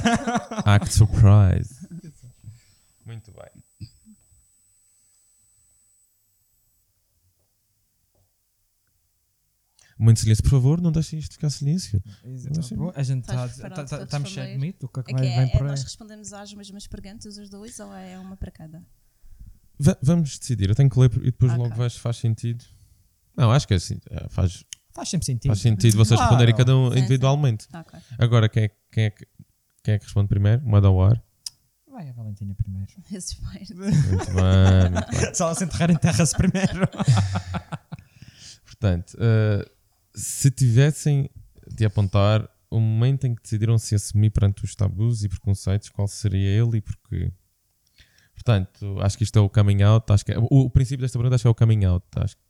Act 0.66 0.94
surprise. 0.94 1.76
Muito 3.06 3.32
bem. 3.32 3.64
Muito 9.98 10.20
silêncio, 10.20 10.44
por 10.44 10.50
favor, 10.50 10.82
não 10.82 10.92
deixem 10.92 11.20
isto 11.20 11.34
ficar 11.34 11.50
silêncio. 11.50 12.02
A 12.96 13.04
gente 13.04 13.22
está 13.22 13.48
tá, 13.70 13.84
para 13.86 14.08
tá, 14.08 14.26
cheio 14.26 14.48
de 14.54 14.58
mito. 14.58 14.86
O 14.88 14.90
que 14.90 15.00
é 15.00 15.04
que 15.04 15.12
Aqui 15.14 15.22
vai, 15.22 15.32
é, 15.32 15.36
vem 15.46 15.50
é 15.50 15.52
por 15.58 15.62
aí? 15.62 15.68
nós 15.70 15.84
respondemos 15.84 16.34
às 16.34 16.54
mesmas 16.54 16.88
perguntas, 16.88 17.38
os 17.38 17.50
dois, 17.50 17.80
ou 17.80 17.94
é 17.94 18.18
uma 18.20 18.36
para 18.36 18.52
cada? 18.52 18.84
Va- 19.80 19.98
vamos 20.02 20.38
decidir. 20.40 20.68
Eu 20.70 20.76
tenho 20.76 20.90
que 20.90 21.00
ler 21.00 21.12
e 21.18 21.26
depois 21.26 21.52
Ok. 21.54 21.64
logo 21.64 21.90
se 21.90 22.00
faz 22.00 22.18
sentido. 22.18 22.66
Não, 23.38 23.52
acho 23.52 23.68
que 23.68 23.74
é 23.74 23.78
assim. 23.78 24.00
ah, 24.12 24.28
Faz, 24.30 24.64
Faz 24.94 25.10
sempre 25.10 25.26
sentido. 25.26 25.50
faz 25.52 25.60
sentido 25.62 25.98
vocês 25.98 26.18
Claro. 26.20 26.24
responderem 26.32 26.56
cada 26.56 26.76
um 26.78 26.88
Sim, 26.90 26.94
sim. 26.94 27.00
individualmente. 27.00 27.68
Ok. 27.74 28.00
Agora, 28.20 28.48
quem 28.50 28.64
é, 28.66 28.72
quem, 28.92 29.04
é 29.06 29.10
que, 29.10 29.28
quem 29.84 29.94
é 29.96 29.98
que 30.00 30.06
responde 30.06 30.28
primeiro? 30.28 30.62
Moeda 30.64 30.88
ao 30.88 31.02
ar. 31.02 31.24
Vai 31.92 32.10
a 32.10 32.14
Valentina 32.14 32.54
primeiro. 32.56 32.92
Esses 33.12 33.34
pais. 33.36 33.70
Muito 33.72 33.92
bem, 33.92 34.02
muito 34.12 34.32
bem. 34.34 35.34
Se 35.34 35.42
ela 35.42 35.56
se 35.56 35.64
enterrar 35.64 35.92
em 35.92 35.96
terra-se 35.98 36.36
primeiro. 36.36 36.88
Portanto, 38.66 39.16
eh, 39.20 39.70
se 40.16 40.52
tivessem 40.52 41.30
de 41.68 41.86
apontar 41.86 42.48
o 42.70 42.80
momento 42.80 43.26
em 43.26 43.36
que 43.36 43.42
decidiram 43.44 43.78
se 43.78 43.96
assumir 43.96 44.32
perante 44.32 44.64
os 44.66 44.76
tabus 44.76 45.24
e 45.24 45.30
preconceitos, 45.30 45.90
qual 45.90 46.08
seria 46.08 46.50
ele 46.50 46.78
e 46.78 46.82
porquê? 46.82 47.32
Portanto, 48.34 48.98
acho 49.02 49.18
que 49.18 49.24
isto 49.24 49.38
é 49.38 49.42
o 49.42 49.50
coming 49.50 49.84
out. 49.84 50.12
Acho 50.12 50.26
que 50.26 50.32
é- 50.32 50.40
o, 50.40 50.48
o 50.50 50.70
princípio 50.70 51.02
desta 51.04 51.18
pergunta 51.18 51.36
acho 51.36 51.44
que 51.44 51.48
é 51.48 51.52
o 51.52 51.56
coming 51.56 51.86
out. 51.86 52.06
Acho 52.18 52.36
que- 52.36 52.42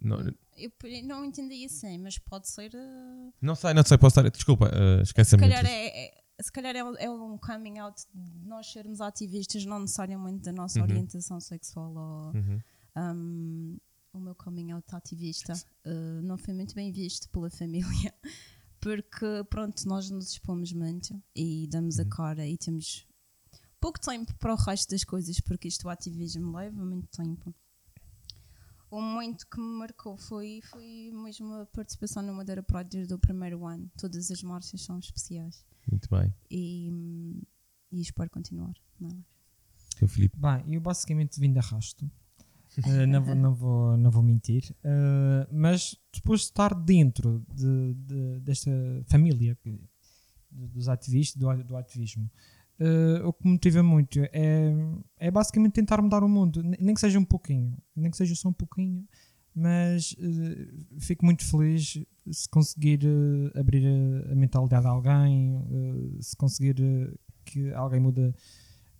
não, 0.00 0.18
Eu 0.56 0.70
não 1.04 1.24
entendi 1.24 1.64
assim, 1.64 1.98
mas 1.98 2.18
pode 2.18 2.48
ser. 2.48 2.74
eh, 2.74 3.32
não 3.40 3.54
sei, 3.54 3.72
não 3.74 3.82
sei, 3.84 3.96
posso 3.98 4.18
estar. 4.20 4.30
Desculpa, 4.30 4.66
uh, 4.66 5.02
esquece 5.02 5.30
se 5.30 5.34
a 5.36 5.38
minha. 5.38 5.50
calhar 5.50 5.66
é, 5.66 6.06
é- 6.06 6.22
se 6.42 6.50
calhar 6.52 6.74
é, 6.76 6.80
é 7.04 7.10
um 7.10 7.38
coming 7.38 7.78
out 7.78 8.02
de 8.12 8.46
nós 8.46 8.70
sermos 8.72 9.00
ativistas, 9.00 9.64
não 9.64 9.80
necessariamente 9.80 10.42
da 10.42 10.52
nossa 10.52 10.78
Uhum. 10.78 10.84
orientação 10.84 11.40
sexual 11.40 11.94
ou. 11.94 12.32
Uhum. 12.34 12.60
Um, 12.96 13.76
o 14.12 14.18
meu 14.20 14.34
coming 14.34 14.72
out 14.72 14.84
ativista 14.94 15.54
uh, 15.86 16.22
não 16.22 16.36
foi 16.36 16.52
muito 16.52 16.74
bem 16.74 16.92
visto 16.92 17.30
pela 17.30 17.48
família, 17.48 18.12
porque 18.80 19.26
pronto, 19.48 19.88
nós 19.88 20.10
nos 20.10 20.32
expomos 20.32 20.72
muito 20.72 21.22
e 21.34 21.66
damos 21.68 21.96
Uhum. 21.98 22.04
a 22.04 22.08
cara 22.08 22.46
e 22.46 22.58
temos 22.58 23.06
pouco 23.80 23.98
tempo 23.98 24.34
para 24.36 24.52
o 24.52 24.56
resto 24.56 24.90
das 24.90 25.02
coisas, 25.04 25.40
porque 25.40 25.68
isto 25.68 25.86
o 25.86 25.88
ativismo 25.90 26.54
leva 26.56 26.84
muito 26.84 27.08
tempo. 27.08 27.54
O 28.92 29.00
momento 29.00 29.46
que 29.48 29.58
me 29.58 29.78
marcou 29.78 30.16
foi, 30.18 30.60
foi 30.70 31.10
mesmo 31.14 31.52
a 31.54 31.66
participação 31.66 32.22
no 32.22 32.34
Madeira 32.34 32.62
Pride 32.62 32.90
desde 32.90 33.14
o 33.14 33.18
primeiro 33.18 33.64
ano. 33.66 33.90
Todas 33.96 34.30
as 34.30 34.42
marchas 34.42 34.82
são 34.82 34.98
especiais. 34.98 35.64
Muito 35.90 36.08
bem. 36.10 36.32
e, 36.50 36.90
e 37.90 38.00
espero 38.02 38.28
continuar. 38.28 38.74
Não 39.00 39.08
é? 39.08 39.16
Teu 39.98 40.06
Filipe. 40.06 40.36
Bem, 40.38 40.74
eu 40.74 40.80
basicamente 40.80 41.40
vim 41.40 41.50
de 41.52 41.58
arrasto. 41.58 42.04
Uh, 42.78 43.06
não, 43.06 43.22
vou, 43.24 43.34
não, 43.34 43.54
vou, 43.54 43.96
não 43.96 44.10
vou 44.10 44.22
mentir. 44.22 44.74
Uh, 44.84 45.48
mas 45.52 45.96
depois 46.12 46.40
de 46.40 46.46
estar 46.46 46.74
dentro 46.74 47.44
de, 47.52 47.94
de- 47.94 48.40
desta 48.40 48.70
família 49.06 49.58
dos 50.50 50.88
ativistas, 50.88 51.40
do, 51.40 51.64
do 51.64 51.76
ativismo, 51.76 52.30
uh, 52.82 53.26
o 53.28 53.32
que 53.32 53.44
me 53.46 53.52
motiva 53.52 53.82
muito 53.82 54.20
é, 54.32 54.72
é 55.18 55.30
basicamente 55.30 55.72
tentar 55.74 56.02
mudar 56.02 56.22
o 56.24 56.28
mundo, 56.28 56.62
ne- 56.62 56.76
nem 56.80 56.94
que 56.94 57.00
seja 57.00 57.18
um 57.18 57.24
pouquinho, 57.24 57.76
nem 57.96 58.10
que 58.10 58.16
seja 58.16 58.34
só 58.34 58.48
um 58.48 58.52
pouquinho, 58.52 59.04
mas 59.54 60.12
uh, 60.12 61.00
fico 61.00 61.24
muito 61.24 61.44
feliz 61.44 61.98
se 62.30 62.48
conseguir 62.48 63.00
uh, 63.04 63.58
abrir 63.58 63.84
a, 63.86 64.32
a 64.32 64.34
mentalidade 64.34 64.86
a 64.86 64.90
alguém, 64.90 65.62
se 66.20 66.36
conseguir 66.36 66.76
que 67.44 67.72
alguém 67.74 68.00
mude 68.00 68.32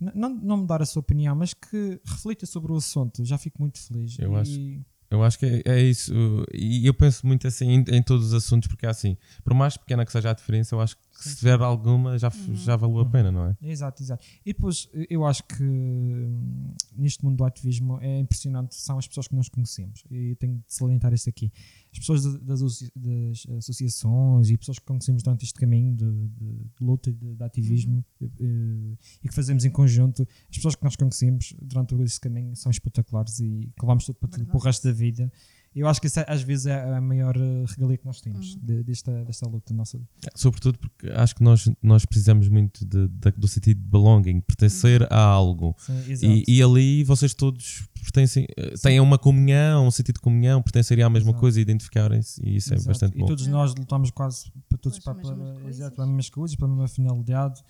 N- 0.01 0.13
não, 0.15 0.31
não 0.35 0.57
mudar 0.59 0.83
a 0.83 0.87
sua 0.87 1.01
opinião, 1.01 1.35
mas 1.37 1.55
que 1.55 2.01
reflita 2.05 2.45
sobre 2.45 2.73
o 2.73 2.77
assunto. 2.77 3.25
Já 3.25 3.39
fico 3.39 3.61
muito 3.63 3.79
feliz. 3.79 4.19
Eu 4.19 4.33
E- 4.33 4.37
acho- 4.41 4.81
Eu 5.13 5.23
acho 5.23 5.39
que 5.39 5.45
é, 5.47 5.63
é 5.67 5.83
isso. 5.83 6.13
E 6.55 6.87
eu 6.87 6.95
penso 6.95 7.27
muito 7.27 7.47
assim 7.47 7.67
em, 7.69 7.85
em 7.97 8.03
todos 8.03 8.29
os 8.29 8.35
assuntos, 8.35 8.67
porque 8.67 8.87
é 8.87 8.89
assim, 8.89 9.15
por 9.45 9.53
mais 9.55 9.77
pequena 9.77 10.05
que 10.07 10.11
seja 10.11 10.31
a 10.31 10.33
diferença, 10.33 10.75
eu 10.75 10.81
acho 10.81 10.97
que 10.97 11.03
se 11.29 11.37
tiver 11.37 11.61
alguma 11.61 12.19
já, 12.19 12.29
f- 12.31 12.55
já 12.55 12.77
valeu 12.77 13.01
a 13.01 13.07
pena, 13.07 13.31
não 13.33 13.47
é? 13.47 13.57
Exato, 13.61 14.03
exato. 14.03 14.25
E 14.45 14.53
depois 14.53 14.89
eu 15.11 15.25
acho 15.27 15.43
que 15.45 15.63
hum, 15.63 16.75
neste 16.97 17.25
mundo 17.25 17.37
do 17.37 17.45
ativismo 17.45 17.99
é 18.01 18.19
impressionante, 18.19 18.75
são 18.75 18.99
as 18.99 19.07
pessoas 19.07 19.29
que 19.29 19.35
nós 19.35 19.49
conhecemos. 19.49 20.05
E 20.11 20.35
tenho 20.37 20.57
de 20.59 20.65
salientar 20.75 21.13
isso 21.13 21.29
aqui. 21.29 21.53
As 21.93 21.99
pessoas 21.99 22.25
da- 22.25 22.39
das, 22.39 22.61
das 22.63 23.47
associações 23.59 24.51
e 24.51 24.57
pessoas 24.57 24.79
que 24.79 24.85
conhecemos 24.87 25.23
durante 25.23 25.45
este 25.45 25.59
caminho 25.59 25.95
de, 25.95 26.05
de- 26.29 26.65
de 26.65 26.85
luta 26.85 27.11
e 27.11 27.13
de, 27.13 27.35
de 27.35 27.45
ativismo 27.45 28.05
eh, 28.23 28.97
e 29.23 29.29
que 29.29 29.35
fazemos 29.35 29.65
em 29.65 29.71
conjunto, 29.71 30.23
as 30.51 30.57
pessoas 30.57 30.75
que 30.75 30.85
nós 30.85 30.97
conhecemos 30.97 31.55
durante 31.61 31.89
todo 31.91 32.03
esse 32.03 32.21
caminho 32.21 32.55
são 32.57 32.71
espetaculares 32.71 33.41
e 33.41 33.71
que 33.77 33.83
levamos 33.83 34.05
tudo 34.05 34.17
para, 34.17 34.29
tudo, 34.31 34.47
para 34.47 34.57
o 34.57 34.61
resto 34.61 34.85
da 34.87 34.93
vida. 34.93 35.31
Eu 35.75 35.89
acho 35.89 36.01
que 36.03 36.07
isso 36.07 36.21
é, 36.21 36.27
às 36.29 36.43
vezes 36.43 36.67
é 36.67 36.95
a 36.97 37.01
maior 37.01 37.35
eh, 37.37 37.65
regalia 37.67 37.97
que 37.97 38.05
nós 38.05 38.21
temos 38.21 38.57
de- 38.57 38.83
desta, 38.83 39.25
desta 39.25 39.49
luta 39.49 39.73
nossa. 39.73 39.99
Sobretudo 40.35 40.79
porque 40.79 41.09
acho 41.11 41.35
que 41.35 41.43
nós, 41.43 41.67
nós 41.83 42.05
precisamos 42.05 42.47
muito 42.49 42.85
de- 42.85 43.09
da- 43.09 43.31
do 43.31 43.49
sentido 43.49 43.79
de 43.83 43.89
belonging, 43.89 44.41
pertencer 44.41 45.07
a 45.11 45.19
algo. 45.19 45.75
Sim. 45.79 46.45
E, 46.47 46.57
e 46.59 46.63
ali 46.63 47.03
vocês 47.05 47.33
todos 47.33 47.89
pertencem, 48.03 48.47
eh, 48.57 48.75
têm 48.83 49.01
uma 49.01 49.17
comunhão, 49.19 49.87
um 49.87 49.91
sentido 49.91 50.17
de 50.17 50.21
comunhão, 50.21 50.61
pertencerem 50.61 51.03
à 51.05 51.09
mesma 51.09 51.31
Exato. 51.31 51.41
coisa, 51.41 51.61
identificarem-se, 51.61 52.43
e 52.47 52.57
isso 52.57 52.73
é 52.73 52.77
Exato. 52.77 52.89
bastante 52.89 53.17
e 53.17 53.21
bom. 53.21 53.27
todos 53.27 53.47
nós 53.47 53.75
lutamos 53.75 54.11
quase 54.11 54.53
para 54.69 54.77
todos 54.79 54.99
Pelas 54.99 55.17
para, 55.21 55.27
para, 55.29 55.37
mesmas 55.37 55.55
coisas. 55.63 55.77
exato, 55.81 55.95
para 55.97 56.05
as 56.05 56.09
mesmas 56.11 56.31
coisas, 56.31 56.57
para 56.57 56.67
a 56.67 56.71
mesma 56.71 56.89
finalidade. 56.89 57.63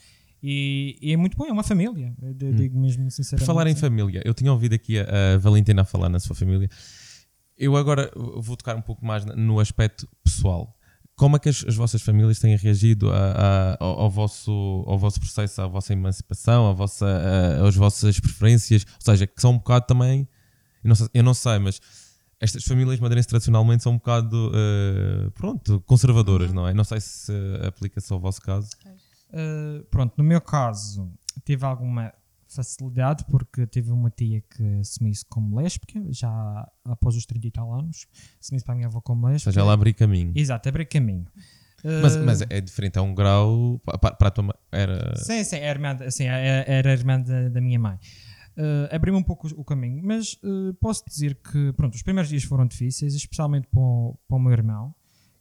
E, 0.42 0.98
e 1.00 1.12
é 1.12 1.16
muito 1.16 1.36
bom, 1.36 1.46
é 1.46 1.52
uma 1.52 1.62
família. 1.62 2.12
Eu 2.20 2.34
d- 2.34 2.52
digo 2.54 2.76
mesmo 2.80 3.04
Por 3.04 3.10
sinceramente. 3.12 3.46
falar 3.46 3.66
em 3.68 3.76
família, 3.76 4.20
eu 4.24 4.34
tinha 4.34 4.52
ouvido 4.52 4.74
aqui 4.74 4.98
a, 4.98 5.34
a 5.34 5.38
Valentina 5.38 5.82
a 5.82 5.84
falar 5.84 6.08
na 6.08 6.18
sua 6.18 6.34
família. 6.34 6.68
Eu 7.62 7.76
agora 7.76 8.10
vou 8.16 8.56
tocar 8.56 8.74
um 8.76 8.82
pouco 8.82 9.04
mais 9.04 9.24
no 9.24 9.60
aspecto 9.60 10.08
pessoal. 10.24 10.76
Como 11.14 11.36
é 11.36 11.38
que 11.38 11.48
as, 11.48 11.64
as 11.68 11.76
vossas 11.76 12.02
famílias 12.02 12.38
têm 12.40 12.56
reagido 12.56 13.10
a- 13.12 13.16
a- 13.16 13.76
ao, 13.78 14.00
ao 14.00 14.10
vosso, 14.10 14.50
ao 14.86 14.98
vosso 14.98 15.20
processo, 15.20 15.62
à 15.62 15.66
vossa 15.68 15.92
emancipação, 15.92 16.68
à 16.68 16.72
vossa, 16.72 17.06
a- 17.06 17.68
às 17.68 17.76
vossas 17.76 18.18
preferências? 18.18 18.84
Ou 18.84 19.00
seja, 19.04 19.26
que 19.26 19.40
são 19.40 19.52
um 19.52 19.58
bocado 19.58 19.86
também. 19.86 20.26
Eu 20.82 20.88
não 20.88 20.94
sei, 20.96 21.08
eu 21.14 21.22
não 21.22 21.34
sei, 21.34 21.58
mas 21.60 21.80
estas 22.40 22.64
famílias 22.64 22.98
madeirenses 22.98 23.28
tradicionalmente 23.28 23.84
são 23.84 23.92
um 23.92 23.96
bocado, 23.98 24.50
eh, 24.54 25.30
pronto, 25.34 25.80
conservadoras, 25.86 26.52
não 26.52 26.66
é? 26.66 26.74
Não 26.74 26.82
sei 26.82 27.00
se 27.00 27.32
aplica-se 27.64 28.12
ao 28.12 28.18
vosso 28.18 28.40
caso. 28.42 28.70
Uh, 29.32 29.84
pronto, 29.84 30.12
no 30.18 30.24
meu 30.24 30.40
caso, 30.40 31.08
tive 31.44 31.64
alguma 31.64 32.12
facilidade 32.54 33.24
porque 33.30 33.66
tive 33.66 33.90
uma 33.90 34.10
tia 34.10 34.40
que 34.42 34.62
assumiu-se 34.80 35.24
como 35.26 35.56
lésbica, 35.56 36.00
já 36.10 36.68
após 36.84 37.16
os 37.16 37.24
30 37.26 37.46
e 37.46 37.50
tal 37.50 37.72
anos, 37.72 38.06
assumiu-se 38.40 38.64
para 38.64 38.74
a 38.74 38.76
minha 38.76 38.86
avó 38.88 39.00
como 39.00 39.26
Ou 39.26 39.32
lésbica. 39.32 39.50
seja, 39.52 39.60
ela 39.60 39.72
abrir 39.72 39.94
caminho. 39.94 40.32
Exato, 40.34 40.68
abrir 40.68 40.86
caminho. 40.86 41.26
Mas, 42.00 42.14
Uh, 42.14 42.24
mas 42.24 42.40
é 42.48 42.60
diferente, 42.60 42.96
é 42.96 43.02
um 43.02 43.12
grau. 43.12 43.80
pa- 43.84 43.98
pa- 43.98 44.12
Para, 44.14 44.28
a 44.28 44.30
tua 44.30 44.44
mãe 44.44 44.54
era. 44.70 45.16
Sim, 45.16 45.42
sim, 45.42 45.56
era, 45.56 45.76
irmã, 45.80 45.98
assim, 46.06 46.24
era 46.26 46.64
era 46.70 46.90
a 46.90 46.92
irmã 46.92 47.20
da, 47.20 47.48
da 47.48 47.60
minha 47.60 47.78
mãe. 47.78 47.96
Uh, 48.56 48.94
Abriu-me 48.94 49.18
um 49.18 49.22
pouco 49.22 49.48
o 49.56 49.64
caminho, 49.64 50.00
mas 50.04 50.34
uh, 50.44 50.72
posso 50.80 51.02
dizer 51.08 51.34
que 51.36 51.72
pronto, 51.72 51.94
os 51.94 52.02
primeiros 52.02 52.28
dias 52.28 52.44
foram 52.44 52.66
difíceis, 52.66 53.14
especialmente 53.14 53.66
para 53.66 53.80
o, 53.80 54.16
para 54.28 54.36
o 54.36 54.40
meu 54.40 54.52
irmão, 54.52 54.94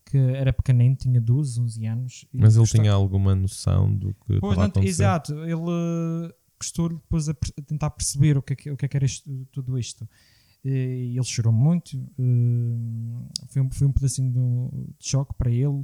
que 0.06 0.18
era 0.18 0.52
pequenino, 0.52 0.96
tinha 0.96 1.22
12, 1.22 1.62
11 1.62 1.86
anos. 1.86 2.26
Mas 2.34 2.56
ele 2.56 2.66
tinha 2.66 2.92
alguma 2.92 3.36
noção 3.36 3.94
do 3.96 4.12
que 4.14 4.40
Pois, 4.40 4.54
estava 4.58 4.66
a 4.66 4.72
não, 4.82 4.84
exato, 4.84 5.34
ele 5.44 6.34
gostou 6.62 6.90
depois 6.90 7.28
a, 7.30 7.32
a 7.32 7.62
tentar 7.64 7.90
perceber 7.92 8.38
o 8.38 8.42
que 8.42 8.54
é 8.54 8.56
que, 8.56 8.72
o 8.72 8.78
que, 8.78 8.86
é 8.86 8.88
que 8.88 8.98
era 8.98 9.06
isto- 9.06 9.48
tudo 9.52 9.78
isto. 9.78 10.08
E 10.64 11.16
ele 11.18 11.24
chorou 11.24 11.52
muito, 11.52 11.98
uh, 11.98 13.30
foi, 13.50 13.62
um, 13.64 13.72
foi 13.72 13.88
um 13.88 13.92
pedacinho 13.92 14.32
de, 14.32 14.94
de 15.00 15.08
choque 15.10 15.34
para 15.36 15.50
ele. 15.50 15.84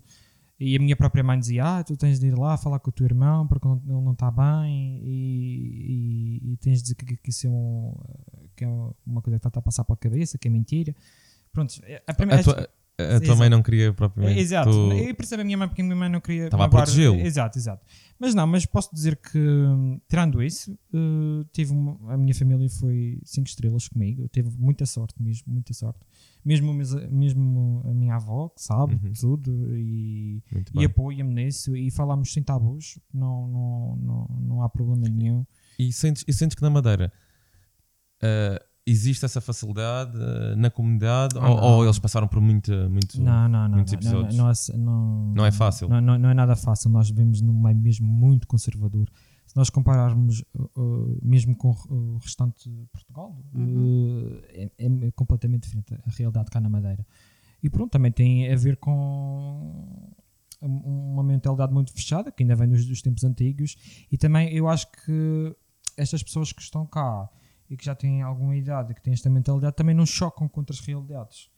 E 0.60 0.76
a 0.76 0.80
minha 0.80 0.96
própria 0.96 1.24
mãe 1.24 1.40
dizia: 1.40 1.66
Ah, 1.80 1.84
tu 1.84 1.96
tens 1.98 2.20
de 2.20 2.28
ir 2.28 2.38
lá 2.38 2.58
falar 2.58 2.80
com 2.80 2.90
o 2.90 2.94
teu 2.94 3.06
irmão 3.06 3.48
porque 3.48 3.68
ele 3.68 3.80
não 3.86 4.12
está 4.13 4.30
bem 4.32 5.02
e, 5.04 6.40
e- 6.44 6.54
e 6.54 6.58
tens 6.58 6.78
de 6.78 6.84
dizer 6.84 6.96
que, 6.96 7.18
que 7.18 7.30
isso 7.30 7.48
é, 7.48 7.50
um, 7.50 7.94
que 8.56 8.63
é 8.66 8.68
uma 9.06 9.22
coisa 9.22 9.40
que 9.40 9.48
está 9.48 9.60
a 9.60 9.62
passar 9.62 9.84
pela 9.84 9.98
cabeça, 9.98 10.38
que 10.38 10.48
é 10.48 10.52
mentira. 10.52 10.96
Pronto, 11.52 11.74
primeira, 12.13 12.42
A 12.42 12.44
tua, 12.44 12.70
a 13.00 13.20
tua 13.20 13.36
mãe 13.36 13.50
não 13.50 13.62
queria 13.62 13.94
propriamente. 13.94 14.40
Exato, 14.40 14.72
tu- 14.72 14.92
eu 14.94 15.14
percebo 15.16 15.42
a 15.42 15.46
minha 15.46 15.58
mãe 15.58 15.68
porque 15.68 15.82
a 15.82 15.86
minha 15.86 15.96
mãe 15.96 16.10
não 16.10 16.20
queria. 16.20 16.46
Estava 16.46 16.66
a 16.66 16.70
protegê-lo. 16.70 17.16
Exato, 17.20 17.58
exato. 17.58 17.86
Mas 18.20 18.34
não, 18.34 18.48
mas 18.48 18.66
posso 18.66 18.90
dizer 18.94 19.16
que, 19.18 19.40
tirando 20.10 20.42
isso, 20.42 20.72
eh, 20.94 21.46
tive 21.54 21.72
uma- 21.74 22.14
a 22.14 22.18
minha 22.18 22.34
família 22.34 22.68
foi 22.70 23.20
5 23.24 23.48
estrelas 23.48 23.88
comigo. 23.88 24.24
Eu 24.24 24.28
tive 24.30 24.50
muita 24.58 24.86
sorte 24.88 25.22
mesmo, 25.22 25.54
muita 25.54 25.72
sorte. 25.74 26.00
Mesmo, 26.44 26.74
mesmo 27.12 27.84
a 27.86 27.94
minha 27.94 28.16
avó, 28.16 28.50
que 28.50 28.64
sabe 28.64 28.96
Uhum. 28.96 29.14
tudo 29.14 29.78
e, 29.78 30.42
e 30.74 30.86
apoia-me 30.86 31.34
nisso 31.34 31.76
e 31.76 31.92
falamos 31.92 32.34
sem 32.34 32.42
tabus, 32.42 32.98
não, 33.14 33.48
não, 33.48 33.96
não, 34.02 34.40
não 34.42 34.62
há 34.64 34.70
problema 34.70 35.08
nenhum. 35.08 35.46
E 35.78 35.92
sentes, 35.94 36.24
e 36.28 36.34
sentes 36.34 36.56
que 36.56 36.62
na 36.64 36.70
Madeira 36.72 37.12
ah, 38.24 38.60
existe 38.88 39.26
essa 39.26 39.41
facilidade 39.41 40.17
ah, 40.17 40.56
na 40.56 40.69
comunidade 40.71 41.38
Ah, 41.38 41.50
ou, 41.50 41.60
ou 41.78 41.84
eles 41.84 42.00
passaram 42.00 42.28
por 42.28 42.41
muito. 42.41 42.71
muito 42.89 43.21
Não, 43.21 43.47
não, 43.50 43.69
muitos 43.69 43.91
não, 43.93 44.00
episódios. 44.00 44.36
Não, 44.36 44.45
não, 44.45 44.78
não, 44.78 45.34
Não 45.36 45.45
é 45.45 45.52
fácil. 45.52 45.89
Não, 45.89 46.02
não, 46.17 46.30
é 46.30 46.34
nada 46.34 46.56
fácil. 46.56 46.89
Nós 46.89 47.10
vivemos 47.10 47.41
num 47.41 47.54
meio 47.54 47.78
mesmo 47.78 48.08
muito 48.08 48.47
conservador. 48.47 49.08
Se 49.45 49.56
nós 49.56 49.69
compararmos 49.69 50.43
uh, 50.56 50.69
uh, 50.82 51.19
mesmo 51.21 51.56
com 51.56 51.69
o 51.89 52.17
restante 52.17 52.69
de 52.69 52.86
Portugal, 52.91 53.38
uh, 53.56 54.41
é, 54.50 54.69
é 54.78 55.12
completamente 55.12 55.63
diferente 55.63 55.93
a 55.93 56.10
realidade 56.10 56.50
cá 56.50 56.60
na 56.60 56.69
Madeira. 56.69 57.06
E 57.63 57.69
pronto, 57.69 57.91
também 57.91 58.12
tem 58.12 58.52
a 58.52 58.56
ver 58.56 58.78
com 58.78 58.91
um- 60.62 61.12
uma 61.13 61.23
mentalidade 61.23 61.73
muito 61.73 61.91
fechada, 61.93 62.32
que 62.32 62.43
ainda 62.43 62.56
vem 62.56 62.67
dos, 62.67 62.86
dos 62.86 63.02
tempos 63.02 63.23
antigos. 63.23 63.76
E 64.12 64.17
também 64.17 64.54
eu 64.54 64.67
acho 64.67 64.88
que 64.91 65.56
estas 65.95 66.21
pessoas 66.23 66.52
que 66.52 66.62
estão 66.62 66.86
cá 66.86 67.30
e 67.69 67.75
que 67.77 67.84
já 67.86 67.93
têm 67.95 68.21
alguma 68.21 68.56
idade 68.56 68.91
e 68.91 68.95
que 68.95 69.01
têm 69.01 69.13
esta 69.13 69.30
mentalidade 69.30 69.75
também 69.75 69.95
não 69.95 70.06
chocam 70.06 70.47
contra 70.47 70.73
as 70.73 70.80
realidades. 70.80 71.49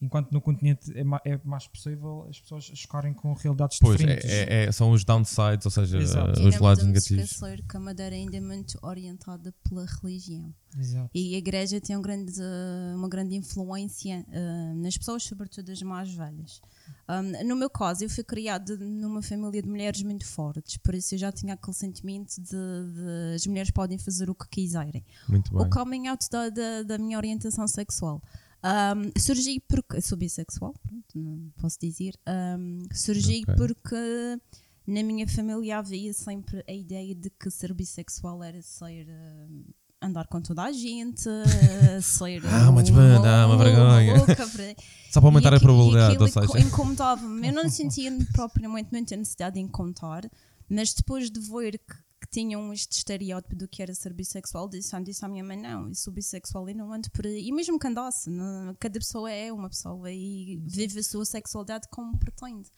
Enquanto 0.00 0.30
no 0.30 0.40
continente 0.40 0.96
é, 0.96 1.02
ma- 1.02 1.20
é 1.24 1.40
mais 1.44 1.66
possível 1.66 2.24
as 2.30 2.40
pessoas 2.40 2.70
chocarem 2.72 3.12
com 3.12 3.32
realidades 3.32 3.80
Pois, 3.80 3.96
diferentes. 3.98 4.30
é, 4.30 4.42
é- 4.44 4.64
é- 4.66 4.72
são 4.72 4.92
os 4.92 5.02
downsides, 5.04 5.64
ou 5.66 5.72
seja, 5.72 5.98
Exato. 5.98 6.38
ah, 6.38 6.42
E 6.42 6.46
os 6.46 6.54
não 6.54 6.62
lados 6.62 6.84
negativos. 6.84 7.24
esquecer 7.24 7.64
que 7.66 7.76
a 7.76 7.80
Madeira 7.80 8.14
ainda 8.14 8.36
é 8.36 8.40
muito 8.40 8.78
orientada 8.80 9.52
pela 9.68 9.84
religião. 10.00 10.54
Exato. 10.78 11.10
E 11.12 11.34
a 11.34 11.38
igreja 11.38 11.80
tem 11.80 11.96
um 11.96 12.00
grande, 12.02 12.32
eh, 12.40 12.94
uma 12.94 13.08
grande 13.08 13.34
influência 13.34 14.24
eh, 14.30 14.72
nas 14.76 14.96
pessoas, 14.96 15.24
sobretudo 15.24 15.72
as 15.72 15.82
mais 15.82 16.14
velhas. 16.14 16.60
Um, 17.08 17.46
no 17.46 17.56
meu 17.56 17.70
caso, 17.70 18.04
eu 18.04 18.10
fui 18.10 18.22
criada 18.22 18.76
numa 18.76 19.22
família 19.22 19.62
de 19.62 19.68
mulheres 19.68 20.02
muito 20.02 20.26
fortes, 20.26 20.76
por 20.76 20.94
isso 20.94 21.14
eu 21.14 21.18
já 21.18 21.32
tinha 21.32 21.54
aquele 21.54 21.74
sentimento 21.74 22.36
de, 22.40 22.50
de 22.50 23.34
as 23.34 23.46
mulheres 23.46 23.70
podem 23.70 23.98
fazer 23.98 24.28
o 24.28 24.34
que 24.34 24.46
quiserem. 24.48 25.04
Muito 25.28 25.50
bem. 25.52 25.62
O 25.62 25.70
coming 25.70 26.08
out 26.08 26.28
da, 26.30 26.50
da, 26.50 26.82
da 26.82 26.98
minha 26.98 27.16
orientação 27.16 27.66
sexual. 27.66 28.22
Um, 28.62 29.20
surgi 29.20 29.60
porque. 29.60 30.00
Sou 30.00 30.18
bissexual, 30.18 30.74
pronto, 30.82 31.52
posso 31.60 31.78
dizer. 31.80 32.14
Um, 32.26 32.80
surgi 32.92 33.42
Ok. 33.42 33.54
porque 33.56 34.40
na 34.86 35.02
minha 35.02 35.28
família 35.28 35.78
havia 35.78 36.12
sempre 36.12 36.64
a 36.68 36.72
ideia 36.72 37.14
de 37.14 37.30
que 37.30 37.50
ser 37.50 37.72
bissexual 37.72 38.42
era 38.42 38.60
ser. 38.60 39.06
um, 39.08 39.64
andar 40.00 40.26
com 40.28 40.40
toda 40.40 40.62
a 40.62 40.72
gente, 40.72 41.22
ser. 42.02 42.42
Ah, 42.46 42.70
uma 42.70 42.82
desbanda, 42.82 43.46
uma 43.46 43.56
vergonha. 43.56 44.16
louca, 44.16 44.34
para- 44.46 44.74
Só 45.10 45.20
para 45.20 45.28
aumentar 45.28 45.52
e 45.52 45.56
a 45.56 45.60
probabilidade, 45.60 46.14
e 46.14 46.18
ou 46.18 46.28
seja. 46.28 46.60
incomodava-me. 46.60 47.48
Eu 47.48 47.52
não 47.54 47.68
sentia 47.70 48.10
propriamente 48.32 48.90
muita 48.92 49.16
necessidade 49.16 49.54
de 49.54 49.60
encontrar, 49.60 50.28
mas 50.68 50.92
depois 50.92 51.30
de 51.30 51.40
ver 51.40 51.78
que, 51.78 51.94
que 52.20 52.28
tinham 52.30 52.72
este 52.72 52.92
estereótipo 52.98 53.56
do 53.56 53.66
que 53.66 53.82
era 53.82 53.94
ser 53.94 54.12
bissexual, 54.12 54.68
disse, 54.68 54.94
ah, 54.94 55.00
disse 55.00 55.24
à 55.24 55.28
minha 55.28 55.42
mãe: 55.42 55.56
não, 55.56 55.88
eu 55.88 55.94
sou 55.94 56.12
bissexual 56.12 56.68
e 56.68 56.74
não 56.74 56.92
ando 56.92 57.10
por 57.10 57.26
aí. 57.26 57.48
E 57.48 57.52
mesmo 57.52 57.78
que 57.78 57.86
andasse, 57.86 58.28
não- 58.30 58.74
cada 58.78 58.98
pessoa 59.00 59.30
é 59.32 59.50
uma 59.52 59.68
pessoa 59.70 60.10
e 60.12 60.60
vive 60.66 61.00
a 61.00 61.02
sua 61.02 61.24
sexualidade 61.24 61.88
como 61.90 62.16
pretende. 62.18 62.68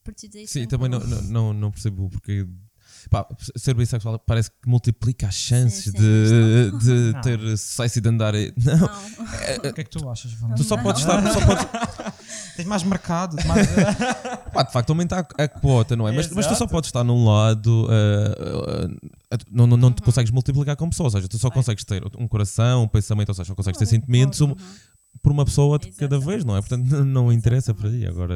a 0.00 0.04
partir 0.04 0.28
daí 0.28 0.46
Sim, 0.46 0.66
também 0.66 0.88
não, 0.88 1.00
não, 1.00 1.52
não 1.52 1.70
percebo 1.72 2.08
porque. 2.08 2.46
Pá, 3.10 3.26
ser 3.56 3.74
bissexual 3.74 4.18
parece 4.20 4.50
que 4.50 4.68
multiplica 4.68 5.26
as 5.26 5.34
chances 5.34 5.84
sim, 5.84 5.92
de, 5.92 6.70
mas 6.72 6.84
de 6.84 7.12
Não. 7.12 7.20
ter 7.20 7.38
sucesso 7.58 7.98
e 7.98 8.00
de 8.00 8.08
andar. 8.08 8.32
Não, 8.32 8.40
Não. 8.78 9.70
O 9.70 9.72
que 9.74 9.80
é 9.80 9.84
que 9.84 9.90
tu 9.90 10.08
achas, 10.08 10.32
tu 10.56 10.64
só 10.64 10.76
Não. 10.76 10.82
podes 10.82 11.02
estar. 11.02 11.22
Só 11.32 11.40
podes, 11.46 11.66
Tens 12.56 12.66
mais 12.66 12.82
mercado, 12.82 13.36
mais... 13.46 13.66
pá, 14.52 14.62
de 14.62 14.72
facto, 14.72 14.90
aumenta 14.90 15.16
a, 15.38 15.44
a 15.44 15.48
quota, 15.48 15.96
não 15.96 16.06
é? 16.06 16.12
Mas, 16.12 16.28
mas 16.30 16.46
tu 16.46 16.54
só 16.54 16.66
podes 16.66 16.88
estar 16.88 17.02
num 17.02 17.24
lado. 17.26 17.88
ah, 17.90 18.88
ah, 19.32 19.36
não, 19.50 19.66
não, 19.66 19.76
não 19.76 19.92
te 19.92 20.02
consegues 20.02 20.30
multiplicar 20.30 20.76
como 20.76 20.90
pessoa, 20.90 21.06
ou 21.06 21.10
seja, 21.10 21.28
tu 21.28 21.38
só 21.38 21.50
consegues 21.50 21.84
ter 21.84 22.02
um 22.18 22.28
coração, 22.28 22.84
um 22.84 22.88
pensamento, 22.88 23.30
ou 23.30 23.34
seja, 23.34 23.48
só 23.48 23.54
consegues 23.54 23.78
ter 23.78 23.86
sentimentos 23.86 24.40
um- 24.42 24.54
por 25.20 25.32
uma 25.32 25.44
pessoa 25.44 25.78
de 25.78 25.92
cada 25.92 26.18
vez, 26.18 26.44
não 26.44 26.56
é? 26.56 26.60
Portanto, 26.60 27.04
não, 27.04 27.32
interessa 27.32 27.74
por 27.74 27.86
aí. 27.86 28.06
Agora, 28.06 28.34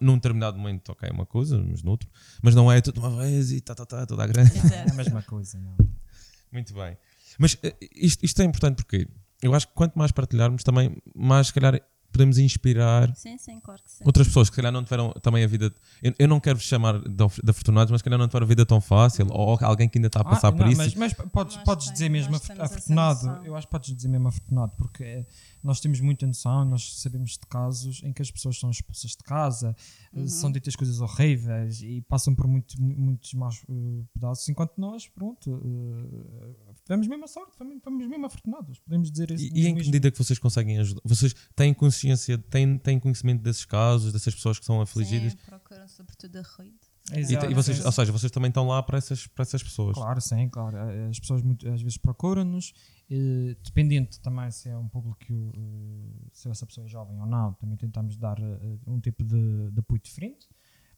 num 0.00 0.14
determinado 0.14 0.58
momento, 0.58 0.90
ok, 0.90 1.08
é 1.08 1.12
uma 1.12 1.26
coisa, 1.26 1.58
mas 1.58 1.82
noutro. 1.82 2.08
Mas 2.42 2.54
não 2.54 2.70
é 2.70 2.80
tudo 2.80 3.00
uma 3.00 3.10
vez 3.10 3.52
e 3.52 3.60
tá, 3.60 3.74
tá, 3.74 3.84
tá, 3.84 4.06
toda 4.06 4.24
a 4.24 4.26
grande. 4.26 4.52
É 4.72 4.90
a 4.90 4.94
mesma 4.94 5.22
coisa, 5.22 5.58
não. 5.58 5.76
Muito 6.52 6.72
bem. 6.74 6.96
Mas 7.38 7.58
eh, 7.62 7.74
isto, 7.94 8.24
isto 8.24 8.40
é 8.40 8.44
importante 8.44 8.76
porque 8.76 9.08
eu 9.42 9.54
acho 9.54 9.68
que 9.68 9.74
quanto 9.74 9.98
mais 9.98 10.12
partilharmos, 10.12 10.62
também 10.62 10.96
mais, 11.14 11.48
se 11.48 11.54
calhar, 11.54 11.80
podemos 12.14 12.38
inspirar 12.38 13.14
Sim, 13.14 13.36
sim, 13.36 13.60
claro 13.60 13.82
que 13.82 13.90
sim. 13.90 14.04
outras 14.06 14.26
pessoas 14.26 14.48
que, 14.48 14.54
se 14.54 14.62
calhar, 14.62 14.72
não 14.72 14.82
tiveram 14.82 15.12
também 15.22 15.44
a 15.44 15.46
vida. 15.46 15.70
Eu, 16.02 16.14
eu 16.18 16.28
não 16.28 16.40
quero 16.40 16.56
vos 16.56 16.66
chamar 16.66 16.98
de, 16.98 17.24
afortunados, 17.50 17.90
mas, 17.90 18.00
se 18.00 18.04
calhar, 18.04 18.18
não 18.18 18.26
tiveram 18.28 18.44
a 18.46 18.48
vida 18.48 18.64
tão 18.64 18.80
fácil. 18.80 19.26
Ou 19.30 19.58
alguém 19.60 19.88
que 19.88 19.98
ainda 19.98 20.06
está 20.08 20.20
a 20.20 20.24
passar 20.24 20.48
Ah, 20.48 20.52
por 20.52 20.60
não, 20.64 20.68
isso. 20.72 20.78
Mas, 20.80 20.94
mas 20.94 21.12
podes, 21.30 21.56
podes 21.58 21.86
temos- 21.86 21.92
dizer 21.92 22.08
mesmo 22.08 22.36
afortunado. 22.36 23.44
Eu 23.44 23.56
acho 23.56 23.66
que 23.66 23.70
podes 23.70 23.94
dizer 23.94 24.08
mesmo 24.08 24.28
afortunado, 24.28 24.72
porque 24.76 25.02
é, 25.04 25.26
nós 25.62 25.80
temos 25.80 26.00
muita 26.00 26.26
noção, 26.26 26.64
nós 26.64 27.00
sabemos 27.00 27.32
de 27.32 27.46
casos 27.48 28.02
em 28.04 28.12
que 28.12 28.22
as 28.22 28.30
pessoas 28.30 28.58
são 28.58 28.70
expulsas 28.70 29.10
de 29.12 29.18
casa, 29.24 29.74
eh, 30.14 30.20
Uhum. 30.20 30.28
são 30.28 30.52
ditas 30.52 30.76
coisas 30.76 31.00
horríveis 31.00 31.82
e 31.82 32.00
passam 32.02 32.34
por 32.34 32.46
muito, 32.46 32.80
mu- 32.80 32.94
muitos 32.96 33.32
maus 33.34 33.62
eh, 33.68 34.02
pedaços, 34.12 34.48
enquanto 34.48 34.72
nós, 34.78 35.08
pronto, 35.08 35.50
uh, 35.50 36.73
tivemos 36.84 37.06
mesmo 37.08 37.24
a 37.24 37.28
sorte, 37.28 37.56
fomos, 37.56 38.06
mesmo 38.08 38.26
afortunados, 38.26 38.78
podemos 38.80 39.10
dizer 39.10 39.30
isso. 39.30 39.44
E, 39.54 39.62
e 39.62 39.66
em 39.66 39.74
que 39.74 39.84
medida 39.84 40.10
que 40.10 40.18
vocês 40.18 40.38
conseguem 40.38 40.78
ajudar? 40.78 41.00
Vocês 41.04 41.34
têm 41.56 41.72
consciência, 41.74 42.36
têm, 42.38 42.78
têm 42.78 42.98
conhecimento 43.00 43.42
desses 43.42 43.64
casos, 43.64 44.12
dessas 44.12 44.34
pessoas 44.34 44.58
que 44.58 44.64
são 44.64 44.80
afligidas? 44.80 45.32
Sim, 45.32 45.38
procuram 45.46 45.88
sobretudo 45.88 46.36
a 46.38 46.42
rede. 46.42 46.74
E, 47.12 47.18
Exato, 47.18 47.46
te- 47.46 47.52
e 47.52 47.54
vocês, 47.54 47.76
sim. 47.78 47.84
ou 47.84 47.92
seja, 47.92 48.10
vocês 48.12 48.32
também 48.32 48.48
estão 48.48 48.66
lá 48.66 48.82
para 48.82 48.96
essas, 48.96 49.26
para 49.26 49.42
essas 49.42 49.62
pessoas. 49.62 49.94
Claro, 49.94 50.20
sim, 50.22 50.48
claro. 50.48 50.76
Eh, 50.78 51.08
As 51.10 51.20
pessoas 51.20 51.42
muito- 51.42 51.68
às 51.68 51.82
vezes 51.82 51.98
procuram-nos, 51.98 52.72
eh, 53.10 53.54
dependente 53.62 54.18
também 54.20 54.50
se 54.50 54.70
é 54.70 54.78
um 54.78 54.88
público, 54.88 55.22
eh, 55.30 56.28
se 56.32 56.48
essa 56.48 56.64
pessoa 56.64 56.86
é 56.86 56.88
jovem 56.88 57.20
ou 57.20 57.26
não, 57.26 57.52
também 57.54 57.76
tentamos 57.76 58.16
dar 58.16 58.38
eh, 58.40 58.78
um 58.86 58.98
tipo 59.00 59.22
de, 59.22 59.70
de 59.70 59.80
apoio 59.80 60.00
diferente. 60.02 60.46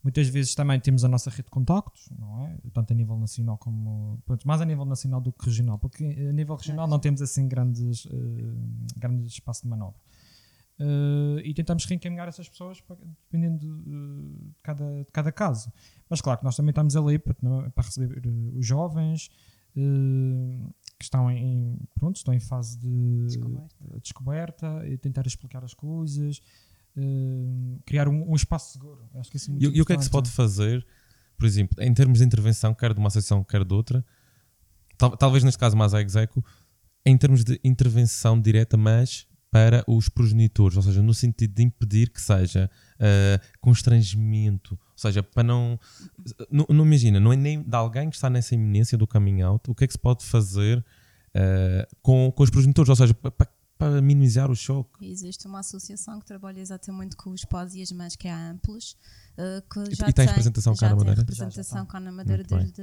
Muitas 0.03 0.28
vezes 0.28 0.55
também 0.55 0.78
temos 0.78 1.05
a 1.05 1.09
nossa 1.09 1.30
rede 1.30 1.44
de 1.44 1.51
contactos, 1.51 2.09
não 2.18 2.47
é? 2.47 2.57
Tanto 2.72 2.92
a 2.92 2.97
nível 2.97 3.16
nacional 3.18 3.59
como. 3.59 4.22
Pronto, 4.24 4.47
mais 4.47 4.61
a 4.61 4.64
nível 4.64 4.84
nacional 4.84 5.20
do 5.20 5.32
que 5.32 5.47
regional, 5.47 5.78
porque 5.78 6.05
a 6.05 6.32
nível 6.32 6.55
regional 6.55 6.86
não 6.86 6.99
temos 7.01 7.20
assim 7.20 7.49
grandes, 7.49 8.07
eh, 8.07 8.11
grandes 8.97 9.26
espaço 9.32 9.62
de 9.62 9.68
manobra. 9.68 10.01
Eh, 10.78 11.42
e 11.44 11.55
tentamos 11.55 11.84
reencaminhar 11.86 12.28
essas 12.28 12.49
pessoas 12.49 12.80
para- 12.82 12.97
dependendo 13.24 13.59
de, 13.59 13.82
de 13.82 14.55
cada, 14.62 14.99
de 15.05 15.11
cada 15.11 15.32
caso. 15.32 15.72
Mas 16.09 16.20
claro 16.20 16.38
que 16.38 16.44
nós 16.44 16.55
também 16.55 16.70
estamos 16.70 16.94
ali 16.97 17.18
para, 17.18 17.34
para 17.70 17.84
receber 17.84 18.18
eh, 18.24 18.30
os 18.55 18.64
jovens 18.66 19.30
eh, 19.76 20.68
que 20.99 21.05
estão 21.05 21.30
em, 21.30 21.78
pronto, 21.94 22.16
estão 22.16 22.32
em 22.32 22.40
fase 22.40 22.78
de 22.78 23.24
Descoberta. 23.26 23.76
de 23.94 24.01
descoberta 24.01 24.86
e 24.88 24.97
tentar 24.99 25.26
explicar 25.26 25.64
as 25.64 25.74
coisas, 25.74 26.40
eh, 26.97 27.78
criar 27.84 28.09
um, 28.09 28.30
um 28.30 28.34
espaço 28.34 28.72
seguro. 28.72 29.09
Acho 29.14 29.30
que 29.30 29.36
isso 29.36 29.51
é 29.51 29.53
muito 29.53 29.62
E, 29.64 29.78
e 29.78 29.80
o 29.82 29.84
que 29.84 29.92
é 29.92 29.97
que 29.97 30.05
se 30.05 30.11
pode 30.11 30.30
fazer, 30.30 30.86
por 31.38 31.47
exemplo, 31.47 31.82
em 31.82 31.92
termos 31.94 32.18
de 32.18 32.24
intervenção, 32.24 32.74
quer 32.74 32.92
de 32.94 32.99
uma 32.99 33.09
associação, 33.09 33.44
quer 33.44 33.64
de 33.64 33.74
outra, 33.74 34.05
tal- 34.99 35.16
talvez 35.16 35.44
neste 35.44 35.59
caso 35.59 35.76
mais 35.76 35.92
a 35.94 36.01
Execo, 36.03 36.44
em 37.05 37.16
termos 37.16 37.44
de 37.44 37.61
intervenção 37.62 38.40
direta, 38.40 38.76
mas 38.76 39.26
para 39.51 39.82
os 39.86 40.09
progenitores, 40.09 40.76
ou 40.76 40.82
seja, 40.82 41.01
no 41.01 41.14
sentido 41.14 41.55
de 41.55 41.62
impedir 41.62 42.11
que 42.11 42.20
seja 42.20 42.68
ah, 42.99 43.40
constrangimento, 43.61 44.72
ou 44.74 44.78
seja, 44.99 45.22
para 45.22 45.42
não, 45.42 45.78
não. 46.51 46.66
Não 46.68 46.84
imagina, 46.84 47.20
não 47.20 47.32
é 47.32 47.36
nem 47.36 47.62
de 47.62 47.74
alguém 47.76 48.11
que 48.11 48.16
está 48.16 48.28
nessa 48.28 48.55
iminência 48.55 48.99
do 48.99 49.07
coming 49.07 49.42
out, 49.42 49.70
o 49.70 49.74
que 49.74 49.84
é 49.84 49.86
que 49.86 49.92
se 49.92 49.99
pode 49.99 50.24
fazer 50.24 50.84
ah, 51.34 51.86
com, 52.03 52.30
com 52.34 52.42
os 52.42 52.51
progenitores, 52.51 52.88
ou 52.90 52.97
seja, 52.97 53.14
pa- 53.14 53.30
pa- 53.30 53.49
para 53.78 54.00
minimizar 54.00 54.50
o 54.50 54.56
choque. 54.56 55.04
Existe 55.06 55.46
uma 55.46 55.60
associação 55.60 56.18
que 56.18 56.26
trabalha 56.26 56.60
exatamente 56.60 57.14
com 57.16 57.30
os 57.30 57.44
pais 57.44 57.74
e 57.74 57.82
as 57.82 57.92
mães, 57.92 58.16
que 58.16 58.26
é 58.26 58.32
a 58.32 58.50
Amplos, 58.50 58.96
eh, 59.36 59.62
que 59.70 59.80
E- 59.80 59.94
já 59.94 60.08
e 60.08 60.12
tens 60.12 60.14
tem, 60.14 60.26
representação 60.28 60.74
cá 60.74 60.86
na 60.86 60.88
tem 60.88 60.98
Madeira? 60.98 61.20
representação 61.20 61.76
Já, 61.78 61.84
já 61.84 61.86
cá 61.86 62.00
na 62.00 62.12
Madeira 62.12 62.42
desde 62.42 62.82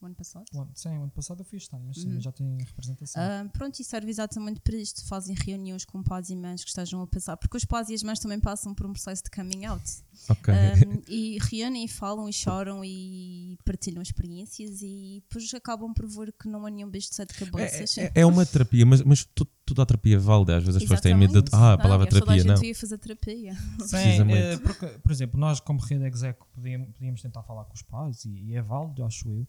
o 0.00 0.06
ano 0.06 0.14
passado. 0.14 0.44
Sim, 0.74 0.90
o 0.98 1.02
ano 1.02 1.10
passado 1.10 1.40
eu 1.40 1.44
fiz, 1.44 1.66
tá, 1.66 1.78
mas 1.78 1.96
Uhum. 1.96 2.02
sim, 2.14 2.20
já 2.20 2.30
tem 2.30 2.56
representação. 2.58 3.20
Ah, 3.22 3.48
pronto, 3.52 3.80
e 3.80 3.84
serve 3.84 4.10
exatamente 4.10 4.60
para 4.60 4.76
isto. 4.76 5.04
Fazem 5.06 5.34
reuniões 5.34 5.84
com 5.84 6.02
pais 6.02 6.30
e 6.30 6.36
mães 6.36 6.62
que 6.62 6.68
estejam 6.70 7.00
a 7.02 7.06
passar, 7.06 7.36
porque 7.36 7.56
os 7.56 7.64
pais 7.64 7.88
e 7.88 7.94
as 7.94 8.02
mães 8.04 8.20
também 8.20 8.38
passam 8.38 8.74
por 8.74 8.86
um 8.86 8.92
processo 8.92 9.24
de 9.24 9.30
coming 9.30 9.64
out. 9.66 9.84
Ok. 10.28 10.54
Um, 10.54 11.02
e 11.08 11.38
reúnem, 11.40 11.84
e 11.84 11.88
falam, 11.88 12.28
e 12.28 12.32
choram, 12.32 12.84
e 12.84 13.58
partilham 13.64 14.00
experiências, 14.02 14.80
e 14.82 15.22
depois 15.28 15.52
acabam 15.54 15.92
por 15.92 16.06
ver 16.06 16.32
que 16.32 16.46
não 16.48 16.64
há 16.64 16.70
nenhum 16.70 16.88
bicho 16.88 17.08
de 17.08 17.16
sete 17.16 17.34
cabeças. 17.34 17.98
É, 17.98 18.04
é- 18.04 18.12
é 18.20 18.26
uma 18.26 18.46
terapia, 18.46 18.86
mas, 18.86 19.02
mas 19.02 19.24
tu- 19.34 19.48
toda 19.74 19.82
a 19.84 19.86
terapia 19.86 20.18
vale. 20.18 20.52
Às 20.52 20.64
vezes 20.64 20.76
as 20.76 20.82
pessoas 20.82 21.00
têm 21.00 21.14
medo 21.14 21.42
de. 21.42 21.50
Ah, 21.54 21.74
a 21.74 21.78
palavra 21.78 22.06
da 22.06 22.12
terapia, 22.12 22.44
não. 22.44 22.54
devia 22.54 22.74
fazer 22.74 22.98
terapia. 22.98 23.54
Sim, 23.80 23.88
Precisamente. 23.88 24.38
eh, 24.38 24.56
porque, 24.58 24.86
por 24.86 25.12
exemplo, 25.12 25.38
nós 25.40 25.60
como 25.60 25.80
rede 25.80 26.04
execo 26.06 26.46
podíamos, 26.54 26.88
podíamos 26.90 27.22
tentar 27.22 27.42
falar 27.42 27.64
com 27.64 27.74
os 27.74 27.82
pais 27.82 28.24
e, 28.24 28.30
e 28.30 28.54
é 28.56 28.62
válido, 28.62 29.04
acho 29.04 29.28
eu, 29.28 29.46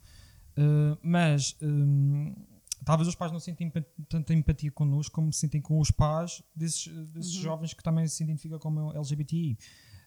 Eh, 0.56 0.98
mas 1.02 1.56
hum, 1.62 2.36
talvez 2.86 3.08
os 3.08 3.16
pais 3.16 3.32
não 3.32 3.40
sentem 3.40 3.72
tanta 4.08 4.34
empatia 4.34 4.72
connosco 4.72 5.16
como 5.16 5.34
sentem 5.34 5.60
com 5.62 5.80
os 5.80 5.90
pais 5.90 6.44
desses, 6.56 6.88
desses 7.12 7.32
jovens 7.32 7.74
que 7.74 7.82
também 7.84 8.08
se 8.08 8.24
identificam 8.24 8.60
como 8.60 8.92
LGBTI. 8.94 9.58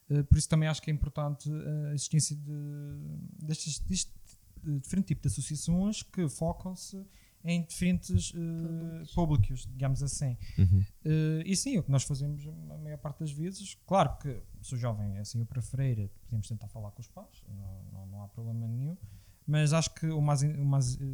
Eh, 0.08 0.22
por 0.22 0.38
isso 0.38 0.48
também 0.48 0.68
acho 0.68 0.80
que 0.80 0.90
é 0.90 0.94
importante 0.94 1.50
eh, 1.50 1.90
a 1.90 1.94
existência 1.94 2.36
de, 2.36 2.52
destes, 3.42 3.80
deste 3.80 4.12
de 4.62 4.80
diferente 4.80 5.06
tipo 5.06 5.22
de 5.22 5.28
associações 5.28 6.02
que 6.02 6.28
focam-se 6.28 7.04
em 7.47 7.62
diferentes 7.64 8.32
eh, 8.34 9.05
públicos, 9.14 9.66
digamos 9.70 10.03
assim. 10.03 10.36
Uhum. 10.59 10.84
Eh, 11.05 11.42
e 11.47 11.57
sim, 11.57 11.76
é 11.76 11.78
o 11.78 11.82
que 11.82 11.90
nós 11.90 12.03
fazemos 12.03 12.47
a 12.47 12.76
maior 12.78 12.99
parte 12.99 13.20
das 13.20 13.30
vezes. 13.30 13.76
Claro 13.86 14.16
que 14.18 14.36
se 14.62 14.74
o 14.74 14.78
jovem 14.78 15.16
assim 15.18 15.40
o 15.40 15.47
preferir, 15.47 16.11
podemos 16.24 16.49
tentar 16.49 16.68
falar 16.68 16.90
com 16.90 17.01
os 17.01 17.09
pais, 17.09 17.42
não, 17.49 17.84
não, 17.92 18.07
não 18.07 18.22
há 18.24 18.28
problema 18.28 18.66
nenhum. 18.66 18.97
Mas 19.49 19.72
acho 19.72 19.94
que 19.94 20.07
o 20.07 20.20
mais, 20.20 20.42
o 20.42 20.64
mais 20.64 20.97
eh, 20.97 21.05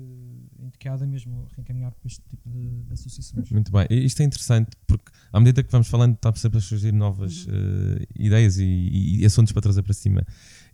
indicado 0.58 1.04
é 1.04 1.06
mesmo 1.06 1.46
reencaminhar 1.54 1.92
para 1.92 2.06
este 2.06 2.22
tipo 2.30 2.48
de, 2.48 2.80
de 2.84 2.92
associações. 2.94 3.50
Muito 3.50 3.70
bem. 3.70 3.86
Isto 3.90 4.22
é 4.22 4.24
interessante 4.24 4.70
porque, 4.86 5.12
à 5.30 5.38
medida 5.38 5.62
que 5.62 5.70
vamos 5.70 5.86
falando, 5.88 6.14
está 6.14 6.34
sempre 6.34 6.56
a 6.56 6.60
surgir 6.62 6.92
novas 6.92 7.46
eh, 7.46 8.06
ideias 8.18 8.56
e, 8.56 8.64
e- 8.64 9.20
e 9.20 9.26
assuntos 9.26 9.52
para 9.52 9.60
trazer 9.60 9.82
para 9.82 9.92
cima. 9.92 10.24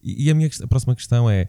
E, 0.01 0.27
e 0.27 0.31
a 0.31 0.35
minha 0.37 0.49
a 0.63 0.67
próxima 0.69 0.95
questão 0.95 1.29
é: 1.29 1.49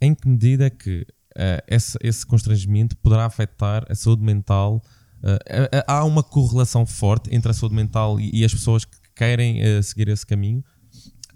em 0.00 0.14
que 0.14 0.28
medida 0.28 0.66
é 0.66 0.70
que 0.70 1.04
eh, 1.38 1.64
esse, 1.68 1.96
esse 2.02 2.26
constrangimento 2.26 2.96
poderá 2.98 3.24
afetar 3.24 3.86
a 3.88 3.94
saúde 3.94 4.22
mental? 4.22 4.82
Eh, 5.22 5.84
há 5.86 6.04
uma 6.04 6.22
correlação 6.22 6.84
forte 6.84 7.34
entre 7.34 7.50
a 7.50 7.54
saúde 7.54 7.74
mental 7.74 8.20
e, 8.20 8.30
e 8.40 8.44
as 8.44 8.52
pessoas 8.52 8.84
que 8.84 8.96
querem 9.14 9.60
eh, 9.62 9.80
seguir 9.82 10.08
esse 10.08 10.26
caminho? 10.26 10.62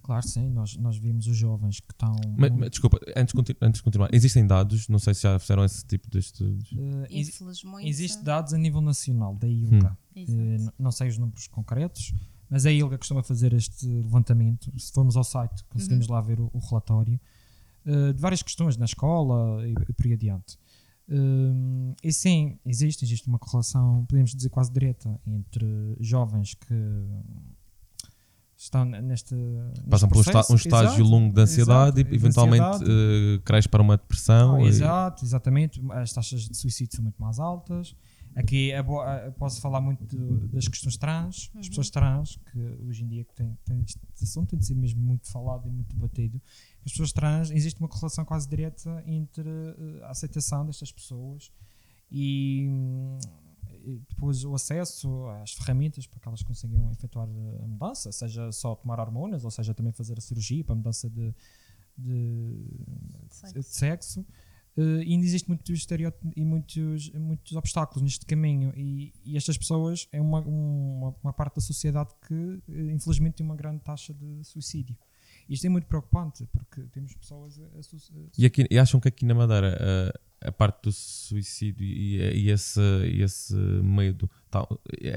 Claro, 0.03 0.27
sim, 0.27 0.51
nós, 0.51 0.77
nós 0.77 0.97
vimos 0.97 1.29
os 1.29 1.37
jovens 1.37 1.79
que 1.79 1.93
estão. 1.93 2.17
Mas, 2.37 2.51
mas, 2.51 2.71
desculpa, 2.71 2.99
antes 3.17 3.33
antes 3.61 3.79
de 3.79 3.85
continuar, 3.85 4.09
existem 4.13 4.45
dados, 4.45 4.89
não 4.89 4.99
sei 4.99 5.15
se 5.15 5.23
já 5.23 5.39
fizeram 5.39 5.65
esse 5.65 5.85
tipo 5.87 6.11
de 6.11 6.19
estudos. 6.19 6.71
Infelizmente. 7.09 7.89
Existem 7.89 8.25
dados 8.25 8.53
a 8.53 8.59
nível 8.59 8.81
nacional 8.81 9.37
da 9.37 9.47
ILGA. 9.47 9.97
N- 10.17 10.71
não 10.79 10.91
sei 10.91 11.09
os 11.09 11.19
números 11.19 11.47
concretos, 11.47 12.13
mas 12.51 12.67
a 12.67 12.73
ILGA 12.73 12.99
costuma 12.99 13.23
fazer 13.23 13.53
este 13.53 13.87
levantamento. 13.87 14.73
Se 14.77 14.91
formos 14.93 15.17
ao 15.17 15.23
site, 15.25 15.63
conseguimos 15.71 16.09
lá 16.09 16.21
ver 16.21 16.41
o, 16.41 16.51
o 16.53 16.59
relatório 16.59 17.21
de 17.85 18.21
várias 18.21 18.43
questões 18.43 18.77
na 18.77 18.85
escola 18.85 19.67
e, 19.67 19.73
e 19.73 19.93
por 19.93 20.07
aí 20.07 20.13
adiante. 20.13 20.59
Eh, 21.09 21.95
e 22.05 22.13
sim, 22.13 22.59
existe, 22.65 23.05
existe 23.05 23.29
uma 23.29 23.39
correlação, 23.39 24.05
podemos 24.09 24.35
dizer 24.35 24.49
quase 24.51 24.73
direta, 24.73 25.21
entre 25.27 25.97
jovens 26.01 26.55
que 26.55 26.75
estão 28.57 28.85
neste. 28.85 29.35
neste 29.35 29.83
Passam 29.91 30.09
por 30.09 30.19
um, 30.19 30.21
estágio 30.55 30.89
Exato, 30.89 31.03
longo 31.03 31.35
de 31.35 31.41
ansiedade 31.41 32.01
exato, 32.01 32.15
e 32.15 32.17
eventualmente 32.17 32.63
ansiedade. 32.65 32.91
eh, 32.91 33.41
cresce 33.45 33.69
para 33.69 33.83
uma 33.83 33.97
depressão. 33.97 34.57
Ah, 34.57 34.63
e- 34.63 34.69
exato, 34.69 35.25
exatamente. 35.25 35.83
As 35.91 36.13
taxas 36.13 36.49
de 36.49 36.57
suicídio 36.57 36.97
são 36.97 37.03
muito 37.03 37.21
mais 37.21 37.39
altas. 37.39 37.95
Aqui 38.35 38.71
é 38.73 38.79
ah, 38.79 39.33
posso 39.39 39.61
falar 39.61 39.81
muito 39.81 40.05
de- 40.07 40.49
das 40.49 40.67
questões 40.67 40.97
trans, 40.97 41.51
as 41.55 41.69
pessoas 41.69 41.91
trans, 41.91 42.39
que 42.51 42.59
hoje 42.87 43.05
em 43.05 43.09
dia 43.09 43.25
que 43.25 43.35
têm, 43.35 43.59
têm 43.65 43.83
este 43.83 44.01
assunto 44.23 44.51
tem 44.51 44.59
de 44.59 44.65
ser 44.67 44.75
mesmo 44.75 45.01
muito 45.03 45.31
falado 45.31 45.69
e 45.69 45.71
muito 45.71 45.95
debatido. 45.95 46.41
As 46.85 46.93
pessoas 46.93 47.13
trans, 47.13 47.51
existe 47.51 47.79
uma 47.81 47.89
correlação 47.89 48.25
quase 48.25 48.49
direta 48.49 49.03
entre 49.07 49.49
eh, 49.49 50.05
a 50.05 50.11
aceitação 50.11 50.65
destas 50.65 50.91
pessoas 50.91 51.53
e, 52.11 52.69
e 53.85 53.99
depois 54.09 54.45
o 54.45 54.55
acesso 54.55 55.27
às 55.43 55.53
ferramentas 55.53 56.07
para 56.07 56.19
que 56.21 56.29
elas 56.29 56.43
consigam 56.43 56.91
efetuar 56.91 57.29
a 57.29 57.67
mudança, 57.67 58.11
seja 58.13 58.51
só 58.53 58.75
tomar 58.75 58.99
hormonas, 58.99 59.45
ou 59.45 59.51
seja 59.51 59.75
também 59.75 59.93
fazer 59.93 60.17
a 60.17 60.21
cirurgia 60.23 60.65
para 60.65 60.73
a 60.73 60.77
mudança 60.77 61.11
de, 61.11 61.35
de, 61.99 62.67
Sexo. 63.29 63.55
de 63.55 63.63
sexo. 63.65 64.27
E 64.77 65.13
ainda 65.13 65.25
existe 65.27 65.49
muito 65.49 65.71
estereótipo 65.73 66.33
e 66.35 66.45
muitos, 66.45 67.11
muitos 67.13 67.55
obstáculos 67.57 68.01
neste 68.03 68.25
caminho 68.25 68.73
e, 68.75 69.13
e 69.25 69.37
estas 69.37 69.59
pessoas 69.59 70.09
é 70.11 70.21
uma, 70.21 70.41
uma, 70.41 71.15
uma 71.23 71.33
parte 71.33 71.57
da 71.57 71.61
sociedade 71.61 72.11
que 72.27 72.63
eh, 72.69 72.93
infelizmente 72.93 73.35
tem 73.35 73.45
uma 73.47 73.55
grande 73.57 73.81
taxa 73.83 74.15
de 74.15 74.43
suicídio. 74.45 74.97
Isto 75.49 75.67
é 75.67 75.69
muito 75.69 75.87
preocupante 75.87 76.47
porque 76.53 76.83
temos 76.93 77.15
pessoas 77.15 77.59
a, 77.59 77.63
a, 77.65 77.79
a- 77.81 78.31
E, 78.39 78.47
aqui, 78.47 78.67
e 78.71 78.79
acham 78.79 78.99
que 78.99 79.09
aqui 79.09 79.27
na 79.27 79.35
Madeira 79.35 79.77
a, 79.79 80.21
a 80.45 80.53
parte 80.53 80.83
do 80.83 80.93
suicídio 80.93 81.85
e, 81.85 82.45
e 82.45 82.51
esse, 82.51 82.81
esse 83.19 83.55
medo 83.55 84.31
tal, 84.53 84.69
é, 85.01 85.09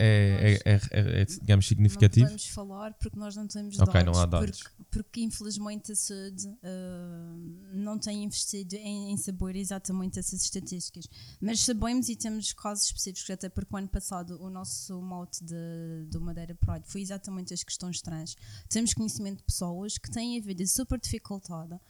é, 0.64 0.74
é, 0.74 0.76
é, 0.92 1.22
é, 1.22 1.26
digamos, 1.26 1.68
significativo? 1.68 2.26
Não 2.26 2.32
podemos 2.32 2.50
falar 2.50 2.94
porque 2.94 3.20
nós 3.20 3.36
não 3.36 3.46
temos 3.48 3.78
Ok, 3.78 3.94
dados. 3.94 4.16
não 4.16 4.24
há 4.24 4.26
dados. 4.26 4.64
Porque, 4.64 4.84
porque, 4.90 5.22
infelizmente 5.22 5.92
a 5.92 5.96
saúde 5.96 6.48
uh, 6.48 7.74
não 7.74 8.00
tem 8.00 8.24
investido 8.24 8.76
em, 8.76 9.12
em 9.12 9.18
saber 9.18 9.58
exatamente 9.58 10.18
essas 10.20 10.42
estatísticas. 10.42 11.06
Mas 11.42 11.60
sabemos 11.60 12.08
e 12.08 12.16
temos 12.16 12.54
casos 12.54 12.86
específicos, 12.86 13.30
até 13.30 13.50
porque 13.50 13.76
o 13.76 13.78
ano 13.78 13.90
passado 13.90 14.42
o 14.42 14.50
nosso 14.50 15.02
mote 15.02 15.44
de, 15.44 16.06
do 16.10 16.22
Madeira 16.22 16.56
Pride 16.56 16.86
foi 16.88 17.02
exatamente 17.02 17.54
as 17.54 17.62
questões 17.62 18.02
trans. 18.02 18.38
Temos 18.70 18.94
conhecimento 18.94 19.40
de 19.40 19.44
pessoas 19.44 19.98
que 19.98 20.10
têm 20.10 20.40
a 20.40 20.42
vida 20.42 20.66
super 20.66 20.98
dificultada 20.98 21.82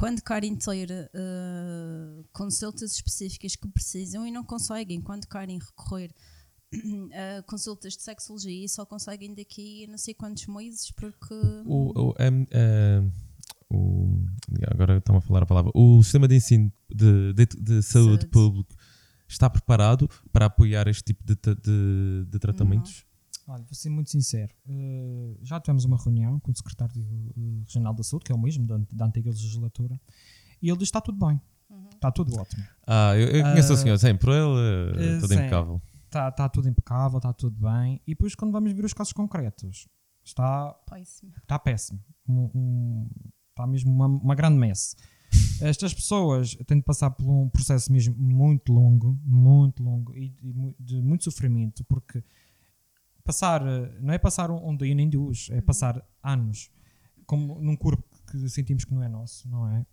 quando 0.00 0.22
querem 0.22 0.56
ter 0.56 0.90
uh, 0.90 2.24
consultas 2.32 2.92
específicas 2.92 3.54
que 3.54 3.68
precisam 3.68 4.26
e 4.26 4.30
não 4.30 4.42
conseguem, 4.42 4.98
quando 5.00 5.26
querem 5.26 5.58
recorrer 5.58 6.10
a 7.38 7.42
consultas 7.42 7.96
de 7.98 8.02
sexologia 8.02 8.64
e 8.64 8.68
só 8.68 8.86
conseguem 8.86 9.34
daqui 9.34 9.84
a 9.84 9.90
não 9.90 9.98
sei 9.98 10.14
quantos 10.14 10.46
meses 10.46 10.90
porque 10.92 11.34
O, 11.66 11.92
o, 12.08 12.14
o- 13.70 14.26
agora 14.70 14.96
estão 14.96 15.16
a 15.16 15.20
falar 15.20 15.42
a 15.42 15.46
palavra. 15.46 15.70
O 15.74 16.02
sistema 16.02 16.26
de 16.26 16.36
ensino 16.36 16.72
de, 16.88 17.34
de, 17.34 17.46
de 17.46 17.82
saúde 17.82 18.22
Saúde. 18.22 18.26
público 18.28 18.74
está 19.28 19.50
preparado 19.50 20.08
para 20.32 20.46
apoiar 20.46 20.88
este 20.88 21.04
tipo 21.04 21.22
de, 21.24 21.34
de, 21.36 22.24
de 22.26 22.38
tratamentos? 22.38 23.04
Olha, 23.50 23.64
vou 23.64 23.74
ser 23.74 23.90
muito 23.90 24.10
sincero. 24.10 24.52
eh, 24.68 25.36
já 25.42 25.58
tivemos 25.60 25.84
uma 25.84 25.96
reunião 25.96 26.38
com 26.38 26.52
o 26.52 26.54
secretário 26.56 26.94
eh, 27.36 27.62
regional 27.64 27.92
da 27.92 28.02
saúde, 28.04 28.24
que 28.26 28.32
é 28.32 28.34
o 28.34 28.38
mesmo 28.38 28.64
da, 28.66 28.78
da 28.92 29.06
antiga 29.06 29.28
legislatura, 29.30 30.00
e 30.62 30.68
ele 30.68 30.76
diz 30.78 30.88
que 30.88 30.96
está 30.96 31.00
tudo 31.00 31.18
bem. 31.26 31.40
Está 31.94 32.10
tudo 32.12 32.34
ótimo. 32.36 32.64
Ah, 32.86 33.14
eu, 33.16 33.28
eu 33.28 33.42
conheço 33.42 33.72
Ah, 33.72 33.74
o 33.74 33.78
senhor, 33.78 33.98
sim, 33.98 34.16
por 34.16 34.30
ele 34.30 34.96
eh, 34.96 35.18
tudo 35.20 35.28
sim. 35.28 35.34
impecável. 35.34 35.82
Está, 36.06 36.28
está 36.28 36.48
tudo 36.48 36.68
impecável, 36.68 37.18
está 37.18 37.32
tudo 37.32 37.56
bem. 37.60 38.00
E 38.06 38.12
depois, 38.12 38.34
quando 38.34 38.52
vamos 38.52 38.72
ver 38.72 38.84
os 38.84 38.92
casos 38.94 39.12
concretos, 39.12 39.86
está, 40.24 40.72
péssimo. 40.88 41.32
está 41.38 41.58
péssimo. 41.58 42.00
Um- 42.28 42.50
um- 42.54 43.08
está 43.50 43.66
mesmo 43.66 43.92
uma, 43.92 44.06
uma 44.06 44.34
grande 44.34 44.56
messe. 44.58 44.96
Estas 45.60 45.92
pessoas 45.94 46.56
têm 46.66 46.78
de 46.78 46.84
passar 46.84 47.10
por 47.10 47.28
um 47.30 47.48
processo 47.48 47.92
mesmo 47.92 48.14
muito 48.16 48.72
longo, 48.72 49.16
muito 49.24 49.82
longo 49.82 50.16
e 50.16 50.30
de, 50.30 50.74
de 50.80 51.02
muito 51.02 51.22
sofrimento, 51.24 51.84
porque 51.84 52.24
passar, 53.30 53.60
eh, 53.66 53.92
não 54.00 54.12
é 54.12 54.18
passar 54.18 54.50
um, 54.50 54.68
um 54.70 54.76
dia 54.76 54.94
nem 54.94 55.08
dois, 55.08 55.48
é 55.50 55.60
passar 55.60 55.94
anos 56.22 56.70
como 57.26 57.60
num 57.60 57.76
corpo 57.76 58.04
que 58.30 58.48
sentimos 58.48 58.84
que 58.84 58.92
não 58.94 59.02
é 59.02 59.08
nosso, 59.08 59.48
não 59.48 59.68
é? 59.68 59.84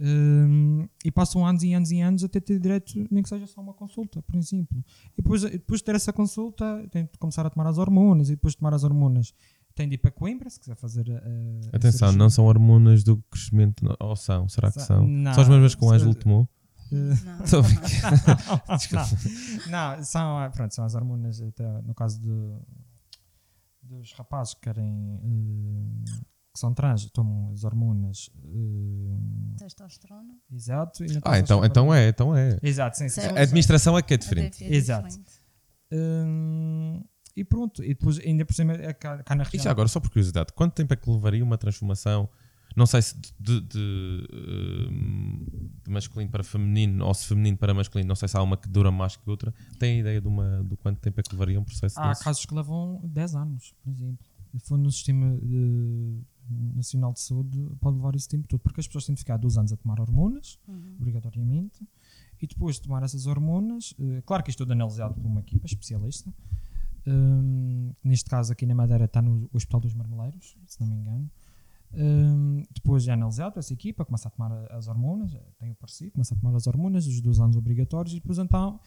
Hum, 0.00 0.88
e 1.04 1.10
passam 1.10 1.44
anos 1.44 1.62
e 1.64 1.74
anos 1.74 1.90
e 1.90 2.00
anos 2.00 2.22
até 2.22 2.38
ter 2.40 2.60
direito, 2.60 2.92
nem 3.10 3.20
que 3.22 3.28
seja 3.28 3.46
só 3.48 3.60
uma 3.60 3.74
consulta, 3.74 4.22
por 4.22 4.36
exemplo. 4.36 4.78
E 5.16 5.22
depois, 5.22 5.42
depois 5.42 5.80
de 5.80 5.84
ter 5.84 5.94
essa 5.96 6.12
consulta, 6.12 6.86
tem 6.92 7.04
de 7.04 7.18
começar 7.18 7.44
a 7.44 7.50
tomar 7.50 7.66
as 7.68 7.78
hormonas, 7.78 8.28
e 8.28 8.32
depois 8.36 8.52
de 8.54 8.58
tomar 8.58 8.74
as 8.74 8.84
hormonas, 8.84 9.34
tem 9.74 9.88
de 9.88 9.94
ir 9.96 9.98
para 9.98 10.12
Coimbra, 10.12 10.48
se 10.50 10.60
quiser 10.60 10.76
fazer 10.76 11.10
a. 11.10 11.14
a- 11.14 11.18
a 11.72 11.76
Atenção, 11.76 11.98
cirurgia. 12.10 12.18
não 12.18 12.30
são 12.30 12.44
hormonas 12.44 13.02
do 13.02 13.16
crescimento, 13.30 13.84
ou 13.98 14.14
são? 14.14 14.48
Será 14.48 14.70
que 14.70 14.80
são? 14.80 15.04
não. 15.06 15.34
São 15.34 15.42
as 15.42 15.48
mesmas 15.48 15.74
que 15.74 15.84
o 15.84 15.90
Ângelo 15.90 16.14
tomou? 16.14 16.48
Não. 16.90 17.44
Estou 17.44 17.60
a 17.60 17.62
brincar. 17.62 18.12
não, 19.70 19.96
não, 19.96 20.04
são, 20.04 20.38
ah, 20.38 20.50
pronto, 20.50 20.74
são 20.74 20.84
as 20.84 20.94
hormonas, 20.94 21.40
até 21.42 21.66
no 21.82 21.94
caso 21.94 22.20
de, 22.20 22.30
dos 23.82 24.12
rapazes 24.14 24.54
que 24.54 24.60
querem. 24.60 25.20
eh, 25.22 26.18
que 26.52 26.60
são 26.60 26.74
trans, 26.74 27.04
tomam 27.10 27.52
as 27.52 27.62
hormonas. 27.64 28.30
eh, 28.44 29.56
Testosterona. 29.58 30.34
exato. 30.50 31.04
e 31.04 31.18
Ah, 31.24 31.38
então, 31.38 31.64
então 31.64 31.94
é, 31.94 32.08
então 32.08 32.36
é. 32.36 32.58
Exato, 32.62 32.96
sim, 32.98 33.08
sim. 33.08 33.20
A 33.20 33.42
administração 33.42 33.96
é 33.98 34.02
que 34.02 34.14
é 34.14 34.16
diferente. 34.16 34.64
É 34.64 34.74
Exato. 34.74 35.06
diferente. 35.08 35.32
Hum, 35.92 37.02
e 37.36 37.44
pronto, 37.44 37.82
e 37.84 37.88
depois 37.88 38.18
ainda 38.18 38.44
por 38.44 38.54
cima 38.54 38.72
é 38.74 38.92
cá, 38.92 39.22
cá 39.22 39.34
na 39.34 39.42
E 39.44 39.46
região. 39.46 39.62
já 39.64 39.70
agora, 39.70 39.88
só 39.88 40.00
por 40.00 40.08
curiosidade, 40.10 40.52
quanto 40.52 40.74
tempo 40.74 40.92
é 40.92 40.96
que 40.96 41.08
levaria 41.08 41.42
uma 41.44 41.56
transformação, 41.56 42.28
não 42.78 42.86
sei 42.86 43.02
se 43.02 43.14
de, 43.38 43.60
de, 43.60 44.28
hum, 44.90 45.44
de 45.84 45.90
masculino 45.90 46.30
para 46.30 46.42
feminino 46.44 47.04
ou 47.04 47.12
se 47.14 47.26
feminino 47.26 47.56
para 47.56 47.74
masculino, 47.74 48.08
não 48.08 48.14
sei 48.16 48.28
se 48.28 48.36
há 48.36 48.42
uma 48.42 48.56
que 48.56 48.68
dura 48.68 48.90
mais 48.90 49.16
que 49.16 49.28
outra. 49.28 49.52
Tem 49.78 50.00
ideia 50.00 50.20
de 50.20 50.28
uma, 50.28 50.62
do 50.62 50.76
quanto 50.76 50.98
tempo 51.00 51.18
é 51.20 51.22
que 51.22 51.32
levaria 51.32 51.60
um 51.60 51.64
processo 51.64 51.98
Há 52.00 52.08
desse? 52.08 52.24
casos 52.24 52.46
que 52.46 52.54
levam 52.54 53.00
10 53.04 53.34
anos, 53.36 53.74
por 53.82 53.90
exemplo. 53.90 54.18
For 54.60 54.78
no 54.78 54.90
sistema 54.90 55.36
de- 55.38 56.20
nacional 56.74 57.12
de 57.12 57.20
saúde, 57.20 57.58
pode 57.80 57.96
levar 57.96 58.14
esse 58.14 58.26
tempo 58.28 58.48
todo, 58.48 58.60
porque 58.60 58.80
as 58.80 58.86
pessoas 58.86 59.04
têm 59.04 59.14
de 59.14 59.18
ficar 59.20 59.36
12 59.36 59.58
anos 59.58 59.72
a 59.72 59.76
tomar 59.76 60.00
hormonas, 60.00 60.58
Uhum. 60.66 60.96
obrigatoriamente, 60.98 61.86
e 62.40 62.46
depois 62.46 62.76
de 62.76 62.82
tomar 62.82 63.02
essas 63.02 63.26
hormonas, 63.26 63.92
eh, 63.98 64.22
claro 64.24 64.42
que 64.42 64.48
isto 64.50 64.62
é 64.62 64.64
tudo 64.64 64.72
analisado 64.72 65.14
por 65.14 65.26
uma 65.26 65.40
equipa 65.40 65.66
especialista. 65.66 66.32
Hum, 67.06 67.92
neste 68.02 68.28
caso, 68.30 68.52
aqui 68.52 68.64
na 68.66 68.74
Madeira, 68.74 69.04
está 69.04 69.20
no 69.22 69.48
Hospital 69.52 69.80
dos 69.80 69.94
Marmeleiros, 69.94 70.56
se 70.66 70.80
não 70.80 70.86
me 70.88 70.94
engano. 70.96 71.30
Hum, 71.94 72.62
depois 72.74 73.06
é 73.08 73.12
analisado 73.12 73.58
essa 73.58 73.72
equipa, 73.72 74.04
começa 74.04 74.28
a 74.28 74.30
tomar 74.30 74.52
as 74.72 74.88
hormonas, 74.88 75.34
eh, 75.34 75.42
tem 75.58 75.70
o 75.70 75.74
parecido, 75.74 76.12
começa 76.12 76.34
a 76.34 76.38
tomar 76.38 76.54
as 76.54 76.66
hormonas, 76.66 77.06
os 77.06 77.20
12 77.20 77.40
anos 77.42 77.56
obrigatórios, 77.56 78.12
e 78.14 78.20
depois 78.20 78.38
então 78.38 78.78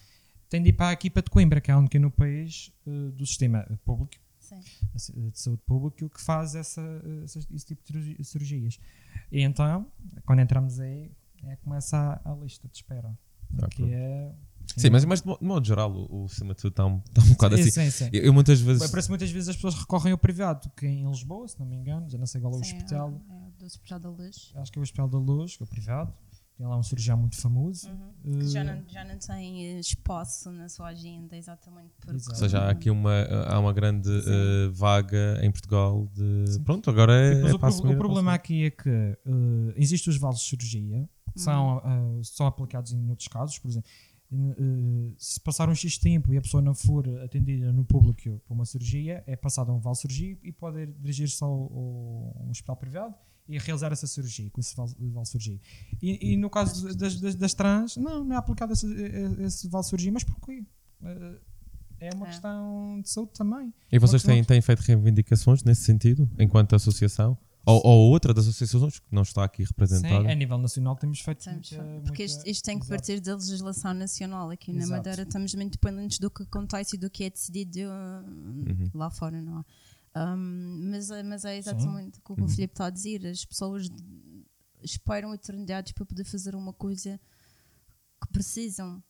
tem 0.49 0.61
de 0.61 0.69
ir 0.69 0.73
para 0.73 0.89
a 0.89 0.93
equipa 0.93 1.21
de 1.21 1.29
Coimbra, 1.29 1.59
que 1.59 1.71
é 1.71 1.73
a 1.73 1.77
única 1.79 1.97
no 1.99 2.11
país 2.11 2.71
eh, 2.85 3.11
do 3.11 3.25
sistema 3.25 3.65
público 3.83 4.13
Sim. 4.39 4.59
de 5.29 5.39
saúde 5.39 5.61
pública 5.65 6.07
que 6.09 6.21
faz 6.21 6.53
essa, 6.55 6.81
esse 7.23 7.65
tipo 7.65 7.81
de 7.81 7.87
cirurgi- 7.87 8.23
cirurgias. 8.23 8.79
E 9.31 9.41
então, 9.41 9.87
quando 10.25 10.39
entramos 10.41 10.79
aí, 10.79 11.11
é 11.45 11.55
que 11.55 11.63
começa 11.63 11.97
a, 12.23 12.31
a 12.31 12.35
lista 12.35 12.67
de 12.67 12.75
espera. 12.75 13.17
Ah, 13.61 13.67
que 13.69 13.77
pronto. 13.77 13.91
é. 13.93 14.35
Sim, 14.77 14.89
mas, 14.89 15.05
mas 15.05 15.21
de 15.21 15.27
mo- 15.27 15.37
de 15.39 15.45
modo 15.45 15.65
geral, 15.67 15.91
o, 15.91 16.23
o 16.23 16.29
sistema 16.29 16.53
de 16.53 16.61
saúde 16.61 16.73
está 16.73 16.85
um, 16.85 17.01
está 17.07 17.21
um 17.21 17.29
bocado 17.29 17.55
Sim, 17.57 17.61
assim. 17.63 17.71
sim, 17.71 17.91
sim. 17.91 18.09
Eu, 18.13 18.23
eu 18.25 18.33
muitas 18.33 18.59
vezes. 18.61 18.89
Parece 18.89 19.07
que 19.07 19.11
muitas 19.11 19.31
vezes 19.31 19.49
as 19.49 19.55
pessoas 19.55 19.75
recorrem 19.75 20.11
ao 20.11 20.17
privado, 20.17 20.69
que 20.75 20.85
em 20.87 21.07
Lisboa, 21.09 21.47
se 21.47 21.59
não 21.59 21.65
me 21.65 21.75
engano, 21.75 22.09
já 22.09 22.17
não 22.17 22.25
sei 22.25 22.39
qual 22.41 22.53
é 22.53 22.57
o 22.57 22.63
Sim, 22.63 22.75
hospital, 22.75 23.21
É, 23.29 23.33
é 23.33 23.51
do 23.59 23.65
Hospital 23.65 23.99
da 23.99 24.09
Luz. 24.09 24.51
acho 24.55 24.71
que 24.71 24.77
é 24.77 24.81
o 24.81 24.83
Hospital 24.83 25.07
da 25.07 25.17
Luz, 25.17 25.55
que 25.57 25.63
é 25.63 25.65
o 25.65 25.67
privado, 25.67 26.13
tem 26.57 26.67
lá 26.67 26.77
um 26.77 26.83
cirurgião 26.83 27.17
muito 27.17 27.35
famoso. 27.37 27.89
Uhum. 28.23 28.39
Que 28.39 28.47
já 28.47 28.63
não, 28.63 28.83
já 28.87 29.03
não 29.03 29.17
tem 29.17 29.65
eh, 29.65 29.79
espaço 29.79 30.51
na 30.51 30.69
sua 30.69 30.87
agenda, 30.89 31.35
exatamente 31.35 31.89
porque. 31.99 32.15
Exato. 32.15 32.31
Ou 32.31 32.37
seja, 32.37 32.59
há 32.59 32.69
aqui 32.69 32.89
uma, 32.91 33.23
há 33.47 33.59
uma 33.59 33.73
grande 33.73 34.09
eh, 34.09 34.69
vaga 34.71 35.39
em 35.41 35.49
Portugal 35.51 36.07
de. 36.13 36.51
Sim. 36.53 36.63
Pronto, 36.63 36.89
agora 36.89 37.13
é, 37.13 37.33
depois 37.35 37.53
é 37.53 37.55
o, 37.55 37.59
para 37.59 37.67
pro- 37.69 37.75
assumir. 37.75 37.89
o 37.91 37.93
é 37.93 37.97
problema 37.97 38.33
aqui 38.33 38.65
é 38.65 38.69
que 38.69 38.89
eh, 38.89 39.17
existem 39.75 40.11
os 40.13 40.19
vales 40.19 40.39
de 40.39 40.45
cirurgia, 40.45 41.09
que 41.33 41.39
Uhum. 41.39 41.43
são, 41.45 42.21
são 42.23 42.45
aplicados 42.45 42.91
em 42.91 43.09
outros 43.09 43.27
casos, 43.29 43.57
por 43.57 43.69
exemplo, 43.69 43.89
se 45.17 45.39
passar 45.41 45.69
um 45.69 45.75
X 45.75 45.97
tempo 45.97 46.33
e 46.33 46.37
a 46.37 46.41
pessoa 46.41 46.61
não 46.61 46.73
for 46.73 47.07
atendida 47.19 47.71
no 47.73 47.83
público 47.83 48.39
por 48.45 48.53
uma 48.53 48.65
cirurgia, 48.65 49.23
é 49.27 49.35
passado 49.35 49.71
a 49.71 49.75
um 49.75 49.79
vale 49.79 49.95
cirurgia 49.95 50.37
e 50.43 50.51
pode 50.51 50.85
dirigir-se 50.85 51.43
a 51.43 51.47
um 51.47 52.47
hospital 52.49 52.77
privado 52.77 53.13
e 53.49 53.57
realizar 53.57 53.91
essa 53.91 54.07
cirurgia, 54.07 54.49
com 54.49 54.61
esse 54.61 54.73
vale, 54.75 54.93
cirurgia. 55.25 55.59
E, 56.01 56.31
e 56.33 56.37
no 56.37 56.49
caso 56.49 56.93
das, 56.95 57.19
das, 57.19 57.35
das 57.35 57.53
trans, 57.53 57.97
não, 57.97 58.23
não 58.23 58.35
é 58.35 58.39
aplicado 58.39 58.71
esse, 58.71 58.87
esse 59.41 59.67
vale 59.67 59.83
cirurgia, 59.83 60.11
mas 60.11 60.23
porquê? 60.23 60.63
Eh, 61.03 61.39
é 61.99 62.09
uma 62.15 62.25
É. 62.27 62.29
questão 62.29 63.01
de 63.01 63.09
saúde 63.09 63.31
também. 63.33 63.73
E 63.91 63.99
vocês 63.99 64.23
têm, 64.23 64.43
têm 64.43 64.61
feito 64.61 64.79
reivindicações 64.79 65.63
nesse 65.63 65.81
sentido, 65.83 66.29
enquanto 66.39 66.75
associação? 66.75 67.37
Ou, 67.65 67.81
ou 67.85 68.11
outra 68.11 68.33
das 68.33 68.47
associações 68.47 68.99
que 68.99 69.05
não 69.13 69.21
está 69.21 69.43
aqui 69.43 69.63
representada? 69.63 70.23
Sim, 70.23 70.31
a 70.31 70.35
nível 70.35 70.57
nacional 70.57 70.95
temos 70.95 71.19
feito 71.19 71.39
Estamos- 71.41 71.71
muita- 71.71 72.01
porque 72.07 72.23
isto, 72.23 72.43
isto 72.47 72.63
tem 72.63 72.77
que 72.79 72.85
Exato. 72.85 72.97
partir 72.97 73.19
da 73.21 73.35
legislação 73.35 73.93
nacional. 73.93 74.49
Aqui 74.49 74.71
na 74.73 74.79
Exato. 74.79 74.91
Madeira 74.97 75.21
estamos 75.23 75.53
muito 75.53 75.73
dependentes 75.73 76.17
do 76.17 76.31
que 76.31 76.43
acontece 76.43 76.95
e 76.95 76.99
do 76.99 77.09
que 77.09 77.23
é 77.25 77.29
decidido 77.29 77.79
uh, 77.81 78.27
Uhum. 78.27 78.89
lá 78.95 79.09
fora, 79.11 79.39
não 79.41 79.59
é? 79.59 79.63
Um, 80.35 80.89
mas, 80.91 81.09
é- 81.11 81.23
mas 81.23 81.45
é 81.45 81.55
exatamente 81.57 82.19
o 82.19 82.21
que 82.23 82.31
o 82.31 82.43
Uhum. 82.43 82.49
Filipe 82.49 82.73
está 82.73 82.87
a 82.87 82.89
dizer. 82.89 83.25
As 83.27 83.45
pessoas 83.45 83.87
esperam 84.83 85.33
eternidades 85.33 85.91
para 85.93 86.05
poder 86.05 86.23
fazer 86.25 86.55
uma 86.55 86.73
coisa 86.73 87.19
que 88.21 88.27
precisam 88.33 89.01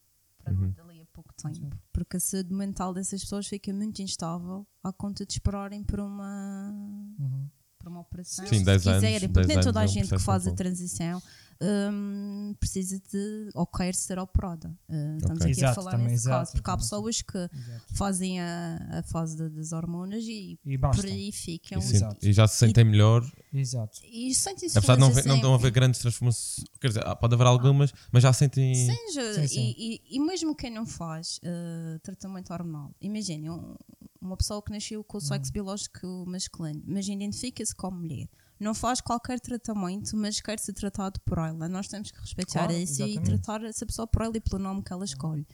para 0.43 0.53
Uhum. 0.53 0.71
dali 0.71 1.01
a 1.01 1.05
pouco 1.13 1.33
tempo. 1.35 1.75
Porque 1.93 2.17
a 2.17 2.19
saúde 2.19 2.53
mental 2.53 2.93
dessas 2.93 3.21
pessoas 3.21 3.47
fica 3.47 3.71
muito 3.73 4.01
instável 4.01 4.67
à 4.83 4.91
conta 4.91 5.25
de 5.25 5.33
esperarem 5.33 5.83
por 5.83 5.99
uma 6.01 6.71
Uhum. 7.17 7.49
Para 7.81 7.89
uma 7.89 8.01
operação. 8.01 8.45
Sim, 8.47 8.59
se 8.59 8.63
10 8.65 8.87
anos, 8.87 8.99
quiserem, 9.03 9.19
10 9.19 9.31
porque 9.31 9.47
nem 9.47 9.55
anos 9.57 9.65
toda 9.65 9.79
a 9.79 9.83
é 9.83 9.85
um 9.85 9.87
gente 9.89 10.09
que 10.09 10.19
faz 10.19 10.47
a 10.47 10.51
transição 10.51 11.21
hum, 11.63 12.55
precisa 12.59 12.99
de 13.11 13.49
ou 13.53 13.65
quer 13.67 13.93
ser 13.93 14.17
operada. 14.19 14.69
Uh, 14.89 15.17
estamos 15.17 15.41
Ok. 15.41 15.51
aqui 15.51 15.61
a 15.63 15.67
Exato, 15.67 15.75
falar 15.75 15.91
também, 15.91 16.07
nesse 16.07 16.23
exato, 16.27 16.37
caso, 16.39 16.51
porque 16.53 16.69
há 16.71 16.77
pessoas 16.77 17.21
que 17.21 17.37
Exato. 17.37 17.95
fazem 17.95 18.41
a, 18.41 18.99
a 18.99 19.03
fase 19.03 19.37
de- 19.37 19.49
das 19.49 19.71
hormonas 19.71 20.23
e 20.23 20.59
E 20.65 20.77
por 20.77 21.05
aí 21.05 21.31
ficam. 21.31 21.79
E, 21.79 21.83
um 21.85 21.89
Exato. 21.89 22.27
e 22.27 22.33
já 22.33 22.47
se 22.47 22.57
sentem 22.57 22.83
melhor. 22.83 23.23
Exato. 23.53 23.99
E 24.03 24.33
sentem-se 24.33 24.77
Apesar 24.77 24.95
de 24.95 25.01
não, 25.01 25.07
haver- 25.09 25.25
não, 25.25 25.33
assim. 25.35 25.43
não 25.43 25.53
haver 25.53 25.71
grandes 25.71 25.99
transformações. 26.01 26.65
Quer 26.79 26.87
dizer, 26.87 27.05
ah, 27.07 27.15
pode 27.15 27.35
haver 27.35 27.45
algumas, 27.47 27.93
mas 28.11 28.23
já 28.23 28.33
sentem. 28.33 28.73
Seja, 28.73 29.33
Sim, 29.41 29.47
sim. 29.47 29.75
E, 29.77 29.95
e- 29.95 30.15
e 30.15 30.19
mesmo 30.19 30.55
quem 30.55 30.71
não 30.71 30.85
faz 30.85 31.39
uh, 31.43 31.99
tratamento 31.99 32.51
hormonal, 32.51 32.91
imagine 33.01 33.49
um- 33.49 33.75
uma 34.21 34.37
pessoa 34.37 34.61
que 34.61 34.71
nasceu 34.71 35.03
com 35.03 35.17
o 35.17 35.21
sexo 35.21 35.49
Uhum. 35.49 35.53
biológico 35.53 36.25
masculino, 36.27 36.81
mas 36.85 37.07
identifica-se 37.07 37.75
como 37.75 37.97
mulher, 37.99 38.27
não 38.59 38.73
faz 38.73 39.01
qualquer 39.01 39.39
tratamento, 39.39 40.15
mas 40.15 40.39
quer 40.39 40.59
ser 40.59 40.73
tratado 40.73 41.19
por 41.21 41.39
ela. 41.39 41.67
Nós 41.67 41.87
temos 41.87 42.11
que 42.11 42.19
respeitar 42.19 42.67
Claro, 42.67 42.73
isso 42.73 43.01
e 43.01 43.05
exatamente. 43.13 43.41
tratar 43.41 43.63
essa 43.65 43.85
pessoa 43.85 44.05
por 44.07 44.21
ela 44.21 44.37
e 44.37 44.39
pelo 44.41 44.61
nome 44.61 44.83
que 44.83 44.93
ela 44.93 45.03
escolhe. 45.03 45.45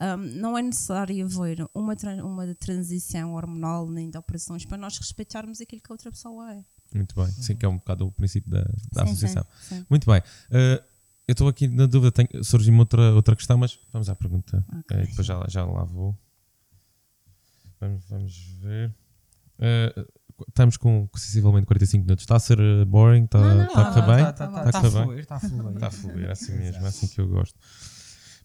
Um, 0.00 0.16
não 0.40 0.58
é 0.58 0.62
necessário 0.62 1.24
haver 1.24 1.66
uma, 1.74 1.94
uma 2.24 2.54
transição 2.56 3.34
hormonal 3.34 3.88
nem 3.88 4.10
de 4.10 4.18
operações 4.18 4.64
para 4.64 4.76
nós 4.76 4.98
respeitarmos 4.98 5.60
aquilo 5.60 5.80
que 5.82 5.90
a 5.90 5.94
outra 5.94 6.10
pessoa 6.10 6.52
é. 6.52 6.64
Muito 6.94 7.14
bem. 7.14 7.26
Sim, 7.32 7.56
que 7.56 7.64
é 7.64 7.68
um 7.68 7.78
bocado 7.78 8.06
o 8.06 8.12
princípio 8.12 8.50
da, 8.50 8.62
da 8.92 9.04
Sim, 9.06 9.12
associação. 9.12 9.44
sim, 9.62 9.76
sim. 9.78 9.86
Muito 9.88 10.06
bem. 10.10 10.20
Uh, 10.20 10.82
eu 11.26 11.32
estou 11.32 11.48
aqui 11.48 11.66
na 11.68 11.86
dúvida, 11.86 12.12
tenho- 12.12 12.44
surgiu-me 12.44 12.78
outra, 12.80 13.14
outra 13.14 13.34
questão, 13.34 13.56
mas 13.56 13.78
vamos 13.92 14.08
à 14.08 14.14
pergunta. 14.14 14.64
Ok. 14.80 14.96
Uh, 14.96 15.06
depois 15.08 15.26
já, 15.26 15.44
já 15.48 15.64
lá 15.64 15.84
vou. 15.84 16.16
Vamos, 17.84 18.04
vamos 18.08 18.36
ver. 18.60 18.94
Uh, 19.58 20.06
estamos 20.48 20.76
com 20.76 21.08
sensivelmente 21.14 21.66
45 21.66 22.04
minutos. 22.04 22.22
Está 22.22 22.36
a 22.36 22.40
ser 22.40 22.58
uh, 22.58 22.86
boring? 22.86 23.24
Está, 23.24 23.38
Não, 23.40 23.54
não, 23.56 23.66
está 23.66 23.80
a 23.82 23.92
correr 23.92 24.06
bem? 24.16 24.24
tá- 24.24 24.30
Está 24.30 24.48
tá- 24.48 24.70
tá 24.72 24.78
a 24.78 24.90
fluir, 24.90 25.18
está 25.20 25.36
a 25.36 25.40
fluir. 25.40 25.74
Está 25.74 25.86
a 25.86 25.90
fluir, 25.90 26.28
é 26.28 26.32
assim 26.32 26.52
mesmo, 26.58 26.84
é 26.84 26.88
assim 26.88 27.06
que 27.08 27.20
eu 27.20 27.28
gosto. 27.28 27.58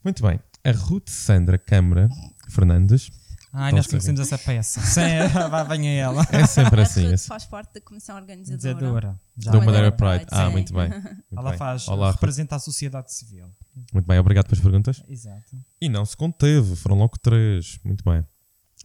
Muito 0.03 0.21
bem. 0.21 0.39
A 0.63 0.71
Ruth 0.71 1.09
Sandra 1.09 1.57
Câmara 1.57 2.09
Fernandes. 2.49 3.09
Ai, 3.51 3.69
Então, 3.69 3.77
nós 3.77 3.87
conhecemos 3.87 4.19
essa 4.21 4.37
peça. 4.37 4.79
Sim, 4.81 5.01
vai, 5.49 5.67
venha 5.67 5.89
ela. 6.01 6.23
É 6.31 6.45
sempre 6.45 6.81
assim. 6.81 7.05
A 7.05 7.07
é 7.07 7.11
Ruth 7.11 7.19
faz 7.21 7.45
parte 7.45 7.73
da 7.73 7.81
comissão 7.81 8.15
organizadora. 8.15 9.19
Já 9.37 9.51
Do 9.51 9.61
Madeira 9.63 9.91
Pride. 9.91 10.25
Ah, 10.29 10.45
sim. 10.45 10.51
muito 10.51 10.73
bem. 10.73 10.89
Muito 10.99 11.23
Ela 11.35 11.49
bem. 11.51 11.57
faz, 11.57 11.87
Olá, 11.87 12.07
Ruth. 12.07 12.15
representa 12.17 12.55
a 12.57 12.59
sociedade 12.59 13.11
civil. 13.13 13.47
Muito 13.93 14.05
bem, 14.05 14.19
obrigado 14.19 14.45
pelas 14.45 14.59
perguntas. 14.59 15.01
Exato. 15.07 15.57
E 15.81 15.89
não 15.89 16.05
se 16.05 16.15
conteve, 16.15 16.75
foram 16.75 16.97
logo 16.97 17.17
três. 17.19 17.79
Muito 17.83 18.03
bem. 18.03 18.23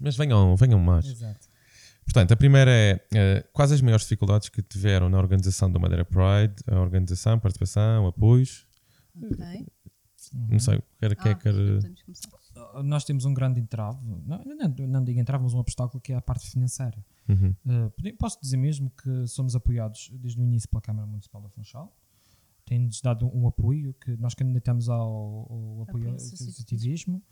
Mas 0.00 0.16
venham, 0.16 0.56
venham 0.56 0.78
mais. 0.78 1.06
Exato. 1.06 1.48
Portanto, 2.04 2.32
a 2.32 2.36
primeira 2.36 2.70
é 2.70 3.06
eh, 3.14 3.44
quais 3.52 3.72
as 3.72 3.80
maiores 3.80 4.04
dificuldades 4.04 4.48
que 4.48 4.60
tiveram 4.62 5.08
na 5.08 5.18
organização 5.18 5.70
do 5.70 5.80
Madeira 5.80 6.04
Pride? 6.04 6.54
A 6.66 6.78
organização, 6.78 7.38
participação, 7.38 8.06
apoios? 8.06 8.66
Ok. 9.16 9.66
Não 10.32 10.58
sei, 10.58 10.82
quer, 10.98 11.14
quer, 11.16 11.30
Ah, 11.30 11.34
quer. 11.34 11.52
começar. 12.04 12.82
Nós 12.82 13.04
temos 13.04 13.24
um 13.24 13.34
grande 13.34 13.60
entrave, 13.60 13.98
não, 14.04 14.42
não, 14.44 14.86
não 14.88 15.04
digo 15.04 15.18
entrave, 15.20 15.42
mas 15.44 15.54
um 15.54 15.58
obstáculo 15.58 16.00
que 16.00 16.12
é 16.12 16.16
a 16.16 16.20
parte 16.20 16.48
financeira. 16.50 17.04
Uhum. 17.28 17.54
Uh, 17.64 18.16
posso 18.18 18.40
dizer 18.40 18.56
mesmo 18.56 18.90
que 18.90 19.26
somos 19.26 19.54
apoiados 19.56 20.10
desde 20.14 20.40
o 20.40 20.44
início 20.44 20.68
pela 20.68 20.80
Câmara 20.80 21.06
Municipal 21.06 21.42
da 21.42 21.48
Funchal. 21.50 21.96
Tem-nos 22.64 23.00
dado 23.00 23.30
um 23.34 23.46
apoio 23.46 23.92
que 23.94 24.16
nós 24.16 24.34
candidatamos 24.34 24.88
ao, 24.88 25.00
ao 25.00 25.82
apoio 25.82 25.82
Apoio 25.82 26.08
ao 26.10 26.14
associativismo. 26.16 27.22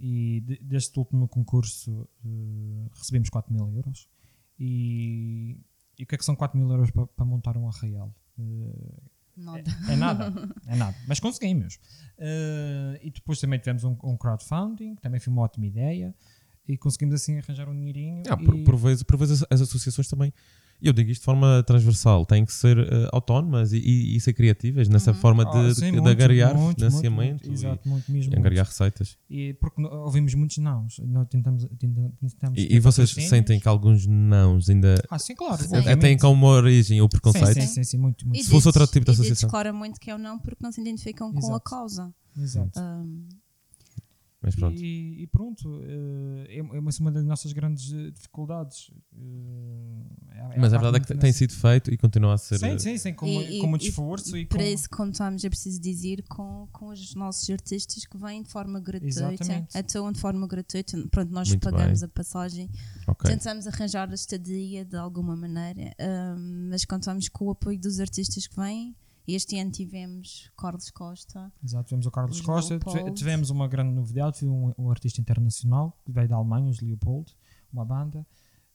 E 0.00 0.40
de- 0.40 0.58
deste 0.62 0.98
último 0.98 1.28
concurso 1.28 2.08
uh, 2.24 2.90
recebemos 2.94 3.28
4 3.30 3.52
mil 3.52 3.68
euros. 3.76 4.08
E, 4.58 5.58
e 5.98 6.04
o 6.04 6.06
que 6.06 6.14
é 6.14 6.18
que 6.18 6.24
são 6.24 6.34
4 6.36 6.58
mil 6.58 6.70
euros 6.70 6.90
para, 6.90 7.06
para 7.06 7.24
montar 7.24 7.56
um 7.56 7.68
arraial? 7.68 8.14
Uh, 8.38 9.02
Nada. 9.36 9.62
é 9.88 9.96
nada, 9.96 10.54
é 10.66 10.76
nada, 10.76 10.96
mas 11.08 11.18
conseguimos. 11.18 11.76
Uh, 12.18 12.98
e 13.02 13.10
depois 13.10 13.40
também 13.40 13.58
tivemos 13.58 13.82
um, 13.82 13.96
um 14.04 14.16
crowdfunding, 14.16 14.94
que 14.94 15.00
também 15.02 15.18
foi 15.18 15.32
uma 15.32 15.42
ótima 15.42 15.66
ideia, 15.66 16.14
e 16.68 16.76
conseguimos 16.76 17.14
assim 17.14 17.38
arranjar 17.38 17.68
um 17.68 17.74
dinheirinho. 17.74 18.22
Ah, 18.28 18.36
por, 18.36 18.54
e- 18.56 18.62
por 18.64 18.76
vezes, 18.76 19.02
por 19.02 19.16
vezes 19.16 19.42
as 19.50 19.60
associações 19.62 20.06
também, 20.06 20.32
eu 20.82 20.92
digo 20.92 21.10
isto 21.10 21.20
de 21.20 21.24
forma 21.24 21.62
transversal, 21.66 22.26
têm 22.26 22.44
que 22.44 22.52
ser 22.52 22.78
eh, 22.78 23.08
autónomas 23.12 23.72
e, 23.72 23.78
e- 23.78 24.16
e 24.16 24.20
ser 24.20 24.32
criativas 24.32 24.88
nessa 24.88 25.12
forma 25.14 25.44
de, 25.44 25.56
Ah, 25.56 25.68
de, 25.68 25.74
sim, 25.74 25.86
de 25.86 25.92
muito, 25.92 26.08
angariar 26.08 26.54
muito, 26.56 26.76
financiamento 26.78 27.30
muito, 27.30 27.46
muito, 27.48 27.52
exato, 27.52 27.88
muito 27.88 28.12
mesmo. 28.12 28.34
e 28.34 28.38
angariar 28.38 28.66
receitas. 28.66 29.16
E 29.30 29.54
porque 29.54 29.82
ouvimos 29.84 30.34
muitos 30.34 30.58
não. 30.58 30.86
Nós 31.04 31.28
tentamos, 31.28 31.66
tentamos, 31.78 32.12
tentamos 32.20 32.58
E, 32.58 32.74
e 32.74 32.78
vocês 32.80 33.10
patrocínios. 33.10 33.30
sentem 33.30 33.60
que 33.60 33.68
alguns 33.68 34.06
nãos 34.06 34.68
ainda 34.68 34.94
Ah, 35.10 35.18
sim, 35.18 35.34
claro. 35.34 35.62
Sim. 35.62 35.96
têm 36.00 36.18
como 36.18 36.46
origem 36.46 37.00
o 37.00 37.04
Sim, 37.04 37.08
preconceito? 37.08 37.54
sim, 37.60 37.66
sim, 37.66 37.84
sim, 37.84 37.98
muito, 37.98 38.26
muito. 38.26 38.40
E 38.40 38.44
Se 38.44 38.50
fosse 38.50 38.66
outro 38.66 38.86
tipo 38.86 39.04
de 39.06 39.10
e 39.10 39.14
associação. 39.14 39.48
claramente 39.48 39.98
que 40.00 40.10
é 40.10 40.14
o 40.14 40.18
não 40.18 40.38
porque 40.38 40.58
não 40.62 40.72
se 40.72 40.80
identificam 40.80 41.30
com 41.32 41.38
a 41.38 41.40
Exato. 41.40 41.64
causa. 41.70 42.14
Exato. 42.36 42.80
Um, 42.80 43.28
Mas 44.42 44.56
pronto. 44.56 44.76
E, 44.82 45.22
e 45.22 45.26
pronto, 45.28 45.80
eh, 45.84 46.46
é, 46.48 46.58
é 46.58 46.62
uma- 46.62 46.90
uma 47.00 47.12
das 47.12 47.24
nossas 47.24 47.52
grandes 47.52 47.92
eh, 47.92 48.10
dificuldades. 48.10 48.90
eh, 49.14 50.34
é- 50.34 50.56
é 50.56 50.58
Mas 50.58 50.72
a 50.72 50.78
parte 50.80 50.82
verdade 50.82 50.96
é 50.96 51.00
que 51.00 51.14
tem 51.20 51.32
sido 51.32 51.52
feito 51.54 51.92
e 51.92 51.96
continua 51.96 52.34
a 52.34 52.38
ser. 52.38 52.58
Sim, 52.58 52.78
sim, 52.78 52.98
sim, 52.98 53.12
com, 53.14 53.26
E- 53.26 53.58
e- 53.58 53.60
com 53.60 53.66
muito 53.68 53.84
e 53.84 53.88
esforço 53.88 54.36
e, 54.36 54.44
para 54.44 54.58
com. 54.58 54.64
isso, 54.64 54.90
como 54.90 55.12
estamos, 55.12 55.44
é 55.44 55.48
preciso 55.48 55.80
dizer 55.80 56.22
com, 56.28 56.66
com 56.72 56.86
os 56.88 57.14
nossos 57.14 57.48
artistas 57.50 58.04
que 58.04 58.16
vêm 58.18 58.42
de 58.42 58.48
forma 58.48 58.80
gratuita, 58.80 59.32
Exatamente. 59.32 59.78
atuam 59.78 60.10
de 60.12 60.18
forma 60.20 60.46
gratuita. 60.48 60.98
Pronto, 61.10 61.30
nós 61.32 61.48
Muito 61.48 61.62
pagamos 61.62 62.00
bem. 62.00 62.06
a 62.06 62.08
passagem, 62.08 62.68
ok. 63.06 63.30
tentamos 63.30 63.66
arranjar 63.68 64.10
a 64.10 64.14
estadia 64.14 64.84
de 64.84 64.96
alguma 64.96 65.36
maneira, 65.36 65.94
um, 66.36 66.68
mas 66.70 66.84
contamos 66.84 67.28
com 67.28 67.46
o 67.46 67.50
apoio 67.50 67.78
dos 67.78 68.00
artistas 68.00 68.46
que 68.48 68.56
vêm. 68.56 68.94
Este 69.26 69.58
ano 69.58 69.70
tivemos 69.70 70.50
Carlos 70.58 70.90
Costa, 70.90 71.52
Exato, 71.62 71.84
tivemos 71.88 72.06
o 72.06 72.10
Carlos 72.10 72.36
Os 72.36 72.42
Costa, 72.44 72.74
Leopold. 72.74 72.98
tive- 73.04 73.14
tivemos 73.14 73.50
uma 73.50 73.68
grande 73.68 73.92
novidade, 73.94 74.38
foi 74.40 74.48
um, 74.48 74.72
um 74.76 74.90
artista 74.90 75.20
internacional 75.20 75.96
que 76.04 76.10
veio 76.12 76.28
da 76.28 76.36
Alemanha, 76.36 76.68
os 76.70 76.80
Leopold, 76.80 77.32
uma 77.72 77.84
banda, 77.84 78.26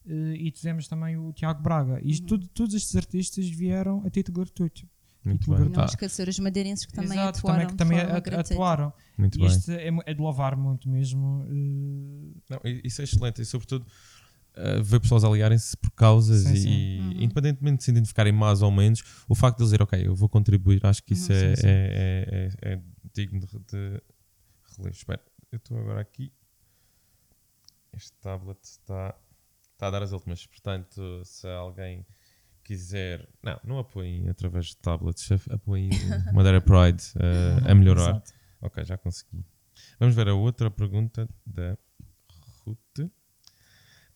eh, 0.06 0.36
e 0.38 0.52
tivemos 0.52 0.88
também 0.88 1.18
o 1.18 1.34
Tiago 1.34 1.62
Braga. 1.62 2.00
E 2.02 2.12
isto 2.12 2.22
Uhum. 2.24 2.28
tudo, 2.28 2.48
todos 2.50 2.74
estes 2.76 2.96
artistas 2.96 3.48
vieram 3.50 4.02
a 4.06 4.10
título 4.10 4.40
gratuito. 4.46 4.88
Muito 5.26 5.52
bem. 5.54 5.68
não 5.68 5.84
esquecer 5.84 6.30
os 6.30 6.40
madeirenses 6.40 6.86
que 6.86 6.94
também 6.94 7.20
Exato, 7.20 7.40
atuaram 7.40 7.68
também, 7.76 8.00
que 8.00 8.08
também 8.08 8.40
atuaram. 8.40 8.94
muito 9.18 9.36
E 9.36 9.40
bem. 9.42 9.48
isto 9.48 9.70
é, 9.72 9.90
é 10.06 10.14
de 10.14 10.22
louvar 10.22 10.56
muito 10.56 10.88
mesmo. 10.88 11.44
eh, 11.50 12.40
Não, 12.50 12.62
isso 12.86 13.02
é 13.02 13.04
excelente 13.04 13.42
e, 13.42 13.46
sobretudo, 13.46 13.86
uh, 14.58 14.84
ver 14.84 15.00
pessoas 15.00 15.24
aliarem-se 15.24 15.76
por 15.78 15.92
causas 15.92 16.42
Sim, 16.42 16.54
e, 16.54 16.58
sim. 16.62 17.00
Uhum. 17.00 17.12
independentemente 17.24 17.78
de 17.80 17.84
se 17.86 17.92
identificarem 17.92 18.34
mais 18.34 18.62
ou 18.62 18.72
menos, 18.72 19.04
o 19.28 19.36
facto 19.36 19.58
de 19.58 19.64
eles 19.64 19.70
dizer, 19.72 19.82
ok, 19.84 20.08
eu 20.08 20.16
vou 20.16 20.28
contribuir, 20.30 20.86
acho 20.86 21.04
que 21.04 21.14
isso 21.14 21.32
Uhum, 21.32 21.38
é, 21.38 21.56
sim, 21.56 21.62
sim. 21.62 21.68
é- 21.68 22.50
é- 22.64 22.74
é 22.74 22.82
digno 23.14 23.40
de, 23.40 23.48
de 23.48 24.02
relevo. 24.78 24.96
Espera, 24.96 25.22
eu 25.52 25.58
estou 25.58 25.78
agora 25.80 26.02
aqui. 26.02 26.32
Este 27.94 28.12
tablet 28.22 28.60
está, 28.64 29.16
está 29.74 29.88
a 29.88 29.92
dar 29.92 30.04
as 30.04 30.12
últimas, 30.12 30.46
portanto, 30.46 31.22
se 31.26 31.48
alguém 31.48 32.06
quiser. 32.64 33.28
Não, 33.42 33.60
não 33.64 33.80
apoiem 33.80 34.28
através 34.30 34.68
de 34.68 34.78
tablets, 34.78 35.30
apoiem 35.50 35.90
o 35.90 35.90
Madeira 36.34 36.62
Pride 36.62 37.04
uh, 37.16 37.70
a 37.72 37.74
melhorar. 37.74 38.12
exato. 38.12 38.34
Ok, 38.62 38.84
já 38.86 38.98
consegui. 38.98 39.44
Vamos 40.00 40.16
ver 40.16 40.28
a 40.28 40.34
outra 40.36 40.70
pergunta 40.70 41.28
da 41.46 41.78
Ruth. 42.66 43.10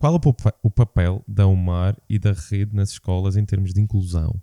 Qual 0.02 0.16
é 0.16 0.20
o 0.64 0.70
papel 0.72 1.24
da 1.28 1.46
UMAR 1.46 1.96
e 2.10 2.18
da 2.18 2.34
rede 2.34 2.76
nas 2.76 2.90
escolas 2.90 3.38
em 3.38 3.46
termos 3.46 3.72
de 3.72 3.80
inclusão? 3.80 4.34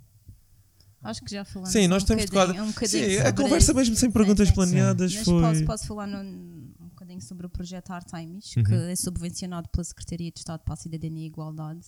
Acho 1.02 1.20
que 1.22 1.32
já 1.32 1.44
falamos 1.44 1.72
Sim, 1.72 1.88
nós 1.88 2.04
um 2.04 2.06
temos 2.06 2.24
bocadinho, 2.26 2.46
tocado- 2.54 2.68
um 2.68 2.72
bocadinho 2.72 3.10
Sim, 3.10 3.18
a 3.18 3.32
conversa 3.32 3.74
mesmo 3.74 3.96
sem 3.96 4.08
perguntas 4.10 4.48
sim. 4.48 4.54
planeadas 4.54 5.14
Mas 5.14 5.24
foi. 5.24 5.40
posso, 5.42 5.64
posso 5.64 5.86
falar 5.86 6.06
num- 6.06 6.70
um 6.80 6.88
bocadinho 6.90 7.20
sobre 7.20 7.44
o 7.46 7.50
projeto 7.50 7.90
Artemis, 7.90 8.54
que 8.54 8.60
Uhum. 8.60 8.88
é 8.88 8.94
subvencionado 8.94 9.68
pela 9.68 9.82
Secretaria 9.82 10.30
de 10.30 10.38
Estado 10.38 10.60
para 10.62 10.74
a 10.74 10.76
Cidadania 10.76 11.24
e 11.24 11.26
Igualdade. 11.26 11.86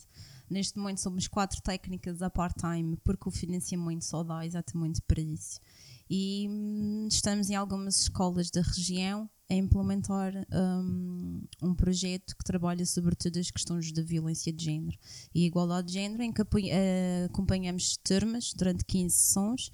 Neste 0.49 0.77
momento 0.77 1.01
somos 1.01 1.29
quatro 1.29 1.61
técnicas 1.62 2.23
a 2.23 2.31
part-time, 2.31 2.97
porque 3.05 3.29
o 3.29 3.31
financiamento 3.33 4.05
só 4.05 4.25
dá 4.25 4.45
exatamente 4.45 5.01
para 5.03 5.21
isso. 5.21 5.61
E 6.09 6.49
hum, 6.51 7.07
estamos 7.09 7.51
em 7.51 7.55
algumas 7.55 8.01
escolas 8.03 8.51
da 8.51 8.62
região 8.62 9.29
a 9.51 9.55
implementar 9.55 10.32
hum, 10.53 11.42
um 11.61 11.74
projeto 11.74 12.36
que 12.36 12.44
trabalha 12.44 12.86
sobretudo 12.86 13.38
as 13.38 13.51
questões 13.51 13.92
da 13.92 14.03
violência 14.03 14.53
de 14.53 14.64
género 14.64 14.96
e 15.34 15.44
igualdade 15.44 15.88
de 15.88 15.94
género, 15.94 16.22
em 16.22 16.32
que 16.32 16.42
eh, 16.70 17.26
acompanhamos 17.28 17.96
turmas 17.96 18.55
durante 18.55 18.84
15 18.84 19.14
sessões 19.14 19.70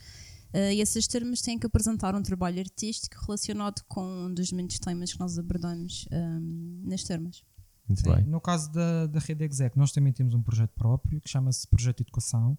eh, 0.53 0.75
e 0.75 0.81
essas 0.81 1.07
turmas 1.07 1.43
têm 1.43 1.59
que 1.59 1.67
apresentar 1.67 2.15
um 2.15 2.23
trabalho 2.23 2.59
artístico 2.59 3.17
relacionado 3.27 3.83
com 3.87 4.03
um 4.03 4.33
dos 4.33 4.51
muitos 4.51 4.79
temas 4.79 5.13
que 5.13 5.21
nós 5.21 5.39
abordamos 5.39 6.09
hum, 6.11 6.83
nas 6.85 7.05
turmas. 7.05 7.45
Muito 7.87 8.01
Sim, 8.01 8.15
bem. 8.15 8.25
No 8.25 8.41
caso 8.41 8.73
da, 8.73 9.07
da 9.07 9.21
rede 9.21 9.45
Exec, 9.45 9.77
nós 9.77 9.93
também 9.93 10.13
temos 10.13 10.35
um 10.35 10.43
projeto 10.43 10.73
próprio 10.75 11.21
que 11.21 11.29
chama-se 11.29 11.69
Projeto 11.69 12.01
Educação, 12.01 12.59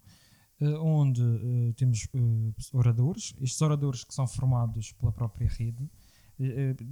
eh, 0.61 0.77
onde 0.77 1.21
eh, 1.21 1.73
temos 1.75 2.07
oradores. 2.71 3.33
Estes 3.41 3.61
oradores 3.61 4.03
que 4.03 4.13
são 4.13 4.27
formados 4.27 4.91
pela 4.93 5.11
própria 5.11 5.49
rede 5.49 5.89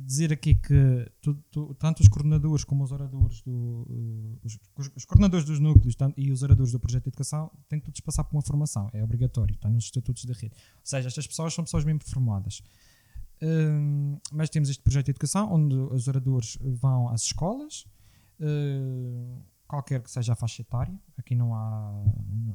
dizer 0.05 0.33
aqui 0.33 0.55
que 0.55 1.11
tu- 1.21 1.35
tu- 1.51 1.73
tanto 1.75 2.01
os 2.01 2.07
coordenadores 2.07 2.63
como 2.63 2.83
os 2.83 2.91
oradores 2.91 3.41
do, 3.41 3.85
eh, 3.89 4.39
os, 4.43 4.59
os- 4.95 5.05
coordenadores 5.05 5.45
dos 5.45 5.59
núcleos 5.59 5.95
tanto- 5.95 6.19
e 6.19 6.31
os 6.31 6.41
oradores 6.41 6.71
do 6.71 6.79
projeto 6.79 7.03
de 7.03 7.09
educação 7.09 7.51
têm 7.69 7.79
todos 7.79 7.99
passar 8.01 8.23
por 8.23 8.35
uma 8.35 8.41
formação, 8.41 8.89
é 8.91 9.03
obrigatório, 9.03 9.53
está 9.53 9.69
nos 9.69 9.85
estatutos 9.85 10.25
da 10.25 10.33
rede. 10.33 10.55
Ou 10.55 10.81
seja, 10.83 11.07
estas 11.07 11.27
pessoas 11.27 11.53
são 11.53 11.63
pessoas 11.63 11.85
mesmo 11.85 12.01
formadas. 12.05 12.61
Hum, 13.41 14.17
mas 14.31 14.49
temos 14.49 14.69
este 14.69 14.81
projeto 14.81 15.05
de 15.05 15.11
educação 15.11 15.53
onde 15.53 15.75
os 15.75 16.07
oradores 16.07 16.57
vão 16.61 17.09
às 17.09 17.21
escolas, 17.23 17.85
eh, 18.39 19.37
qualquer 19.67 20.01
que 20.01 20.09
seja 20.09 20.33
a 20.33 20.35
faixa 20.35 20.61
etária, 20.61 20.97
aqui 21.17 21.35
não 21.35 21.53
há, 21.53 22.03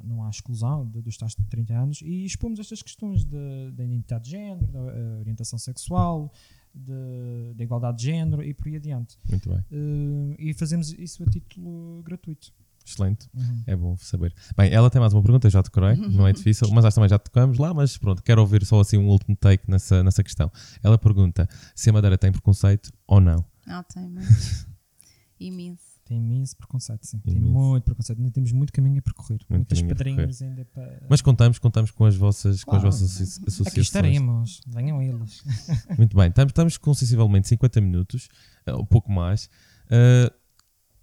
não 0.03 0.23
há 0.23 0.29
exclusão 0.29 0.87
de- 0.89 1.01
dos 1.01 1.17
tais 1.17 1.35
de 1.35 1.43
30 1.45 1.73
anos, 1.73 2.01
e 2.01 2.25
expomos 2.25 2.59
estas 2.59 2.81
questões 2.81 3.23
de- 3.25 3.71
da 3.73 3.83
identidade 3.83 4.23
de 4.25 4.31
género, 4.31 4.67
da 4.67 4.79
eh, 4.79 5.19
orientação 5.19 5.59
sexual, 5.59 6.33
de- 6.33 6.60
da 6.73 7.63
igualdade 7.63 7.97
de 7.97 8.05
género 8.05 8.43
e 8.43 8.53
por 8.53 8.67
aí 8.67 8.75
adiante. 8.75 9.17
Muito 9.29 9.49
bem. 9.49 9.63
Eh, 9.71 10.35
e 10.39 10.53
fazemos 10.53 10.91
isso 10.93 11.23
a 11.23 11.25
título 11.25 12.01
gratuito. 12.03 12.53
Excelente. 12.85 13.29
É 13.67 13.75
bom 13.75 13.95
saber. 13.97 14.33
Bem, 14.57 14.71
ela 14.73 14.89
tem 14.89 14.99
mais 14.99 15.13
uma 15.13 15.21
pergunta, 15.21 15.47
eu 15.47 15.51
já 15.51 15.61
decorei, 15.61 15.95
não 16.09 16.27
é 16.27 16.33
difícil, 16.33 16.67
mas 16.71 16.83
acho 16.83 16.93
que 16.93 16.95
também 16.95 17.09
já 17.09 17.19
tocamos 17.19 17.57
lá, 17.57 17.73
mas 17.73 17.97
pronto, 17.97 18.23
quero 18.23 18.41
ouvir 18.41 18.65
só 18.65 18.79
assim 18.79 18.97
um 18.97 19.07
último 19.07 19.35
take 19.35 19.69
nessa, 19.69 20.03
nessa 20.03 20.23
questão. 20.23 20.51
Ela 20.83 20.97
pergunta 20.97 21.47
se 21.75 21.89
a 21.89 21.93
Madeira 21.93 22.17
tem 22.17 22.31
preconceito 22.31 22.91
ou 23.07 23.19
não. 23.21 23.45
Ah, 23.67 23.83
tem, 23.83 24.09
mas. 24.09 24.67
Imenso. 25.39 25.90
Tem 26.11 26.17
imenso 26.17 26.57
preconceito, 26.57 27.07
sim. 27.07 27.19
Tem 27.19 27.37
Imenso. 27.37 27.53
muito 27.53 27.83
preconceito. 27.85 28.19
Ainda 28.19 28.31
temos 28.31 28.51
muito 28.51 28.73
caminho 28.73 28.99
a 28.99 29.01
percorrer. 29.01 29.39
Muitas 29.49 29.79
caminho 29.79 29.93
a 29.93 29.95
pedrinhas 29.95 30.41
ainda 30.41 30.65
para. 30.65 31.01
Mas 31.09 31.21
contamos, 31.21 31.57
contamos 31.57 31.89
com 31.91 32.03
as 32.03 32.17
vossas, 32.17 32.65
com 32.65 32.75
as 32.75 32.81
Claro. 32.81 32.91
vossas 32.97 33.21
asso- 33.21 33.39
associações. 33.47 33.67
Aqui 33.67 33.79
estaremos. 33.79 34.59
Venham 34.67 35.01
eles. 35.01 35.41
Muito 35.97 36.17
bem, 36.17 36.27
estamos, 36.27 36.49
estamos 36.51 36.77
com 36.77 36.93
sensivelmente 36.93 37.47
50 37.47 37.79
minutos, 37.79 38.27
eh, 38.65 38.73
um 38.75 38.83
pouco 38.85 39.09
mais. 39.09 39.49
Eh, 39.89 40.29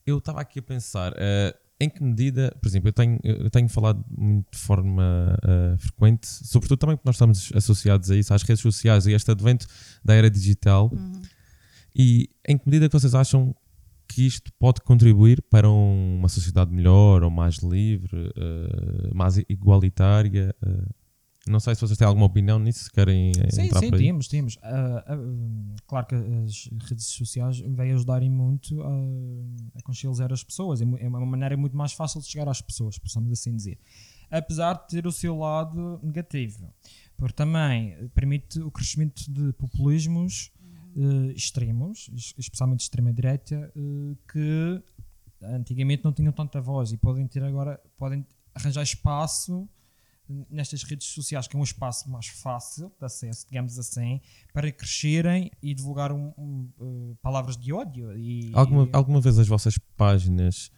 eu 0.04 0.18
estava 0.18 0.42
aqui 0.42 0.58
a 0.58 0.62
pensar, 0.62 1.14
eh, 1.16 1.56
em 1.80 1.88
que 1.88 2.02
medida, 2.04 2.54
por 2.60 2.68
exemplo, 2.68 2.88
eu 2.90 2.92
tenho, 2.92 3.18
eu 3.24 3.48
tenho 3.48 3.68
falado 3.70 4.04
muito 4.14 4.46
de 4.52 4.58
forma 4.58 5.38
eh, 5.42 5.76
frequente, 5.78 6.26
sobretudo 6.26 6.78
também 6.80 6.96
porque 6.96 7.08
nós 7.08 7.14
estamos 7.14 7.50
associados 7.54 8.10
a 8.10 8.16
isso, 8.16 8.34
às 8.34 8.42
redes 8.42 8.60
sociais 8.60 9.06
e 9.06 9.14
a 9.14 9.16
este 9.16 9.30
advento 9.30 9.66
da 10.04 10.12
era 10.14 10.28
digital, 10.30 10.90
Uhum. 10.92 11.22
e 11.96 12.28
em 12.46 12.58
que 12.58 12.66
medida 12.68 12.88
que 12.90 12.92
vocês 12.92 13.14
acham 13.14 13.54
que 14.18 14.26
isto 14.26 14.52
pode 14.58 14.80
contribuir 14.80 15.40
para 15.48 15.70
um- 15.70 16.16
uma 16.18 16.28
sociedade 16.28 16.72
melhor 16.72 17.22
ou 17.22 17.30
mais 17.30 17.58
livre, 17.58 18.32
eh, 18.36 19.10
mais 19.14 19.36
igualitária? 19.48 20.52
eh? 20.60 20.88
não 21.46 21.60
sei 21.60 21.74
se 21.74 21.80
vocês 21.80 21.96
têm 21.96 22.06
alguma 22.06 22.26
opinião 22.26 22.58
nisso, 22.58 22.84
se 22.84 22.90
querem 22.92 23.30
eh, 23.38 23.50
Sim, 23.50 23.62
entrar 23.66 23.78
sim, 23.80 23.90
temos, 23.90 24.28
temos. 24.28 24.58
Hum, 25.08 25.76
claro 25.86 26.06
que 26.06 26.14
as 26.14 26.68
redes 26.88 27.06
sociais 27.06 27.58
vêm 27.60 27.92
ajudarem 27.92 28.28
muito 28.28 28.82
a, 28.82 28.90
a 29.78 29.82
consciencializar 29.82 30.30
as 30.32 30.44
pessoas. 30.44 30.82
É 30.82 30.84
é 30.84 31.08
uma 31.08 31.24
maneira 31.24 31.56
muito 31.56 31.74
mais 31.76 31.92
fácil 31.92 32.20
de 32.20 32.26
chegar 32.26 32.48
às 32.48 32.60
pessoas, 32.60 32.98
possamos 32.98 33.30
assim 33.32 33.54
dizer. 33.56 33.78
Apesar 34.30 34.74
de 34.74 34.88
ter 34.88 35.06
o 35.06 35.12
seu 35.12 35.38
lado 35.38 35.98
negativo. 36.02 36.70
Porque 37.16 37.32
também 37.34 37.96
permite 38.14 38.60
o 38.60 38.70
crescimento 38.70 39.22
de 39.32 39.52
populismos 39.54 40.50
eh, 40.96 41.32
extremos, 41.36 42.10
es- 42.14 42.34
especialmente 42.38 42.78
de 42.78 42.84
extrema-direita, 42.84 43.72
eh, 43.74 44.16
que 44.32 44.82
antigamente 45.42 46.04
não 46.04 46.12
tinham 46.12 46.32
tanta 46.32 46.60
voz 46.60 46.92
e 46.92 46.96
podem 46.96 47.26
ter 47.26 47.42
agora, 47.42 47.80
podem 47.96 48.26
arranjar 48.54 48.82
espaço 48.82 49.68
nestas 50.50 50.82
redes 50.82 51.06
sociais, 51.06 51.46
que 51.48 51.56
é 51.56 51.58
um 51.58 51.62
espaço 51.62 52.10
mais 52.10 52.26
fácil 52.26 52.92
de 52.98 53.04
acesso, 53.06 53.46
digamos 53.48 53.78
assim, 53.78 54.20
para 54.52 54.70
crescerem 54.70 55.50
e 55.62 55.72
divulgar 55.72 56.12
um- 56.12 56.34
um, 56.36 56.68
eh, 56.80 57.16
palavras 57.22 57.56
de 57.56 57.72
ódio. 57.72 58.14
E, 58.18 58.50
Alguma, 58.52 58.84
e- 58.84 58.90
alguma 58.92 59.20
vez 59.22 59.38
as 59.38 59.48
vossas 59.48 59.78
páginas 59.96 60.70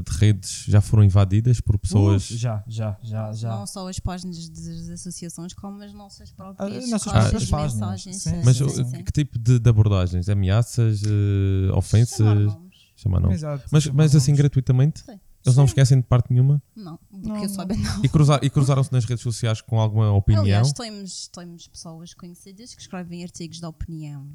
de 0.00 0.12
redes 0.18 0.64
já 0.68 0.80
foram 0.80 1.02
invadidas 1.04 1.60
por 1.60 1.78
pessoas? 1.78 2.30
Uh, 2.30 2.36
já, 2.36 2.64
já, 2.66 2.96
já, 3.02 3.32
já. 3.32 3.50
Não 3.50 3.66
só 3.66 3.88
as 3.88 3.98
páginas 3.98 4.48
das 4.48 4.88
associações, 4.90 5.52
como 5.54 5.82
as 5.82 5.92
nossas 5.92 6.30
próprias 6.32 6.84
Ah, 6.84 6.86
nossas 6.88 7.12
próprias 7.12 7.42
de 7.44 7.50
páginas, 7.50 7.74
mensagens. 7.74 8.16
sim, 8.22 8.30
sim, 8.30 8.42
Mas 8.44 8.56
sim, 8.56 8.64
o- 8.64 8.70
sim. 8.70 9.04
que 9.04 9.12
tipo 9.12 9.38
de, 9.38 9.58
de 9.58 9.70
abordagens? 9.70 10.28
Ameaças? 10.28 11.02
eh, 11.04 11.72
ofensas? 11.74 12.16
Chamar 12.18 12.34
nomes. 12.36 12.76
Chamar 12.96 13.20
nomes. 13.20 13.36
Exato, 13.38 13.64
Mas, 13.70 13.82
chamar 13.84 13.96
mas 13.96 14.16
assim 14.16 14.34
gratuitamente? 14.34 15.00
Sim. 15.00 15.18
Eles 15.44 15.54
não 15.56 15.62
Sim. 15.62 15.66
vos 15.68 15.74
conhecem 15.74 16.00
de 16.00 16.06
parte 16.08 16.32
nenhuma? 16.32 16.60
Não, 16.74 16.98
Não, 17.08 17.20
porque 17.20 17.44
eu 17.44 17.48
saiba 17.48 17.76
não. 17.76 18.04
E, 18.04 18.08
cruzar, 18.08 18.40
e 18.42 18.50
cruzaram-se 18.50 18.92
nas 18.92 19.04
redes 19.04 19.22
sociais 19.22 19.60
com 19.60 19.78
alguma 19.78 20.10
opinião? 20.12 20.42
Aliás, 20.42 20.72
temos, 20.72 21.28
temos 21.28 21.68
pessoas 21.68 22.12
conhecidas 22.14 22.74
que 22.74 22.80
escrevem 22.82 23.22
artigos 23.22 23.60
de 23.60 23.66
opinião 23.66 24.26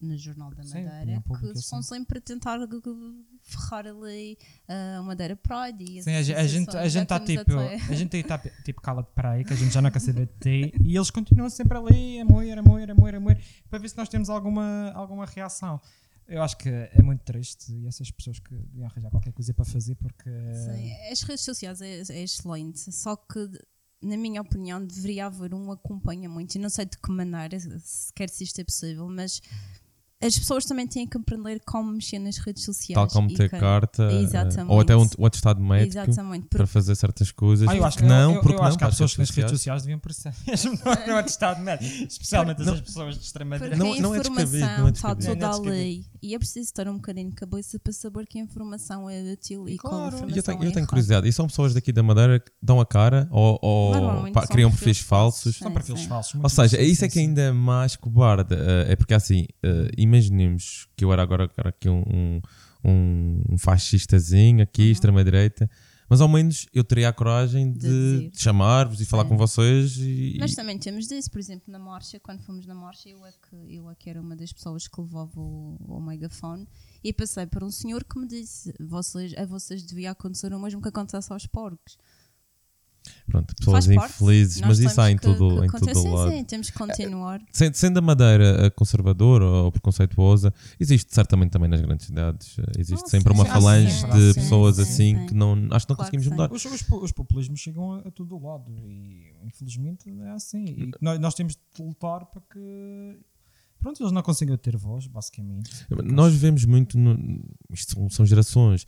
no 0.00 0.16
Jornal 0.16 0.50
da 0.54 0.62
Sim, 0.62 0.84
Madeira 0.84 1.20
pública, 1.20 1.52
que 1.52 1.58
estão 1.58 1.82
sim. 1.82 1.94
sempre 1.96 2.18
a 2.18 2.20
tentar 2.22 2.58
ferrar 3.42 3.86
ali 3.86 4.38
uh, 4.68 4.98
a 4.98 5.02
Madeira 5.02 5.36
Pride 5.36 5.98
e 5.98 6.02
Sim, 6.02 6.14
a, 6.14 6.22
gente- 6.22 6.36
a 6.38 6.46
gente 6.46 6.76
a 6.76 6.88
gente 6.88 7.02
está 7.02 7.20
tipo, 7.20 7.52
a 7.58 7.94
gente 7.94 8.16
está 8.16 8.38
tipo 8.64 8.80
cala 8.80 9.02
de 9.02 9.10
praia, 9.10 9.44
que 9.44 9.52
a 9.52 9.56
gente 9.56 9.72
já 9.72 9.82
não 9.82 9.90
quer 9.90 10.00
saber 10.00 10.26
de 10.26 10.32
ti, 10.70 10.74
e 10.84 10.96
eles 10.96 11.10
continuam 11.10 11.50
sempre 11.50 11.76
ali 11.76 12.20
a 12.20 12.24
moer, 12.24 12.58
a 12.58 12.62
moer, 12.62 12.90
a 12.90 12.94
moer, 12.94 13.14
a 13.16 13.20
moer, 13.20 13.42
para 13.68 13.78
ver 13.78 13.88
se 13.90 13.96
nós 13.96 14.08
temos 14.08 14.30
alguma, 14.30 14.90
alguma 14.94 15.26
reação. 15.26 15.80
Eu 16.26 16.42
acho 16.42 16.56
que 16.58 16.68
é 16.68 17.02
muito 17.02 17.22
triste 17.24 17.72
e 17.72 17.86
essas 17.88 18.08
pessoas 18.10 18.38
que 18.38 18.54
deviam 18.54 18.86
arranjar 18.86 19.10
qualquer 19.10 19.32
coisa 19.32 19.52
para 19.52 19.64
fazer 19.64 19.96
porque 19.96 20.30
Sim, 20.30 20.92
as 21.10 21.22
redes 21.22 21.44
sociais 21.44 21.80
é, 21.80 22.02
é 22.08 22.22
excelente, 22.22 22.92
só 22.92 23.16
que, 23.16 23.50
na 24.00 24.16
minha 24.16 24.40
opinião, 24.40 24.84
deveria 24.84 25.26
haver 25.26 25.52
um 25.52 25.72
acompanhamento. 25.72 26.56
E 26.56 26.60
não 26.60 26.70
sei 26.70 26.84
de 26.84 26.96
que 26.98 27.10
maneira, 27.10 27.58
sequer 27.80 28.30
se 28.30 28.44
isto 28.44 28.60
é 28.60 28.64
possível, 28.64 29.08
mas 29.08 29.42
as 30.22 30.38
pessoas 30.38 30.64
também 30.66 30.86
têm 30.86 31.06
que 31.06 31.16
aprender 31.16 31.60
como 31.64 31.92
mexer 31.92 32.18
nas 32.18 32.36
redes 32.38 32.64
sociais. 32.64 32.94
Tal 32.94 33.08
como 33.08 33.34
ter 33.34 33.48
que- 33.48 33.58
carta, 33.58 34.02
eh, 34.12 34.22
Exatamente. 34.22 34.70
ou 34.70 34.78
até 34.80 34.94
um, 34.96 35.08
um 35.18 35.24
atestado 35.26 35.62
médico 35.62 35.98
Exatamente, 35.98 36.46
para 36.48 36.66
fazer 36.66 36.94
certas 36.94 37.32
coisas. 37.32 37.66
Ah, 37.68 37.74
eu 37.76 37.84
acho 37.84 37.98
que, 37.98 38.04
não, 38.04 38.30
eu, 38.32 38.36
eu, 38.36 38.42
porque 38.42 38.54
eu 38.56 38.60
não, 38.60 38.66
acho 38.68 38.76
que 38.76 38.84
há 38.84 38.88
pessoas 38.88 39.12
que 39.14 39.18
nas 39.20 39.30
redes 39.30 39.50
sociais. 39.52 39.82
deviam 39.82 39.98
parecer 39.98 40.32
mesmo 40.46 40.78
não 40.84 41.16
é 41.16 41.20
atestado 41.20 41.62
médico, 41.62 42.04
especialmente 42.06 42.60
essas 42.62 42.80
pessoas 42.82 43.16
de 43.18 43.24
extrema 43.24 43.56
direita. 43.58 43.76
Não- 43.76 43.92
a 43.94 44.00
não 44.00 44.14
é 44.14 44.18
descabido, 44.20 44.58
não 44.58 44.86
é 44.88 44.90
está 44.90 45.14
descabido. 45.14 45.40
toda 45.40 45.58
Não 45.58 45.64
é 45.64 45.68
a 45.68 45.72
lei 45.72 46.04
e 46.22 46.34
é 46.34 46.38
preciso 46.38 46.74
ter 46.74 46.86
um 46.88 46.94
bocadinho 46.96 47.30
de 47.30 47.34
cabeça 47.36 47.78
para 47.78 47.92
saber 47.92 48.26
que 48.26 48.38
a 48.38 48.42
informação 48.42 49.08
é 49.08 49.22
útil 49.32 49.66
e 49.68 49.78
qual 49.78 49.90
Claro. 49.92 50.06
informação 50.16 50.36
E 50.36 50.38
eu 50.38 50.42
tenho, 50.42 50.56
é 50.56 50.58
eu 50.58 50.60
tenho 50.64 50.70
errada. 50.80 50.86
curiosidade. 50.86 51.28
E 51.28 51.32
são 51.32 51.46
pessoas 51.46 51.72
daqui 51.72 51.92
da 51.92 52.02
Madeira 52.02 52.38
que 52.40 52.50
dão 52.62 52.78
a 52.78 52.84
cara 52.84 53.26
ou, 53.30 53.58
ou 53.62 54.30
pá, 54.32 54.46
criam 54.46 54.68
perfis 54.70 54.98
perfis 54.98 55.06
falsos? 55.06 55.56
São 55.56 55.72
perfis 55.72 56.00
sim. 56.00 56.08
falsos. 56.08 56.38
Ou 56.42 56.48
seja, 56.50 56.76
é 56.76 56.84
isso 56.84 57.04
é 57.06 57.08
que 57.08 57.18
ainda 57.18 57.40
é 57.40 57.52
mais 57.52 57.96
cobarde. 57.96 58.54
eh, 58.54 58.92
é 58.92 58.96
porque 58.96 59.14
assim, 59.14 59.46
eh, 59.62 59.90
imaginemos 60.10 60.88
que 60.96 61.04
eu 61.04 61.12
era 61.12 61.22
agora 61.22 61.48
era 61.56 61.70
aqui 61.70 61.88
um, 61.88 62.02
um, 62.84 63.42
um, 63.50 63.58
fascistazinho 63.58 64.62
aqui, 64.62 64.82
Uhum. 64.86 64.90
extrema-direita, 64.90 65.70
mas 66.08 66.20
ao 66.20 66.28
menos 66.28 66.66
eu 66.74 66.82
teria 66.82 67.08
a 67.08 67.12
coragem 67.12 67.72
De 67.72 68.30
de, 68.30 68.40
chamar-vos 68.42 69.00
e 69.00 69.06
falar 69.06 69.22
Sim. 69.22 69.28
com 69.28 69.36
vocês 69.36 69.96
e, 69.98 70.36
Nós 70.40 70.54
também 70.54 70.76
temos 70.76 71.06
disso, 71.06 71.30
por 71.30 71.38
exemplo, 71.38 71.70
na 71.70 71.78
marcha, 71.78 72.18
quando 72.18 72.42
fomos 72.42 72.66
na 72.66 72.74
marcha, 72.74 73.08
eu 73.08 73.24
é 73.24 73.30
que, 73.30 73.76
eu 73.76 73.88
é 73.88 73.94
que 73.94 74.10
era 74.10 74.20
uma 74.20 74.34
das 74.34 74.52
pessoas 74.52 74.88
que 74.88 75.00
levava 75.00 75.40
o, 75.40 75.76
o 75.86 76.00
megafone 76.00 76.66
e 77.04 77.12
passei 77.12 77.46
por 77.46 77.62
um 77.62 77.70
senhor 77.70 78.04
que 78.04 78.18
me 78.18 78.26
disse: 78.26 78.74
vocês, 78.80 79.32
a 79.36 79.46
vocês 79.46 79.82
devia 79.84 80.10
acontecer 80.10 80.52
o 80.52 80.58
mesmo 80.60 80.82
que 80.82 80.88
acontece 80.88 81.32
aos 81.32 81.46
porcos. 81.46 81.96
Pronto, 83.26 83.54
pessoas 83.56 83.86
Faz 83.86 83.96
parte. 83.96 84.14
infelizes, 84.14 84.60
Nós 84.60 84.68
mas 84.68 84.78
isso 84.80 85.00
há 85.00 85.10
em 85.10 85.16
todo, 85.16 85.60
que 85.60 85.66
em 85.66 85.70
todo 85.70 85.94
sim, 86.00 86.08
lado. 86.10 86.30
Sim, 86.30 86.44
temos 86.44 86.70
que 86.70 86.78
continuar. 86.78 87.40
Sendo, 87.52 87.74
sendo 87.74 87.98
a 87.98 88.00
Madeira 88.02 88.66
eh, 88.66 88.70
conservadora 88.70 89.44
ou 89.44 89.72
preconceituosa, 89.72 90.52
existe 90.78 91.14
certamente 91.14 91.50
também 91.50 91.68
nas 91.68 91.80
grandes 91.80 92.06
cidades. 92.06 92.58
eh, 92.58 92.62
Existe 92.78 93.04
Ah, 93.06 93.08
sempre 93.10 93.32
sim, 93.32 93.38
uma 93.38 93.44
sim, 93.44 93.50
falange 93.52 93.92
sim, 94.00 94.08
de 94.08 94.32
sim, 94.34 94.40
pessoas 94.40 94.76
sim, 94.76 94.82
assim 94.82 95.18
sim. 95.18 95.26
que 95.26 95.34
não, 95.34 95.52
acho 95.70 95.86
que 95.86 95.90
não 95.92 95.96
Claro 95.96 95.96
conseguimos 95.96 96.24
que 96.26 96.30
mudar. 96.30 96.52
Os, 96.52 96.64
os, 96.64 96.88
os 97.02 97.12
populismos 97.12 97.60
chegam 97.60 97.92
a, 97.92 97.98
a 98.00 98.10
todo 98.10 98.38
lado 98.38 98.70
e 98.86 99.32
infelizmente 99.44 100.10
é 100.10 100.30
assim. 100.30 100.64
E 100.64 100.90
nós, 101.00 101.18
nós 101.18 101.34
temos 101.34 101.54
de 101.54 101.82
lutar 101.82 102.26
para 102.26 102.40
que 102.42 103.18
pronto, 103.80 104.02
eles 104.02 104.12
não 104.12 104.22
consigam 104.22 104.56
ter 104.58 104.76
voz, 104.76 105.06
basicamente. 105.06 105.70
Nós 106.04 106.34
vemos 106.34 106.64
muito, 106.64 106.98
no, 106.98 107.42
isto 107.72 107.94
são, 107.94 108.10
são 108.10 108.26
gerações, 108.26 108.86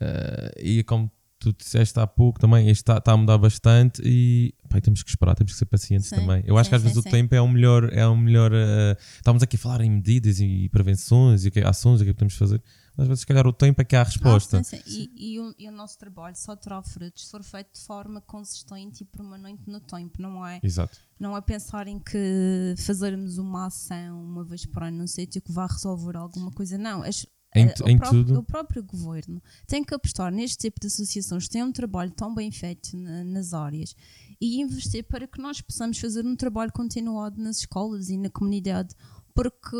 eh, 0.00 0.52
e 0.60 0.82
como 0.82 1.08
tu 1.42 1.52
disseste 1.52 1.98
há 1.98 2.06
pouco 2.06 2.38
também, 2.38 2.70
isto 2.70 2.82
está, 2.82 2.98
está 2.98 3.12
a 3.12 3.16
mudar 3.16 3.36
bastante 3.38 4.00
e 4.04 4.54
pá, 4.68 4.80
temos 4.80 5.02
que 5.02 5.10
esperar, 5.10 5.34
temos 5.34 5.52
que 5.52 5.58
ser 5.58 5.66
pacientes 5.66 6.08
Sim, 6.08 6.16
também. 6.16 6.42
Eu 6.46 6.56
acho 6.56 6.66
sim, 6.66 6.70
que 6.70 6.74
às 6.76 6.82
sim, 6.82 6.88
vezes 6.88 7.04
o 7.04 7.08
tempo 7.10 7.34
é 7.34 7.40
o 7.40 7.48
melhor, 7.48 7.92
é 7.92 8.06
o 8.06 8.16
melhor. 8.16 8.52
eh, 8.54 8.96
estamos 9.16 9.42
aqui 9.42 9.56
a 9.56 9.58
falar 9.58 9.80
em 9.80 9.90
medidas 9.90 10.38
e 10.40 10.68
prevenções 10.70 11.44
e 11.44 11.48
o 11.48 11.50
que, 11.52 11.60
ações 11.60 12.00
e 12.00 12.04
o 12.04 12.06
que 12.06 12.12
podemos 12.14 12.34
fazer. 12.34 12.62
Mas 12.96 13.04
às 13.04 13.08
vezes, 13.08 13.20
se 13.20 13.26
calhar, 13.26 13.46
o 13.46 13.52
tempo 13.54 13.80
é 13.80 13.84
que 13.84 13.96
há 13.96 14.02
a 14.02 14.04
resposta. 14.04 14.58
Ah, 14.58 14.62
sim, 14.64 14.76
sim. 14.84 15.08
E, 15.16 15.32
e 15.34 15.40
o, 15.40 15.54
e 15.58 15.68
o 15.68 15.72
nosso 15.72 15.98
trabalho 15.98 16.36
só 16.36 16.54
terá 16.54 16.82
frutos 16.82 17.24
se 17.24 17.30
for 17.30 17.42
feito 17.42 17.70
de 17.74 17.80
forma 17.80 18.20
consistente 18.20 19.02
e 19.02 19.06
permanente 19.06 19.62
no 19.66 19.80
tempo, 19.80 20.20
não 20.20 20.46
é? 20.46 20.60
Exato. 20.62 20.98
Não 21.18 21.36
é 21.36 21.40
pensar 21.40 21.86
em 21.88 21.98
que 21.98 22.74
fazermos 22.78 23.38
uma 23.38 23.66
ação 23.66 24.22
uma 24.22 24.44
vez 24.44 24.66
por 24.66 24.82
ano 24.82 24.98
num 24.98 25.06
sítio 25.06 25.40
que 25.40 25.50
vá 25.52 25.66
resolver 25.66 26.16
alguma 26.16 26.50
coisa, 26.50 26.76
não. 26.76 27.02
As- 27.02 27.26
Em 27.54 27.66
eh, 27.66 27.72
tu- 27.72 27.84
o, 27.84 27.88
em 27.88 27.98
próprio, 27.98 28.24
tudo. 28.24 28.38
o 28.38 28.42
próprio 28.42 28.82
governo 28.82 29.42
tem 29.66 29.84
que 29.84 29.94
apostar 29.94 30.32
neste 30.32 30.56
tipo 30.58 30.80
de 30.80 30.86
associações 30.86 31.44
que 31.44 31.50
têm 31.50 31.62
um 31.62 31.72
trabalho 31.72 32.10
tão 32.10 32.34
bem 32.34 32.50
feito 32.50 32.96
na- 32.96 33.24
nas 33.24 33.52
áreas 33.52 33.94
e 34.40 34.60
investir 34.60 35.04
para 35.04 35.26
que 35.26 35.40
nós 35.40 35.60
possamos 35.60 35.98
fazer 35.98 36.24
um 36.24 36.34
trabalho 36.34 36.72
continuado 36.72 37.42
nas 37.42 37.58
escolas 37.58 38.08
e 38.08 38.16
na 38.16 38.30
comunidade. 38.30 38.94
Porque 39.34 39.76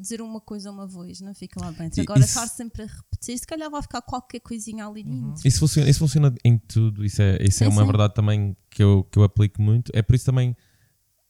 dizer 0.00 0.20
uma 0.20 0.40
coisa 0.40 0.68
uma 0.68 0.84
voz 0.84 1.20
não 1.20 1.32
fica 1.32 1.60
lá 1.60 1.70
dentro. 1.70 2.00
Agora 2.02 2.18
isso- 2.20 2.28
estar 2.30 2.48
sempre 2.48 2.82
a 2.82 2.86
repetir, 2.86 3.38
se 3.38 3.46
calhar 3.46 3.70
vai 3.70 3.80
ficar 3.80 4.02
qualquer 4.02 4.40
coisinha 4.40 4.84
ali 4.84 5.04
dentro. 5.04 5.46
Isso 5.46 5.60
funciona, 5.60 5.88
isso 5.88 5.98
funciona 6.00 6.34
em 6.44 6.58
tudo, 6.58 7.04
isso 7.04 7.22
é, 7.22 7.36
isso 7.40 7.62
é 7.62 7.66
Sim, 7.68 7.72
uma 7.72 7.82
sim. 7.82 7.86
verdade 7.86 8.14
também 8.14 8.56
que 8.68 8.82
eu, 8.82 9.04
que 9.04 9.16
eu 9.16 9.22
aplico 9.22 9.62
muito. 9.62 9.92
É 9.94 10.02
por 10.02 10.16
isso 10.16 10.24
também, 10.24 10.56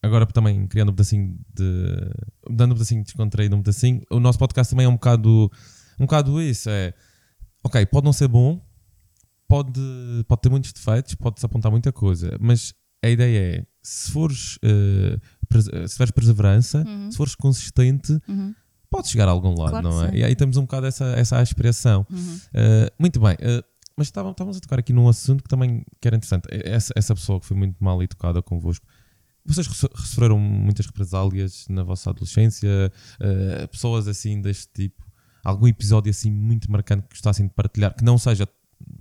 agora 0.02 0.24
também 0.26 0.66
criando 0.66 0.88
um 0.90 0.94
pedacinho 0.94 1.38
de. 1.54 1.96
dando 2.50 2.70
um 2.72 2.74
pedacinho 2.76 3.02
descontraído, 3.04 3.54
um 3.56 3.60
pedacinho, 3.62 4.00
o 4.10 4.20
nosso 4.20 4.38
podcast 4.38 4.70
também 4.70 4.86
é 4.86 4.88
um 4.88 4.94
bocado, 4.94 5.50
um 5.98 6.04
bocado 6.04 6.40
isso. 6.40 6.68
É 6.70 6.92
ok, 7.64 7.84
pode 7.86 8.04
não 8.04 8.12
ser 8.12 8.28
bom, 8.28 8.60
pode, 9.48 9.80
pode 10.28 10.40
ter 10.40 10.48
muitos 10.48 10.72
defeitos, 10.72 11.14
pode-se 11.14 11.44
apontar 11.46 11.70
muita 11.70 11.92
coisa, 11.92 12.36
mas 12.40 12.74
a 13.04 13.08
ideia 13.08 13.58
é 13.58 13.66
se 13.82 14.10
fores, 14.10 14.58
pres- 15.48 15.64
se 15.66 15.92
tiveres 15.94 16.10
perseverança, 16.10 16.84
Uhum. 16.86 17.10
se 17.10 17.16
fores 17.16 17.34
consistente, 17.34 18.12
Uhum. 18.28 18.54
podes 18.90 19.10
chegar 19.10 19.28
a 19.28 19.30
algum 19.30 19.50
lado, 19.58 19.70
Claro 19.70 19.88
não 19.90 20.04
é? 20.04 20.10
sim. 20.10 20.16
E 20.16 20.24
aí 20.24 20.34
temos 20.34 20.56
um 20.56 20.62
bocado 20.62 20.86
essa, 20.86 21.04
essa 21.16 21.38
aspiração. 21.38 22.04
Uhum. 22.10 22.36
Uh, 22.36 22.90
muito 22.98 23.20
bem, 23.20 23.34
uh, 23.34 23.64
mas 23.96 24.08
estávamos 24.08 24.56
a 24.56 24.60
tocar 24.60 24.78
aqui 24.78 24.92
num 24.92 25.08
assunto 25.08 25.42
que 25.42 25.48
também 25.48 25.84
que 26.00 26.06
era 26.08 26.16
interessante. 26.16 26.46
Essa, 26.50 26.92
essa 26.96 27.14
pessoa 27.14 27.40
que 27.40 27.46
foi 27.46 27.56
muito 27.56 27.76
mal 27.82 28.02
educada 28.02 28.42
convosco, 28.42 28.84
vocês 29.44 29.66
sofreram 29.68 30.38
muitas 30.38 30.84
represálias 30.86 31.66
na 31.68 31.84
vossa 31.84 32.10
adolescência? 32.10 32.68
Uh, 33.20 33.68
pessoas 33.68 34.08
assim 34.08 34.40
deste 34.40 34.68
tipo? 34.72 35.05
Algum 35.46 35.68
episódio 35.68 36.10
assim 36.10 36.28
muito 36.28 36.68
marcante 36.70 37.02
que 37.02 37.10
gostassem 37.10 37.46
de 37.46 37.54
partilhar? 37.54 37.94
Que 37.94 38.02
não 38.02 38.18
seja 38.18 38.48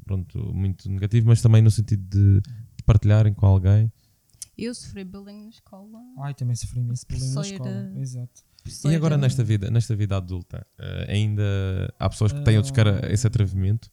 pronto, 0.05 0.53
muito 0.53 0.87
negativo, 0.87 1.27
mas 1.27 1.41
também 1.41 1.59
no 1.59 1.71
sentido 1.71 2.03
de, 2.07 2.39
de 2.39 2.83
partilharem 2.85 3.33
com 3.33 3.47
alguém? 3.47 3.91
Eu 4.55 4.75
sofri 4.75 5.03
bullying 5.03 5.45
na 5.45 5.49
escola. 5.49 5.99
Ai, 6.19 6.35
também 6.35 6.55
sofri 6.55 6.81
imenso 6.81 7.03
bullying 7.09 7.33
na 7.33 7.41
escola. 7.41 7.91
Exato. 7.97 8.43
E 8.85 8.95
agora 8.95 9.17
nesta 9.17 9.43
vida, 9.43 9.71
nesta 9.71 9.95
vida 9.95 10.17
adulta, 10.17 10.65
uh, 10.79 11.11
ainda 11.11 11.43
há 11.99 12.09
pessoas 12.09 12.31
que 12.31 12.41
têm 12.41 12.57
outros 12.57 12.71
cara 12.71 13.01
esse 13.11 13.25
atrevimento? 13.25 13.91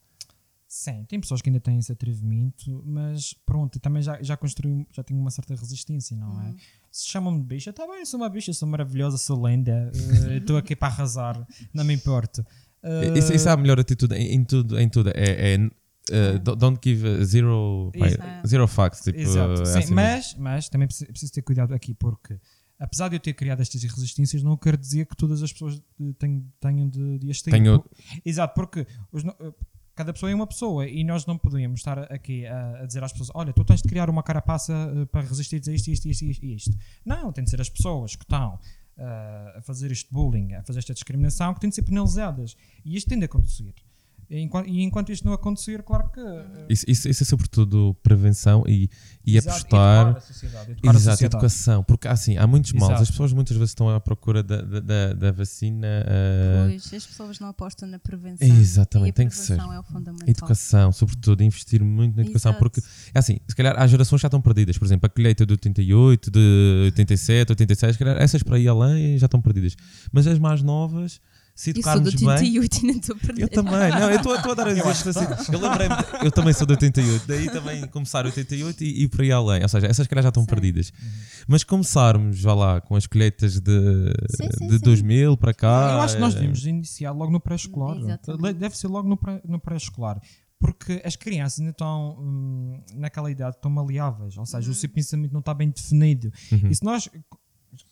Sim, 0.74 1.04
tem 1.06 1.20
pessoas 1.20 1.42
que 1.42 1.50
ainda 1.50 1.60
têm 1.60 1.76
esse 1.78 1.92
atrevimento, 1.92 2.82
mas 2.86 3.34
pronto, 3.44 3.78
também 3.78 4.02
já, 4.02 4.22
já 4.22 4.38
construí, 4.38 4.86
já 4.90 5.02
tenho 5.02 5.20
uma 5.20 5.30
certa 5.30 5.54
resistência, 5.54 6.16
não 6.16 6.40
é? 6.40 6.54
Se 6.90 7.08
chamam-me 7.08 7.40
de 7.40 7.44
bicha, 7.44 7.74
tá 7.74 7.86
bem, 7.86 8.06
sou 8.06 8.18
uma 8.18 8.30
bicha, 8.30 8.54
sou 8.54 8.66
maravilhosa, 8.66 9.18
sou 9.18 9.46
linda, 9.46 9.92
eh, 10.30 10.38
estou 10.40 10.56
aqui 10.56 10.74
para 10.74 10.88
arrasar, 10.88 11.46
não 11.74 11.84
me 11.84 11.92
importa. 11.92 12.42
Eh, 12.82 13.18
Isso, 13.18 13.34
isso 13.34 13.50
é 13.50 13.52
a 13.52 13.56
melhor 13.58 13.78
atitude 13.78 14.14
em, 14.14 14.34
em 14.34 14.44
tudo. 14.44 14.80
Em 14.80 14.88
tudo. 14.88 15.10
É, 15.10 15.54
é, 15.56 15.58
uh, 15.58 16.38
don't- 16.56 16.80
give 16.82 17.06
uh, 17.06 17.22
zero, 17.22 17.90
Exato. 17.94 18.48
zero 18.48 18.66
facts. 18.66 19.02
Tipo, 19.02 19.18
Exato, 19.18 19.60
é 19.60 19.66
sim, 19.66 19.78
assim 19.78 19.94
mesmo. 19.94 19.94
mas, 19.94 20.34
mas 20.38 20.68
também 20.70 20.88
preciso, 20.88 21.10
preciso 21.10 21.32
ter 21.34 21.42
cuidado 21.42 21.74
aqui, 21.74 21.92
porque 21.92 22.40
apesar 22.78 23.08
de 23.10 23.16
eu 23.16 23.20
ter 23.20 23.34
criado 23.34 23.60
estas 23.60 23.82
resistências, 23.84 24.42
não 24.42 24.56
quero 24.56 24.78
dizer 24.78 25.04
que 25.04 25.14
todas 25.16 25.42
as 25.42 25.52
pessoas 25.52 25.82
eh, 26.00 26.14
tenham, 26.18 26.42
tenham 26.58 26.88
de, 26.88 27.18
de 27.18 27.30
as 27.30 27.42
ter. 27.42 27.50
Tenho- 27.50 27.84
Exato, 28.24 28.54
porque 28.54 28.86
os 29.12 29.22
eh, 29.22 29.52
cada 29.94 30.12
pessoa 30.12 30.30
é 30.30 30.34
uma 30.34 30.46
pessoa 30.46 30.86
e 30.86 31.04
nós 31.04 31.26
não 31.26 31.36
podemos 31.36 31.80
estar 31.80 31.98
aqui 32.12 32.46
a, 32.46 32.82
a 32.82 32.86
dizer 32.86 33.02
às 33.02 33.12
pessoas: 33.12 33.30
olha, 33.34 33.52
tu 33.52 33.64
tens 33.64 33.82
de 33.82 33.88
criar 33.88 34.08
uma 34.08 34.22
carapaça 34.22 34.72
eh, 34.72 35.04
para 35.06 35.22
resistir 35.22 35.56
a 35.56 35.72
isto, 35.72 35.88
isto, 35.88 36.08
isto, 36.08 36.24
isto, 36.24 36.46
isto. 36.46 36.78
Não, 37.04 37.32
tem 37.32 37.44
de 37.44 37.50
ser 37.50 37.60
as 37.60 37.68
pessoas 37.68 38.16
que 38.16 38.24
estão 38.24 38.58
eh, 38.96 39.54
a 39.56 39.62
fazer 39.62 39.90
este 39.90 40.12
bullying, 40.12 40.54
a 40.54 40.62
fazer 40.62 40.78
esta 40.78 40.94
discriminação, 40.94 41.54
que 41.54 41.60
têm 41.60 41.70
de 41.70 41.76
ser 41.76 41.82
penalizadas. 41.82 42.56
E 42.84 42.96
isto 42.96 43.08
tem 43.08 43.18
de 43.18 43.26
acontecer. 43.26 43.74
E 44.34 44.40
enquanto, 44.40 44.66
e 44.66 44.80
enquanto 44.82 45.12
isto 45.12 45.26
não 45.26 45.34
acontecer, 45.34 45.82
claro 45.82 46.08
que. 46.10 46.18
eh, 46.18 46.66
Isso, 46.70 46.84
isso, 46.88 47.06
isso 47.06 47.22
é 47.22 47.26
sobretudo 47.26 47.94
prevenção 48.02 48.64
e, 48.66 48.88
e 49.26 49.36
exato, 49.36 49.58
apostar. 49.58 50.06
Educar 50.06 50.16
a 50.16 50.20
sociedade. 50.22 50.70
Educar 50.70 50.88
a 50.90 50.94
Exato, 50.94 51.10
sociedade. 51.16 51.24
educação. 51.36 51.84
Porque 51.84 52.08
assim, 52.08 52.38
há 52.38 52.46
muitos 52.46 52.72
males. 52.72 52.86
Exato. 52.88 53.02
As 53.02 53.10
pessoas 53.10 53.32
muitas 53.34 53.54
vezes 53.58 53.70
estão 53.72 53.90
à 53.90 54.00
procura 54.00 54.42
da, 54.42 54.62
da, 54.62 54.80
da, 54.80 55.12
da 55.12 55.32
vacina. 55.32 55.86
uh, 55.86 56.68
Pois, 56.70 56.94
as 56.94 57.06
pessoas 57.06 57.38
não 57.40 57.48
apostam 57.48 57.86
na 57.88 57.98
prevenção. 57.98 58.48
Exatamente, 58.48 59.08
e 59.08 59.10
a 59.10 59.14
tem 59.14 59.28
que 59.28 59.36
ser. 59.36 59.58
é 59.58 59.78
o 59.78 59.82
fundamental. 59.82 60.26
Educação, 60.28 60.92
sobretudo, 60.92 61.42
investir 61.42 61.84
muito 61.84 62.16
na 62.16 62.22
educação, 62.22 62.52
Exato. 62.52 62.58
porque 62.64 62.80
é 63.14 63.18
assim, 63.18 63.38
se 63.46 63.54
calhar 63.54 63.78
há 63.78 63.86
gerações 63.86 64.20
já 64.22 64.28
estão 64.28 64.40
perdidas, 64.40 64.78
por 64.78 64.86
exemplo, 64.86 65.06
a 65.06 65.10
colheita 65.10 65.44
de 65.44 65.52
88, 65.52 66.30
de 66.30 66.82
87, 66.86 67.52
86, 67.52 67.92
se 67.92 67.98
calhar 67.98 68.16
essas 68.16 68.42
para 68.42 68.56
aí 68.56 68.66
além 68.66 69.18
já 69.18 69.26
estão 69.26 69.42
perdidas. 69.42 69.76
Mas 70.10 70.26
as 70.26 70.38
mais 70.38 70.62
novas, 70.62 71.20
se 71.54 71.70
Eu 71.70 71.82
sou 71.82 72.00
de 72.00 72.08
educarmos 72.08 72.14
bem. 72.14 72.28
88 72.58 72.76
e 72.78 72.86
nem 72.86 72.96
estou 72.98 73.14
a 73.16 73.18
perder. 73.18 73.42
Eu 73.42 73.48
também, 73.48 73.90
não, 73.90 74.10
eu 74.10 74.16
estou 74.16 74.34
estou 74.34 74.52
a 74.52 74.54
dar 74.54 74.66
a 74.68 74.72
dizer 74.74 74.90
isto 74.90 75.08
assim. 75.10 75.52
Eu 75.52 75.60
lembrei-me, 75.60 75.94
eu 76.24 76.30
também 76.32 76.52
sou 76.52 76.66
de 76.66 76.72
88, 76.72 77.26
daí 77.26 77.50
também 77.50 77.86
começar 77.88 78.24
88 78.24 78.82
e, 78.84 79.02
e 79.04 79.08
por 79.08 79.20
aí 79.22 79.32
além. 79.32 79.62
Ou 79.62 79.68
seja, 79.68 79.86
essas 79.86 80.06
calhar 80.06 80.22
já 80.22 80.28
estão 80.30 80.42
Sim. 80.44 80.48
perdidas. 80.48 80.92
Mas 81.46 81.62
começarmos, 81.64 82.40
vá 82.40 82.54
lá, 82.54 82.80
com 82.80 82.96
as 82.96 83.06
colheitas 83.06 83.60
de, 83.60 84.12
Sim, 84.36 84.48
sim, 84.58 84.66
de 84.68 84.74
sim. 84.78 84.84
2000 84.84 85.36
para 85.36 85.52
cá. 85.54 85.92
Eu 85.94 86.00
acho 86.00 86.14
que 86.14 86.20
nós 86.20 86.34
eh, 86.34 86.38
devemos 86.38 86.66
iniciar 86.66 87.12
logo 87.12 87.30
no 87.32 87.40
pré-escolar. 87.40 87.98
Exatamente. 87.98 88.54
Deve 88.58 88.76
ser 88.76 88.88
logo 88.88 89.08
no 89.08 89.16
pré- 89.16 89.42
no 89.46 89.58
pré-escolar. 89.60 90.20
Porque 90.58 91.02
as 91.04 91.16
crianças 91.16 91.58
ainda 91.58 91.72
estão 91.72 92.16
hum, 92.20 92.80
naquela 92.94 93.28
idade 93.28 93.56
estão 93.56 93.68
maleáveis, 93.68 94.38
ou 94.38 94.46
seja, 94.46 94.70
o 94.70 94.74
seu 94.74 94.88
pensamento 94.88 95.32
não 95.32 95.40
está 95.40 95.52
bem 95.52 95.68
definido. 95.70 96.30
Uhum. 96.52 96.68
E 96.70 96.74
se 96.76 96.84
nós 96.84 97.08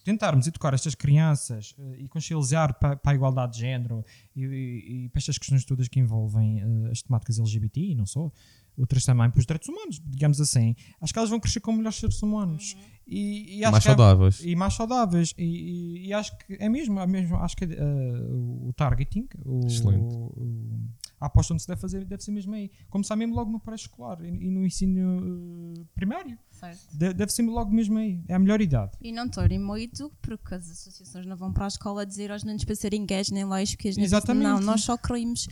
tentarmos 0.05 0.47
educar 0.47 0.73
estas 0.75 0.95
crianças 0.95 1.75
eh, 1.79 1.97
e 2.01 2.09
conscienciar 2.09 2.79
para, 2.79 2.97
para 2.97 3.13
a 3.13 3.15
igualdade 3.15 3.55
de 3.55 3.61
género 3.61 4.05
e, 4.35 4.45
e- 4.45 5.05
e 5.05 5.09
para 5.11 5.19
estas 5.19 5.39
questões 5.39 5.65
todas 5.65 5.89
que 5.89 6.01
envolvem 6.01 6.61
eh, 6.61 6.91
as 6.91 7.03
temáticas 7.03 7.39
LGBT 7.39 7.81
e 7.81 7.95
não 7.95 8.07
só, 8.07 8.31
outras 8.79 9.05
também 9.05 9.29
para 9.31 9.39
os 9.39 9.45
direitos 9.47 9.69
humanos, 9.69 10.01
digamos 10.07 10.41
assim, 10.41 10.75
acho 11.01 11.13
que 11.13 11.19
elas 11.19 11.29
vão 11.31 11.39
crescer 11.39 11.61
como 11.61 11.77
melhores 11.79 11.99
seres 11.99 12.23
humanos. 12.23 12.77
E, 13.07 13.59
e 13.59 13.65
acho 13.65 13.73
mais 13.73 13.83
que 13.85 13.89
é- 13.91 13.95
saudáveis. 13.97 14.41
e 14.45 14.55
mais 14.57 14.75
saudáveis 14.75 15.35
e, 15.37 15.45
e- 15.45 16.07
e 16.07 16.13
acho 16.15 16.37
que 16.39 16.55
é 16.61 16.69
mesmo, 16.69 16.99
é 17.01 17.07
mesmo 17.07 17.37
acho 17.37 17.57
que 17.57 17.65
eh, 17.65 18.23
o 18.33 18.73
targeting 18.77 19.29
o, 19.45 19.67
Excelente. 19.67 20.15
o- 20.15 20.81
a 21.21 21.27
aposta 21.27 21.53
onde 21.53 21.61
se 21.63 21.69
deve 21.69 21.81
fazer 21.81 22.05
deve 22.05 22.23
ser 22.23 22.31
mesmo 22.31 22.55
aí 22.55 22.71
começar 22.89 23.17
mesmo 23.17 23.35
logo 23.35 23.51
no 23.51 23.59
pré-escolar 23.61 24.25
e, 24.25 24.29
e 24.29 24.51
no 24.51 24.65
ensino 24.65 25.75
primário 25.95 26.39
Certo. 26.61 26.79
De- 26.93 27.15
deve 27.15 27.33
ser 27.33 27.43
logo 27.43 27.71
mesmo 27.73 27.97
aí 27.99 28.21
é 28.29 28.35
a 28.35 28.39
melhor 28.39 28.61
idade 28.61 28.93
E 29.01 29.11
não 29.13 29.29
tornem 29.29 29.59
muito, 29.59 30.13
porque 30.21 30.55
as 30.55 30.71
associações 30.71 31.25
não 31.27 31.37
vão 31.37 31.53
para 31.53 31.65
a 31.65 31.69
escola 31.69 32.05
dizer 32.05 32.31
aos 32.31 32.45
nenos 32.45 32.65
para 32.65 32.75
serem 32.75 33.07
gays 33.07 33.31
nem 33.31 33.45
lésbicas. 33.49 33.97
Exatamente. 33.97 34.45
Não, 34.45 34.61
nós 34.61 34.83
só 34.83 34.97
queremos 34.97 35.47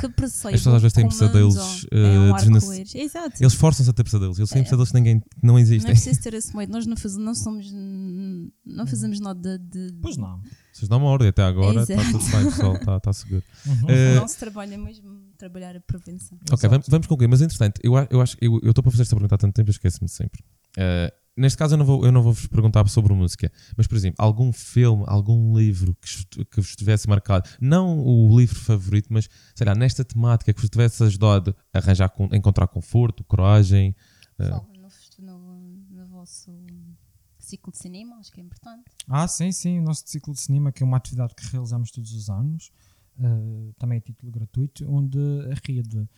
que 0.00 0.08
percebam. 0.08 0.54
As 0.54 0.60
pessoas 0.60 0.76
às 0.76 0.82
vezes 0.82 0.94
têm 0.94 1.08
pesadelos, 1.08 1.86
eh, 1.92 1.98
é 1.98 2.18
um 2.20 2.34
arco-íris. 2.34 2.94
Exato. 2.94 3.42
Eles 3.42 3.54
forçam-se 3.54 3.90
a 3.90 3.92
ter 3.92 4.04
pesadelos. 4.04 4.38
Eles 4.38 4.50
têm 4.50 4.60
É. 4.60 4.64
pesadelos 4.64 4.88
que 4.90 4.94
ninguém 4.96 5.20
que 5.20 5.26
não 5.42 5.54
Não 5.54 5.58
existem. 5.58 5.90
é 5.90 5.94
preciso 5.94 6.20
ter 6.22 6.34
esse 6.34 6.56
medo. 6.56 6.72
Nós 6.72 6.86
não, 6.86 6.96
faz, 6.96 7.16
não 7.16 7.34
somos. 7.34 7.70
Não 8.64 8.86
fazemos 8.86 9.20
nada 9.20 9.58
de. 9.58 9.94
pois 10.00 10.16
não 10.16 10.40
Vocês 10.72 10.88
dão 10.88 10.98
uma 10.98 11.08
ordem 11.08 11.28
até 11.28 11.42
agora, 11.42 11.82
está 11.82 12.02
tudo 12.10 12.24
bem, 12.30 12.44
pessoal, 12.44 12.74
está 12.74 13.00
tá 13.00 13.12
seguro. 13.12 13.42
Uhum. 13.66 13.88
Eh, 13.88 14.14
Não 14.16 14.28
se 14.28 14.36
trabalha 14.38 14.76
mesmo 14.76 15.20
trabalhar 15.38 15.74
a 15.76 15.80
prevenção. 15.80 16.36
Ok, 16.42 16.52
Exato. 16.54 16.68
vamos, 16.70 16.86
vamos 16.88 17.06
concluir, 17.06 17.28
mas 17.28 17.40
entretanto, 17.40 17.80
eu, 17.82 17.92
eu 18.10 18.20
acho 18.20 18.36
eu 18.40 18.60
eu 18.62 18.70
estou 18.70 18.82
para 18.82 18.90
fazer 18.90 19.02
esta 19.02 19.14
pergunta 19.16 19.34
há 19.34 19.38
tanto 19.38 19.54
tempo, 19.54 19.70
eu 19.70 19.72
esqueço-me 19.72 20.08
sempre. 20.08 20.42
Eh, 20.76 21.12
neste 21.36 21.56
caso, 21.58 21.74
eu 21.74 21.78
não, 21.78 21.84
vou, 21.86 22.04
eu 22.04 22.12
não 22.12 22.22
vou 22.22 22.32
vos 22.32 22.46
perguntar 22.46 22.86
sobre 22.88 23.12
música, 23.12 23.50
mas 23.76 23.86
por 23.86 23.96
exemplo, 23.96 24.16
algum 24.24 24.52
filme, 24.52 25.04
algum 25.06 25.56
livro 25.56 25.96
que, 26.00 26.44
que 26.44 26.60
vos 26.60 26.76
tivesse 26.76 27.08
marcado, 27.08 27.48
não 27.60 27.98
o 27.98 28.38
livro 28.38 28.58
favorito, 28.58 29.08
mas 29.12 29.28
sei 29.54 29.66
lá, 29.66 29.74
nesta 29.74 30.04
temática 30.04 30.52
que 30.52 30.60
vos 30.60 30.70
tivesse 30.70 31.02
ajudado 31.02 31.54
a 31.72 31.78
arranjar, 31.78 32.12
a 32.30 32.36
encontrar 32.36 32.66
conforto, 32.68 33.24
coragem. 33.24 33.94
eh, 34.38 34.48
Falo 34.48 34.68
no, 34.80 34.90
fest- 34.90 35.18
no, 35.18 35.38
no 35.90 36.06
vosso 36.08 36.52
ciclo 37.38 37.72
de 37.72 37.78
cinema, 37.78 38.16
acho 38.18 38.32
que 38.32 38.40
é 38.40 38.44
importante. 38.44 38.84
Ah, 39.08 39.28
sim, 39.28 39.52
sim, 39.52 39.78
o 39.78 39.82
nosso 39.82 40.02
ciclo 40.06 40.32
de 40.32 40.40
cinema, 40.40 40.72
que 40.72 40.82
é 40.82 40.86
uma 40.86 40.96
atividade 40.96 41.34
que 41.34 41.46
realizamos 41.48 41.90
todos 41.90 42.12
os 42.14 42.30
anos, 42.30 42.70
eh, 43.20 43.72
também 43.78 43.98
a 43.98 44.00
título 44.00 44.32
gratuito, 44.32 44.84
onde 44.90 45.18
a 45.50 45.54
rede 45.66 46.08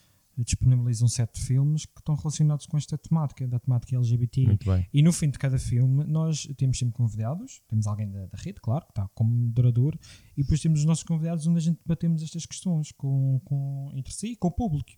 disponibiliza 0.45 1.05
um 1.05 1.09
set 1.09 1.33
de 1.33 1.41
filmes 1.41 1.87
que 1.87 1.99
estão 1.99 2.15
relacionados 2.15 2.67
com 2.67 2.77
esta 2.77 2.99
temática, 2.99 3.47
da 3.47 3.59
temática 3.59 3.97
LGBT. 3.97 4.45
E 4.93 5.03
no 5.03 5.13
fim 5.13 5.31
de 5.31 5.39
cada 5.39 5.59
filme, 5.59 6.05
nós 6.05 6.47
temos 6.57 6.79
sempre 6.79 6.95
convidados, 6.95 7.63
temos 7.69 7.87
alguém 7.87 8.11
da, 8.11 8.27
da 8.27 8.39
rede, 8.39 8.61
claro, 8.61 8.85
que 8.85 8.93
está 8.93 9.09
como 9.15 9.31
moderador, 9.31 9.99
e 10.37 10.43
depois 10.43 10.61
temos 10.61 10.81
os 10.81 10.85
nossos 10.85 11.05
convidados 11.05 11.47
onde 11.47 11.59
a 11.59 11.63
gente 11.63 11.79
debatemos 11.85 12.23
estas 12.23 12.45
questões 12.45 12.93
com, 12.93 13.41
com, 13.45 13.91
entre 13.95 14.13
si 14.13 14.33
e 14.33 14.37
com 14.37 14.49
o 14.49 14.53
público. 14.53 14.91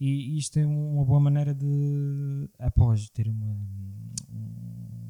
E, 0.00 0.38
isto 0.38 0.58
é 0.58 0.66
uma 0.66 1.04
boa 1.04 1.20
maneira 1.20 1.54
de, 1.54 2.48
após 2.58 3.08
ter 3.10 3.28
uma, 3.28 3.46
um 3.46 5.03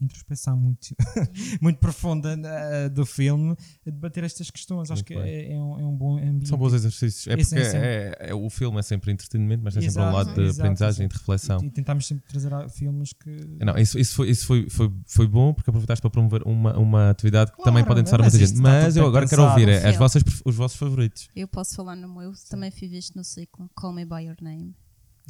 introspeção 0.00 0.56
muito, 0.56 0.94
muito 1.60 1.78
profunda 1.78 2.34
eh, 2.44 2.88
do 2.88 3.04
filme, 3.06 3.56
debater 3.84 4.24
estas 4.24 4.50
questões. 4.50 4.90
Acho 4.90 5.04
que 5.04 5.14
é, 5.14 5.52
é 5.52 5.58
um, 5.58 5.80
é 5.80 5.84
um 5.84 5.96
bom 5.96 6.16
ambiente. 6.18 6.48
São 6.48 6.58
bons 6.58 6.72
exercícios. 6.72 7.26
É 7.26 7.36
porque 7.36 7.54
é 7.54 7.64
sempre- 7.64 7.86
é, 7.86 8.16
é- 8.30 8.34
o 8.34 8.48
filme 8.50 8.78
é 8.78 8.82
sempre 8.82 9.12
entretenimento, 9.12 9.62
mas 9.62 9.74
tem 9.74 9.82
sempre 9.82 10.02
um 10.02 10.08
Exato, 10.08 10.16
lado 10.16 10.34
de 10.34 10.40
exato, 10.42 10.60
aprendizagem 10.60 11.04
e 11.04 11.08
de 11.08 11.14
exato. 11.14 11.20
reflexão. 11.20 11.60
E, 11.62 11.66
e 11.66 11.70
tentamos 11.70 12.06
sempre 12.06 12.24
trazer 12.26 12.68
filmes 12.70 13.12
que. 13.12 13.30
Não, 13.64 13.76
isso, 13.76 13.98
isso, 13.98 14.14
foi, 14.14 14.30
isso 14.30 14.46
foi, 14.46 14.68
foi, 14.70 14.92
foi 15.06 15.26
bom 15.26 15.52
porque 15.54 15.70
aproveitaste 15.70 16.00
para 16.02 16.10
promover 16.10 16.42
uma, 16.44 16.76
uma 16.78 17.10
atividade 17.10 17.50
que 17.50 17.56
Claro, 17.56 17.70
também 17.70 17.84
pode 17.84 18.00
interessar 18.00 18.20
muita 18.20 18.38
gente. 18.38 18.58
Mas 18.60 18.96
eu 18.96 19.06
agora 19.06 19.26
quero 19.28 19.42
ouvir 19.44 19.68
é, 19.68 19.86
as 19.88 19.96
vossas, 19.96 20.22
os 20.44 20.54
vossos 20.56 20.78
favoritos. 20.78 21.28
Eu 21.34 21.48
posso 21.48 21.74
falar 21.74 21.96
no 21.96 22.08
meu, 22.08 22.32
também 22.48 22.70
fui 22.70 22.88
visto 22.88 23.14
no 23.16 23.24
ciclo 23.24 23.68
Call 23.74 23.92
Me 23.92 24.04
By 24.04 24.24
Your 24.24 24.36
Name. 24.40 24.74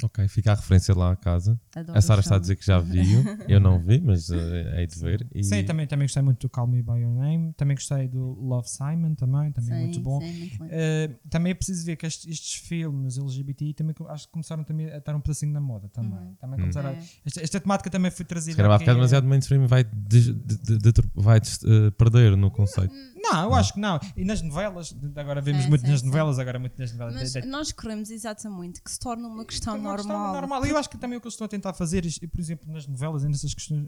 Ok, 0.03 0.27
fica 0.27 0.51
a 0.51 0.55
referência 0.55 0.93
lá 0.93 1.11
à 1.13 1.15
casa. 1.15 1.57
Adoro 1.73 1.97
A 1.97 2.01
Sara 2.01 2.19
está 2.19 2.35
a 2.35 2.39
dizer 2.39 2.57
que 2.57 2.65
já 2.65 2.79
viu. 2.79 3.23
Eu 3.47 3.61
não 3.61 3.79
vi, 3.79 4.01
mas 4.01 4.29
eh, 4.29 4.79
hei 4.81 4.87
de 4.87 4.99
ver. 4.99 5.25
E... 5.33 5.41
Sim, 5.41 5.63
também, 5.63 5.87
também 5.87 6.05
gostei 6.05 6.21
muito 6.21 6.41
do 6.45 6.49
Call 6.49 6.67
Me 6.67 6.81
By 6.81 6.99
Your 6.99 7.13
Name. 7.13 7.53
Também 7.53 7.75
gostei 7.75 8.07
do 8.09 8.33
Love 8.33 8.67
Simon, 8.69 9.15
também, 9.15 9.53
também 9.53 9.69
Sim, 9.73 9.79
muito 9.83 9.99
bom. 10.01 10.19
sim, 10.19 10.37
muito 10.37 10.57
bom. 10.57 10.67
Eh, 10.69 11.09
também 11.29 11.51
é 11.51 11.53
preciso 11.53 11.85
ver 11.85 11.95
que 11.95 12.05
estes, 12.05 12.27
estes 12.29 12.55
filmes 12.67 13.17
LGBTI 13.17 13.73
também 13.73 13.95
acho 14.09 14.25
que 14.27 14.33
começaram 14.33 14.65
também 14.65 14.91
a 14.91 14.97
estar 14.97 15.15
um 15.15 15.21
pedacinho 15.21 15.53
na 15.53 15.61
moda 15.61 15.87
também. 15.87 16.11
Uhum. 16.19 16.35
também 16.41 16.59
começaram 16.59 16.89
a- 16.89 16.93
É. 16.93 17.03
esta, 17.25 17.41
esta 17.41 17.59
temática 17.61 17.89
também 17.89 18.11
foi 18.11 18.25
trazida. 18.25 18.51
Se 18.51 18.57
calhar 18.57 18.69
vai 18.69 18.75
aqui- 18.75 18.83
ficar 18.83 18.93
demasiado 18.95 19.25
mainstream 19.27 19.63
e 19.63 19.67
vai, 19.67 19.83
de- 19.85 20.33
de- 20.33 20.77
de- 20.77 20.91
vai 21.15 21.37
eh, 21.39 21.91
perder 21.91 22.35
no 22.35 22.51
conceito. 22.51 22.93
Não, 23.31 23.43
eu 23.45 23.55
acho 23.55 23.73
que 23.73 23.79
não. 23.79 23.99
E 24.15 24.23
nas 24.25 24.41
novelas, 24.41 24.95
agora 25.15 25.41
vemos 25.41 25.63
Sim, 25.63 25.69
muito 25.69 25.85
sim, 25.85 25.91
nas 25.91 25.99
sim. 26.01 26.05
novelas, 26.07 26.39
agora 26.39 26.59
muito 26.59 26.77
nas 26.77 26.91
novelas. 26.91 27.33
Mas 27.33 27.45
nós 27.45 27.71
queremos 27.71 28.09
exatamente 28.09 28.81
que 28.81 28.91
se 28.91 28.99
torne 28.99 29.23
uma 29.25 29.43
questão 29.45 29.75
é 29.75 29.77
uma 29.79 29.95
questão 29.95 30.11
normal. 30.17 30.33
normal. 30.33 30.65
E 30.65 30.69
eu 30.69 30.77
acho 30.77 30.89
que 30.89 30.97
também 30.97 31.17
o 31.17 31.21
que 31.21 31.27
eles 31.27 31.33
estão 31.33 31.45
a 31.45 31.47
tentar 31.47 31.73
fazer, 31.73 32.03
por 32.31 32.39
exemplo, 32.39 32.71
nas 32.71 32.87
novelas 32.87 33.23
e 33.23 33.27
nessas 33.27 33.53
questões. 33.53 33.87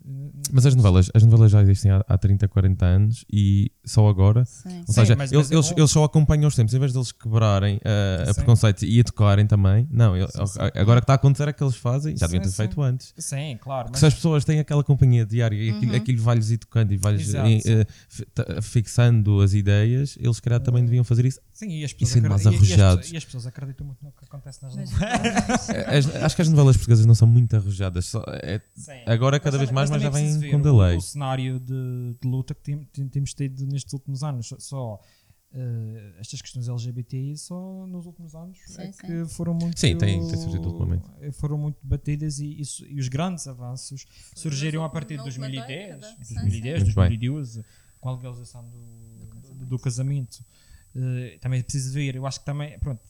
Mas 0.51 0.65
as 0.65 0.75
novelas, 0.75 1.09
as 1.13 1.23
novelas 1.23 1.51
já 1.51 1.61
existem 1.61 1.91
há, 1.91 2.03
há 2.07 2.17
30, 2.17 2.47
40 2.47 2.85
anos 2.85 3.25
e 3.31 3.71
só 3.85 4.07
agora. 4.07 4.45
Sim. 4.45 4.79
Ou 4.79 4.85
Sim, 4.87 4.93
seja, 4.93 5.15
mas- 5.15 5.31
eles, 5.31 5.49
mas 5.49 5.51
eles, 5.51 5.71
eu- 5.71 5.77
eles 5.77 5.91
só 5.91 6.03
acompanham 6.03 6.47
os 6.47 6.55
tempos, 6.55 6.73
em 6.73 6.79
vez 6.79 6.93
deles 6.93 7.11
quebrarem 7.11 7.79
eh, 7.83 8.23
a 8.23 8.33
Sim. 8.33 8.33
preconceito 8.35 8.85
e 8.85 8.99
a 8.99 9.03
tocarem 9.03 9.45
também. 9.45 9.87
Não, 9.91 10.15
eu- 10.17 10.27
Sim, 10.29 10.45
sim. 10.45 10.59
agora 10.75 10.99
o 10.99 11.01
que 11.01 11.03
está 11.03 11.13
a 11.13 11.15
acontecer 11.15 11.47
é 11.47 11.53
que 11.53 11.63
eles 11.63 11.75
fazem, 11.75 12.15
já 12.17 12.25
deviam 12.27 12.41
ter 12.41 12.49
sim. 12.49 12.55
feito 12.55 12.81
antes. 12.81 13.13
Sim, 13.17 13.57
claro. 13.61 13.85
Porque 13.85 13.93
Mas, 13.95 13.99
se 13.99 14.05
as 14.07 14.13
pessoas 14.13 14.43
têm 14.45 14.59
aquela 14.59 14.83
companhia 14.83 15.25
diária 15.25 15.55
e 15.55 15.69
aquilo, 15.69 15.91
Uhum. 15.91 15.97
aquilo 15.97 16.21
vai-lhes 16.23 16.49
ir 16.51 16.57
tocando 16.57 16.91
e 16.93 16.97
vai-lhes 16.97 17.29
Exato. 17.29 17.47
eh, 17.49 17.61
eh, 17.65 17.85
fi- 18.09 18.25
ta- 18.25 18.61
fixando 18.61 19.26
as 19.41 19.53
ideias, 19.53 20.17
eles 20.19 20.35
se 20.37 20.41
calhar 20.41 20.59
também 20.59 20.83
deviam 20.83 21.03
fazer 21.03 21.25
isso. 21.25 21.39
sim, 21.53 21.69
e 21.69 21.83
as 21.85 21.93
pessoas, 21.93 22.11
sendo 22.11 22.29
mais 22.29 22.45
acreditam, 22.45 22.65
e, 22.65 22.69
e 22.69 22.73
as, 22.73 22.79
arrojados. 22.79 23.11
e 23.11 23.17
as 23.17 23.25
pessoas 23.25 23.47
acreditam 23.47 23.85
muito 23.87 24.03
no 24.03 24.11
que 24.11 24.25
acontece 24.25 24.61
nas 24.63 24.75
novelas. 24.77 25.69
Eh, 25.69 25.97
as- 25.97 26.15
acho 26.15 26.35
que 26.35 26.41
as 26.41 26.49
novelas 26.49 26.77
portuguesas 26.77 27.05
não 27.05 27.15
são 27.15 27.27
muito 27.27 27.55
arrojadas. 27.55 28.05
só- 28.05 28.23
é- 28.43 28.61
agora 29.05 29.39
cada 29.39 29.57
Mas 29.57 29.61
vez 29.67 29.71
mais, 29.71 29.89
mas 29.89 30.01
já 30.01 30.07
é 30.07 30.11
vem 30.11 30.33
com 30.33 30.39
ver 30.39 30.55
o- 30.55 30.61
delay. 30.63 30.97
O, 30.97 31.01
cenário 31.01 31.59
de, 31.59 32.15
de 32.21 32.27
luta 32.27 32.53
que 32.55 32.61
tem- 32.61 32.83
tem- 32.93 33.07
temos 33.07 33.33
tido 33.33 33.65
nestes 33.65 33.93
últimos 33.93 34.23
anos. 34.23 34.53
Só- 34.59 34.99
eh, 35.53 36.13
estas 36.19 36.41
questões 36.41 36.67
LGBTI 36.67 37.37
só 37.37 37.87
nos 37.87 38.05
últimos 38.05 38.35
anos 38.35 38.57
Sim, 38.67 38.81
é 38.81 38.91
sim. 38.91 39.07
que 39.07 39.25
foram 39.33 39.53
muito 39.53 39.79
Sim, 39.79 39.97
tem- 39.97 40.19
tem 40.27 40.37
surgido 40.37 40.67
ultimamente. 40.67 41.05
eh, 41.21 41.31
foram 41.31 41.57
muito 41.57 41.77
batidas 41.81 42.39
e, 42.39 42.59
isso- 42.59 42.85
e 42.85 42.99
os 42.99 43.07
grandes 43.07 43.47
avanços 43.47 44.05
surgiram 44.35 44.83
a 44.83 44.89
partir 44.89 45.13
de 45.13 45.17
na 45.17 45.23
última 45.23 45.47
2010, 45.47 45.95
década. 46.01 46.07
Sim, 46.21 46.35
2010, 46.35 46.79
sim. 46.79 46.83
Muito 46.85 46.95
bem. 46.95 47.07
2012, 47.09 47.65
com 47.99 48.09
a 48.09 48.15
legalização 48.15 48.63
do, 48.69 49.25
do, 49.41 49.65
do 49.65 49.79
casamento. 49.79 50.43
Eh, 50.95 51.37
também 51.39 51.59
é 51.59 51.63
preciso 51.63 51.93
ver, 51.93 52.15
eu 52.15 52.25
acho 52.25 52.39
que 52.39 52.45
também, 52.45 52.77
pronto, 52.79 53.01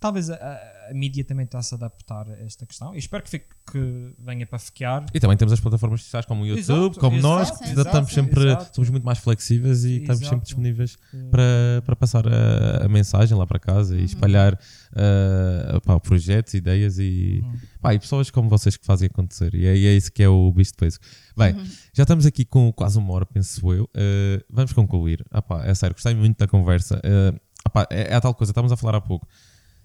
talvez 0.00 0.30
a, 0.30 0.34
a- 0.34 0.74
a 0.90 0.92
mídia 0.92 1.24
também 1.24 1.46
está 1.46 1.58
a 1.58 1.62
se 1.62 1.74
adaptar 1.74 2.28
a 2.28 2.38
esta 2.44 2.66
questão. 2.66 2.94
E 2.94 2.98
espero 2.98 3.22
que, 3.22 3.30
fique, 3.30 3.46
que 3.72 4.14
venha 4.18 4.46
para 4.46 4.58
ficar. 4.58 5.06
E 5.14 5.18
também 5.18 5.34
temos 5.36 5.52
as 5.52 5.58
plataformas 5.60 6.02
sociais 6.02 6.26
como 6.26 6.42
o 6.42 6.46
YouTube, 6.46 6.60
Exato, 6.90 7.00
como 7.00 7.16
nós, 7.22 7.48
exato, 7.48 7.58
que 7.62 7.68
ainda 7.70 7.80
estamos 7.82 8.10
exato, 8.12 8.28
sempre, 8.28 8.44
exato. 8.48 8.74
somos 8.76 8.90
muito 8.90 9.04
mais 9.04 9.18
flexíveis 9.18 9.84
e 9.84 9.96
estamos 10.02 10.18
sempre 10.18 10.26
Exato. 10.36 10.44
disponíveis 10.44 10.98
Eh, 11.14 11.28
para, 11.30 11.82
para 11.86 11.96
passar 11.96 12.24
a, 12.28 12.84
a 12.84 12.88
mensagem 12.88 13.36
lá 13.36 13.46
para 13.46 13.58
casa 13.58 13.96
e 13.96 14.04
espalhar 14.04 14.54
uh, 14.54 15.80
pá, 15.80 15.98
projetos, 16.00 16.54
ideias 16.54 16.98
e, 16.98 17.40
Uhum. 17.42 17.58
pá, 17.80 17.94
e 17.94 17.98
pessoas 17.98 18.30
como 18.30 18.48
vocês 18.48 18.76
que 18.76 18.84
fazem 18.84 19.06
acontecer. 19.06 19.54
E 19.54 19.66
é, 19.66 19.76
e 19.76 19.86
é 19.86 19.92
isso 19.96 20.12
que 20.12 20.22
é 20.22 20.28
o 20.28 20.52
bicho 20.52 20.72
de 20.72 20.76
peso. 20.78 20.98
Bem, 21.36 21.54
já 21.94 22.02
estamos 22.02 22.26
aqui 22.26 22.44
com 22.44 22.72
quase 22.72 22.98
uma 22.98 23.12
hora, 23.14 23.26
penso 23.26 23.72
eu. 23.72 23.84
Uh, 23.84 24.44
vamos 24.50 24.72
concluir. 24.72 25.24
Ah, 25.30 25.40
pá, 25.42 25.64
é 25.64 25.74
sério, 25.74 25.94
gostei 25.94 26.14
muito 26.14 26.38
da 26.38 26.46
conversa. 26.46 26.96
Uh, 26.98 27.40
ah, 27.64 27.70
pá, 27.70 27.86
é, 27.90 28.12
é 28.12 28.14
a 28.14 28.20
tal 28.20 28.34
coisa, 28.34 28.50
estávamos 28.50 28.72
a 28.72 28.76
falar 28.76 28.96
há 28.96 29.00
pouco. 29.00 29.26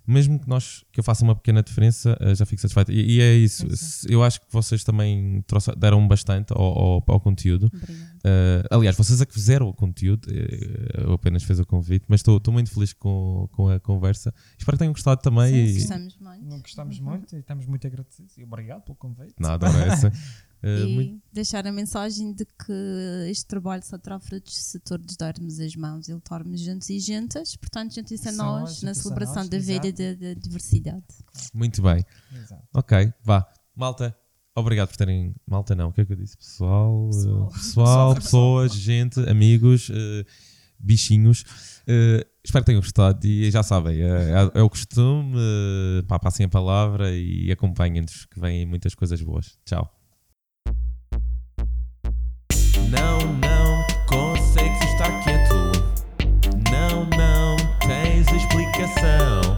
Mesmo 0.10 0.40
que 0.40 0.48
nós 0.50 0.84
que 0.92 1.00
eu 1.00 1.04
faça 1.04 1.24
uma 1.24 1.36
pequena 1.36 1.62
diferença, 1.62 2.18
uh, 2.22 2.34
já 2.36 2.46
fico 2.46 2.62
satisfeito. 2.62 2.92
E, 2.92 3.18
e 3.18 3.22
é 3.22 3.34
isso. 3.36 3.66
Se- 3.76 4.12
Eu 4.12 4.24
acho 4.24 4.42
que 4.42 4.48
vocês 4.52 4.84
também 4.84 5.44
trouxe- 5.48 5.76
deram 5.78 6.08
bastante 6.08 6.52
ao, 6.52 6.62
ao, 6.64 7.04
ao 7.08 7.20
conteúdo. 7.20 7.70
Obrigada. 7.74 8.19
Uh, 8.20 8.68
aliás, 8.70 8.98
vocês 8.98 9.22
é 9.22 9.26
que 9.26 9.34
fizeram 9.34 9.70
o 9.70 9.74
conteúdo, 9.74 10.30
eh, 10.30 11.06
eu 11.06 11.14
apenas 11.14 11.44
fiz 11.44 11.58
o 11.58 11.66
convite, 11.66 12.06
mas 12.08 12.20
estou 12.20 12.42
muito 12.52 12.70
feliz 12.70 12.92
com, 12.92 13.48
com 13.52 13.70
a 13.70 13.80
conversa. 13.80 14.34
Espero 14.58 14.78
que 14.78 14.80
tenham 14.80 14.94
gostado 14.94 15.22
também. 15.22 15.52
Sim, 15.54 15.72
e... 15.72 15.74
gostamos 15.80 16.18
muito. 16.18 16.46
Não 16.46 16.60
gostamos 16.60 17.00
muito 17.00 17.36
e 17.36 17.40
estamos 17.40 17.66
muito 17.66 17.88
agradecidos. 17.88 18.38
E 18.38 18.44
obrigado 18.44 18.82
pelo 18.82 18.96
convite. 18.96 19.36
Nada, 19.40 19.68
essa. 19.68 20.10
Uh, 20.62 20.68
e 20.86 20.94
muito- 20.96 21.24
deixar 21.32 21.66
a 21.66 21.72
mensagem 21.72 22.34
de 22.34 22.46
que 22.46 23.30
este 23.30 23.46
trabalho 23.46 23.84
só 23.84 23.98
terá 23.98 24.20
frutos 24.20 24.56
se 24.58 24.80
todos 24.80 25.16
darmos 25.16 25.60
as 25.60 25.76
mãos 25.76 26.10
e 26.10 26.14
lutarmos 26.14 26.60
juntos 26.60 26.90
e 26.90 27.00
juntas. 27.00 27.56
Portanto, 27.56 27.96
juntos 27.96 28.28
a 28.28 28.32
nós 28.34 28.82
na 28.82 28.94
celebração 28.94 29.44
nós, 29.44 29.50
da 29.50 29.60
vida 29.60 29.88
e 29.88 29.94
da, 29.94 30.14
da 30.14 30.34
diversidade. 30.34 31.06
muito 31.54 31.82
bem. 31.82 32.04
Exato. 32.34 32.68
Ok, 32.74 33.14
vá. 33.24 33.48
Malta, 33.74 34.14
obrigado 34.60 34.90
por 34.90 34.98
terem. 34.98 35.34
Malta, 35.48 35.74
não, 35.76 35.90
o 35.90 35.94
que 35.94 36.02
é 36.02 36.06
que 36.06 36.14
eu 36.14 36.18
disse? 36.18 36.38
Pessoal, 36.38 37.08
uh, 37.08 37.10
Pessoal. 37.10 37.50
pessoal, 37.54 38.16
pessoas, 38.16 38.74
gente, 38.74 39.20
amigos, 39.30 39.90
uh, 39.90 40.26
bichinhos. 40.80 41.42
Uh, 41.88 42.24
espero 42.44 42.64
que 42.64 42.68
tenham 42.68 42.82
gostado 42.82 43.26
e 43.26 43.50
já 43.52 43.64
sabem, 43.64 44.02
é, 44.02 44.32
é- 44.56 44.60
é 44.60 44.62
o 44.62 44.70
costume. 44.70 45.36
Uh, 45.36 46.04
pá, 46.08 46.20
passem 46.20 46.46
a 46.46 46.50
palavra 46.50 47.12
e 47.12 47.52
acompanhem-nos, 47.52 48.26
que 48.26 48.40
vêm 48.40 48.66
muitas 48.66 48.94
coisas 48.96 49.22
boas. 49.22 49.58
Tchau. 49.66 49.90
Não, 52.90 53.20
não 53.40 53.86
consegues 54.08 54.82
estar 54.94 55.24
quieto. 55.24 55.56
Não, 56.72 57.06
não 57.18 57.56
tens 57.80 58.28
explicação. 58.32 59.49